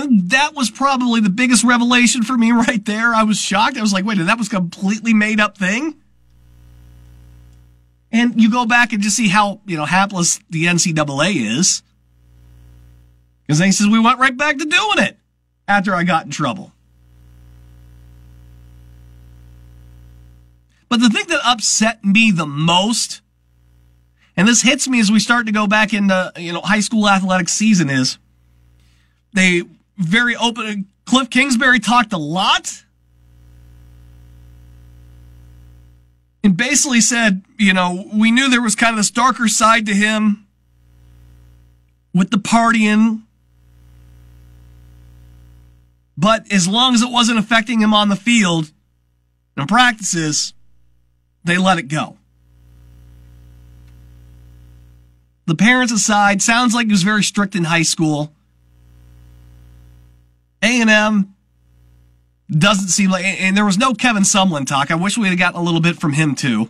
That 0.04 0.54
was 0.54 0.70
probably 0.70 1.20
the 1.20 1.30
biggest 1.30 1.64
revelation 1.64 2.22
for 2.22 2.36
me 2.36 2.52
right 2.52 2.84
there. 2.84 3.14
I 3.14 3.22
was 3.22 3.38
shocked. 3.38 3.78
I 3.78 3.80
was 3.80 3.92
like, 3.92 4.04
wait, 4.04 4.18
that 4.18 4.38
was 4.38 4.48
a 4.48 4.50
completely 4.50 5.14
made 5.14 5.40
up 5.40 5.56
thing? 5.56 5.96
And 8.12 8.40
you 8.40 8.50
go 8.50 8.66
back 8.66 8.92
and 8.92 9.02
just 9.02 9.16
see 9.16 9.28
how, 9.28 9.60
you 9.66 9.76
know, 9.76 9.84
hapless 9.84 10.38
the 10.48 10.64
NCAA 10.64 11.58
is. 11.58 11.82
Because 13.46 13.58
then 13.58 13.68
he 13.68 13.72
says, 13.72 13.88
we 13.88 13.98
went 13.98 14.18
right 14.18 14.36
back 14.36 14.58
to 14.58 14.64
doing 14.64 14.98
it 14.98 15.18
after 15.68 15.94
I 15.94 16.04
got 16.04 16.24
in 16.24 16.30
trouble. 16.30 16.72
But 20.88 21.00
the 21.00 21.10
thing 21.10 21.26
that 21.28 21.40
upset 21.44 22.04
me 22.04 22.30
the 22.30 22.46
most, 22.46 23.20
and 24.36 24.46
this 24.46 24.62
hits 24.62 24.86
me 24.88 25.00
as 25.00 25.10
we 25.10 25.18
start 25.18 25.46
to 25.46 25.52
go 25.52 25.66
back 25.66 25.92
into, 25.92 26.32
you 26.36 26.52
know, 26.52 26.60
high 26.60 26.80
school 26.80 27.08
athletic 27.08 27.48
season 27.48 27.90
is 27.90 28.18
they 29.32 29.62
very 29.96 30.36
open. 30.36 30.88
Kliff 31.06 31.30
Kingsbury 31.30 31.80
talked 31.80 32.12
a 32.12 32.18
lot 32.18 32.82
and 36.42 36.56
basically 36.56 37.00
said, 37.00 37.44
you 37.58 37.72
know, 37.72 38.08
we 38.12 38.30
knew 38.30 38.48
there 38.48 38.62
was 38.62 38.74
kind 38.74 38.90
of 38.92 38.96
this 38.98 39.10
darker 39.10 39.48
side 39.48 39.86
to 39.86 39.94
him 39.94 40.46
with 42.14 42.30
the 42.30 42.38
partying. 42.38 43.22
But 46.16 46.50
as 46.52 46.66
long 46.66 46.94
as 46.94 47.02
it 47.02 47.10
wasn't 47.10 47.38
affecting 47.38 47.80
him 47.80 47.92
on 47.92 48.08
the 48.08 48.16
field 48.16 48.70
and 49.56 49.68
practices, 49.68 50.54
they 51.44 51.58
let 51.58 51.78
it 51.78 51.88
go. 51.88 52.16
The 55.46 55.54
parents 55.54 55.92
aside, 55.92 56.42
sounds 56.42 56.74
like 56.74 56.86
he 56.86 56.92
was 56.92 57.04
very 57.04 57.22
strict 57.22 57.54
in 57.54 57.64
high 57.64 57.82
school. 57.82 58.32
A&M 60.62 61.34
doesn't 62.50 62.88
seem 62.88 63.10
like, 63.10 63.24
and 63.24 63.56
there 63.56 63.64
was 63.64 63.78
no 63.78 63.94
Kevin 63.94 64.22
Sumlin 64.22 64.66
talk. 64.66 64.90
I 64.90 64.94
wish 64.94 65.18
we 65.18 65.28
had 65.28 65.38
gotten 65.38 65.60
a 65.60 65.62
little 65.62 65.80
bit 65.80 65.98
from 65.98 66.12
him 66.12 66.34
too. 66.34 66.68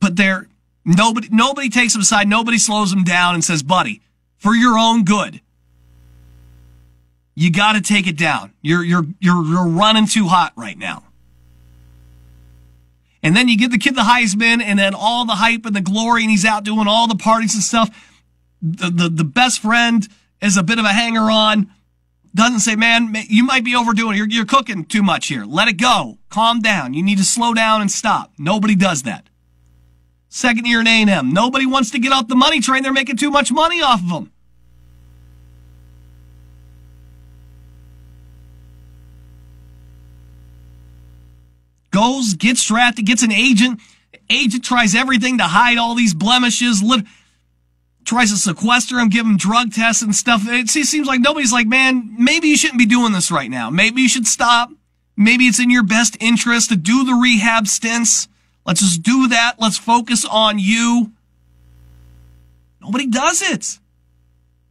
But 0.00 0.16
there, 0.16 0.48
nobody, 0.84 1.28
nobody 1.30 1.68
takes 1.68 1.94
him 1.94 2.00
aside. 2.00 2.28
Nobody 2.28 2.58
slows 2.58 2.92
him 2.92 3.04
down 3.04 3.34
and 3.34 3.44
says, 3.44 3.62
buddy, 3.62 4.02
for 4.38 4.54
your 4.54 4.78
own 4.78 5.04
good, 5.04 5.40
you 7.34 7.50
got 7.50 7.74
to 7.74 7.80
take 7.80 8.06
it 8.06 8.16
down. 8.16 8.52
You're, 8.62 8.84
you're, 8.84 9.06
you're, 9.20 9.44
you're 9.44 9.68
running 9.68 10.06
too 10.06 10.26
hot 10.26 10.52
right 10.56 10.76
now. 10.76 11.04
And 13.22 13.36
then 13.36 13.48
you 13.48 13.56
give 13.56 13.70
the 13.70 13.78
kid 13.78 13.94
the 13.94 14.02
Heisman 14.02 14.60
and 14.60 14.78
then 14.78 14.94
all 14.94 15.24
the 15.24 15.36
hype 15.36 15.64
and 15.64 15.76
the 15.76 15.80
glory 15.80 16.22
and 16.22 16.30
he's 16.30 16.44
out 16.44 16.64
doing 16.64 16.88
all 16.88 17.06
the 17.06 17.14
parties 17.16 17.54
and 17.54 17.62
stuff. 17.62 17.88
The, 18.60 18.90
the, 18.90 19.08
the 19.08 19.24
best 19.24 19.60
friend, 19.60 20.06
is 20.42 20.56
a 20.56 20.62
bit 20.62 20.78
of 20.78 20.84
a 20.84 20.92
hanger 20.92 21.30
on. 21.30 21.70
doesn't 22.34 22.60
say, 22.60 22.74
man, 22.74 23.14
you 23.28 23.44
might 23.44 23.64
be 23.64 23.76
overdoing 23.76 24.14
it. 24.14 24.18
You're, 24.18 24.28
you're 24.28 24.44
cooking 24.44 24.84
too 24.84 25.02
much 25.02 25.28
here. 25.28 25.44
Let 25.44 25.68
it 25.68 25.74
go. 25.74 26.18
Calm 26.28 26.60
down. 26.60 26.92
You 26.92 27.02
need 27.02 27.18
to 27.18 27.24
slow 27.24 27.54
down 27.54 27.80
and 27.80 27.90
stop. 27.90 28.32
Nobody 28.38 28.74
does 28.74 29.04
that. 29.04 29.28
Second 30.28 30.66
year 30.66 30.80
in 30.80 30.86
A&M. 30.86 31.32
Nobody 31.32 31.66
wants 31.66 31.90
to 31.90 31.98
get 31.98 32.12
off 32.12 32.26
the 32.26 32.34
money 32.34 32.60
train. 32.60 32.82
They're 32.82 32.92
making 32.92 33.18
too 33.18 33.30
much 33.30 33.52
money 33.52 33.82
off 33.82 34.02
of 34.02 34.08
them. 34.08 34.32
Goes, 41.90 42.32
gets 42.34 42.64
drafted, 42.64 43.04
gets 43.04 43.22
an 43.22 43.30
agent. 43.30 43.78
Agent 44.30 44.64
tries 44.64 44.94
everything 44.94 45.36
to 45.38 45.44
hide 45.44 45.76
all 45.76 45.94
these 45.94 46.14
blemishes. 46.14 46.82
Tries 48.04 48.30
to 48.30 48.36
sequester 48.36 48.98
him, 48.98 49.08
give 49.08 49.26
him 49.26 49.36
drug 49.36 49.72
tests 49.72 50.02
and 50.02 50.14
stuff. 50.14 50.42
It 50.46 50.68
seems 50.68 51.06
like 51.06 51.20
nobody's 51.20 51.52
like, 51.52 51.66
man, 51.66 52.14
maybe 52.18 52.48
you 52.48 52.56
shouldn't 52.56 52.78
be 52.78 52.86
doing 52.86 53.12
this 53.12 53.30
right 53.30 53.50
now. 53.50 53.70
Maybe 53.70 54.02
you 54.02 54.08
should 54.08 54.26
stop. 54.26 54.70
Maybe 55.16 55.44
it's 55.44 55.60
in 55.60 55.70
your 55.70 55.82
best 55.82 56.16
interest 56.20 56.70
to 56.70 56.76
do 56.76 57.04
the 57.04 57.14
rehab 57.14 57.66
stints. 57.66 58.28
Let's 58.64 58.80
just 58.80 59.02
do 59.02 59.28
that. 59.28 59.56
Let's 59.58 59.78
focus 59.78 60.24
on 60.24 60.58
you. 60.58 61.12
Nobody 62.80 63.06
does 63.06 63.42
it. 63.42 63.78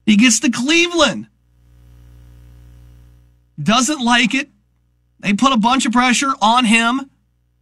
He 0.05 0.17
gets 0.17 0.39
to 0.41 0.49
Cleveland. 0.49 1.27
Doesn't 3.61 4.03
like 4.03 4.34
it. 4.34 4.49
They 5.19 5.34
put 5.34 5.53
a 5.53 5.57
bunch 5.57 5.86
of 5.86 5.91
pressure 5.91 6.34
on 6.41 6.65
him. 6.65 7.09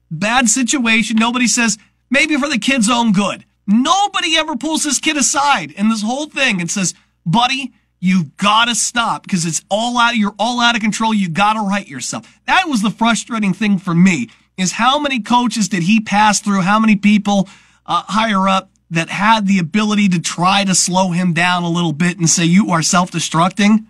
Bad 0.09 0.47
situation. 0.47 1.17
Nobody 1.17 1.47
says, 1.47 1.78
maybe 2.09 2.38
for 2.38 2.47
the 2.47 2.57
kid's 2.57 2.89
own 2.89 3.11
good. 3.11 3.43
Nobody 3.72 4.36
ever 4.36 4.55
pulls 4.55 4.84
this 4.84 4.97
kid 4.97 5.15
aside 5.15 5.72
in 5.72 5.89
this 5.89 6.01
whole 6.01 6.26
thing 6.26 6.59
and 6.59 6.72
says, 6.72 6.95
buddy, 7.24 7.72
you've 7.99 8.36
gotta 8.36 8.74
stop 8.74 9.22
because 9.22 9.45
it's 9.45 9.63
all 9.70 9.99
out, 9.99 10.15
you're 10.15 10.34
all 10.39 10.59
out 10.59 10.76
of 10.76 10.82
control. 10.82 11.13
You 11.13 11.30
gotta 11.30 11.59
right 11.59 11.88
yourself. 11.88 12.39
That 12.47 12.67
was 12.67 12.82
the 12.82 12.89
frustrating 12.89 13.53
thing 13.53 13.78
for 13.78 13.93
me 13.93 14.32
is 14.57 14.74
how 14.74 14.97
many 14.97 15.20
coaches 15.20 15.70
did 15.70 15.84
he 15.84 16.01
pass 16.01 16.39
through? 16.39 16.61
How 16.61 16.80
many 16.80 16.95
people 16.95 17.47
uh, 17.86 18.01
higher 18.07 18.49
up 18.49 18.72
that 18.89 19.09
had 19.09 19.45
the 19.45 19.59
ability 19.59 20.09
to 20.09 20.20
try 20.20 20.63
to 20.63 20.74
slow 20.74 21.11
him 21.11 21.34
down 21.34 21.61
a 21.61 21.70
little 21.70 21.93
bit 21.93 22.17
and 22.17 22.28
say, 22.28 22.45
you 22.45 22.72
are 22.72 22.82
self-destructing? 22.82 23.86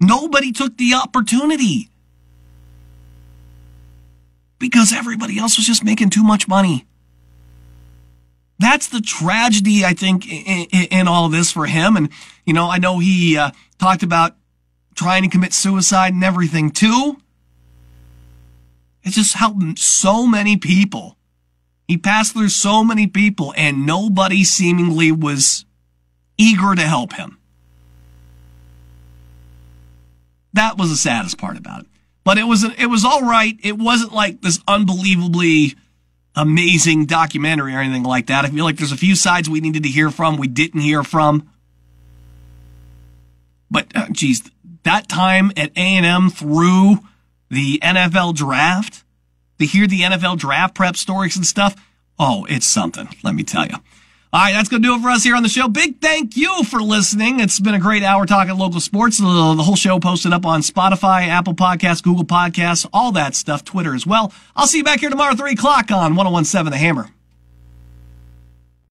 Nobody 0.00 0.50
took 0.50 0.76
the 0.76 0.94
opportunity 0.94 1.88
because 4.58 4.92
everybody 4.92 5.38
else 5.38 5.56
was 5.56 5.66
just 5.66 5.84
making 5.84 6.10
too 6.10 6.24
much 6.24 6.48
money. 6.48 6.84
That's 8.64 8.88
the 8.88 9.02
tragedy, 9.02 9.84
I 9.84 9.92
think, 9.92 10.26
in, 10.26 10.86
in, 10.90 11.06
all 11.06 11.28
this 11.28 11.52
for 11.52 11.66
him. 11.66 11.98
And, 11.98 12.08
you 12.46 12.54
know, 12.54 12.70
I 12.70 12.78
know 12.78 12.98
he 12.98 13.36
uh, 13.36 13.50
talked 13.78 14.02
about 14.02 14.36
trying 14.94 15.22
to 15.22 15.28
commit 15.28 15.52
suicide 15.52 16.14
and 16.14 16.24
everything 16.24 16.70
too. 16.70 17.18
It's 19.02 19.16
just 19.16 19.34
helped 19.34 19.78
so 19.78 20.26
many 20.26 20.56
people. 20.56 21.18
He 21.88 21.98
passed 21.98 22.32
through 22.32 22.48
so 22.48 22.82
many 22.82 23.06
people 23.06 23.52
and 23.54 23.84
nobody 23.84 24.44
seemingly 24.44 25.12
was 25.12 25.66
eager 26.38 26.74
to 26.74 26.86
help 26.86 27.12
him. 27.12 27.36
That 30.54 30.78
was 30.78 30.88
the 30.88 30.96
saddest 30.96 31.36
part 31.36 31.58
about 31.58 31.82
it. 31.82 31.86
But 32.24 32.38
it 32.38 32.44
was 32.44 32.64
it 32.64 32.86
was 32.86 33.04
all 33.04 33.24
right. 33.24 33.58
It 33.62 33.76
wasn't 33.76 34.14
like 34.14 34.40
this 34.40 34.58
unbelievably 34.66 35.74
amazing 36.36 37.06
documentary 37.06 37.74
or 37.74 37.78
anything 37.78 38.02
like 38.02 38.26
that. 38.26 38.44
I 38.44 38.48
feel 38.48 38.64
like 38.64 38.76
there's 38.76 38.92
a 38.92 38.96
few 38.96 39.14
sides 39.14 39.48
we 39.48 39.60
needed 39.60 39.82
to 39.84 39.88
hear 39.88 40.10
from, 40.10 40.36
we 40.36 40.48
didn't 40.48 40.80
hear 40.80 41.02
from. 41.02 41.50
But 43.70 43.94
uh, 43.94 44.06
geez, 44.10 44.42
that 44.84 45.08
time 45.08 45.52
at 45.56 45.70
A&M 45.76 46.30
through 46.30 46.98
the 47.50 47.78
NFL 47.82 48.34
draft, 48.34 49.04
to 49.58 49.66
hear 49.66 49.86
the 49.86 50.00
NFL 50.00 50.38
draft 50.38 50.74
prep 50.74 50.96
stories 50.96 51.36
and 51.36 51.46
stuff, 51.46 51.74
oh, 52.18 52.46
it's 52.48 52.66
something, 52.66 53.08
let 53.22 53.34
me 53.34 53.42
tell 53.42 53.66
you. 53.66 53.76
All 54.34 54.40
right, 54.40 54.52
that's 54.52 54.68
going 54.68 54.82
to 54.82 54.88
do 54.88 54.96
it 54.96 55.00
for 55.00 55.10
us 55.10 55.22
here 55.22 55.36
on 55.36 55.44
the 55.44 55.48
show. 55.48 55.68
Big 55.68 56.00
thank 56.00 56.36
you 56.36 56.64
for 56.64 56.82
listening. 56.82 57.38
It's 57.38 57.60
been 57.60 57.74
a 57.74 57.78
great 57.78 58.02
hour 58.02 58.26
talking 58.26 58.58
local 58.58 58.80
sports. 58.80 59.18
The, 59.18 59.24
whole 59.24 59.76
show 59.76 60.00
posted 60.00 60.32
up 60.32 60.44
on 60.44 60.60
Spotify, 60.62 61.28
Apple 61.28 61.54
Podcasts, 61.54 62.02
Google 62.02 62.24
Podcasts, 62.24 62.84
all 62.92 63.12
that 63.12 63.36
stuff, 63.36 63.64
Twitter 63.64 63.94
as 63.94 64.08
well. 64.08 64.32
I'll 64.56 64.66
see 64.66 64.78
you 64.78 64.84
back 64.84 64.98
here 64.98 65.08
tomorrow, 65.08 65.36
3 65.36 65.52
o'clock 65.52 65.92
on 65.92 66.16
1017 66.16 66.72
The 66.72 66.76
Hammer. 66.76 67.10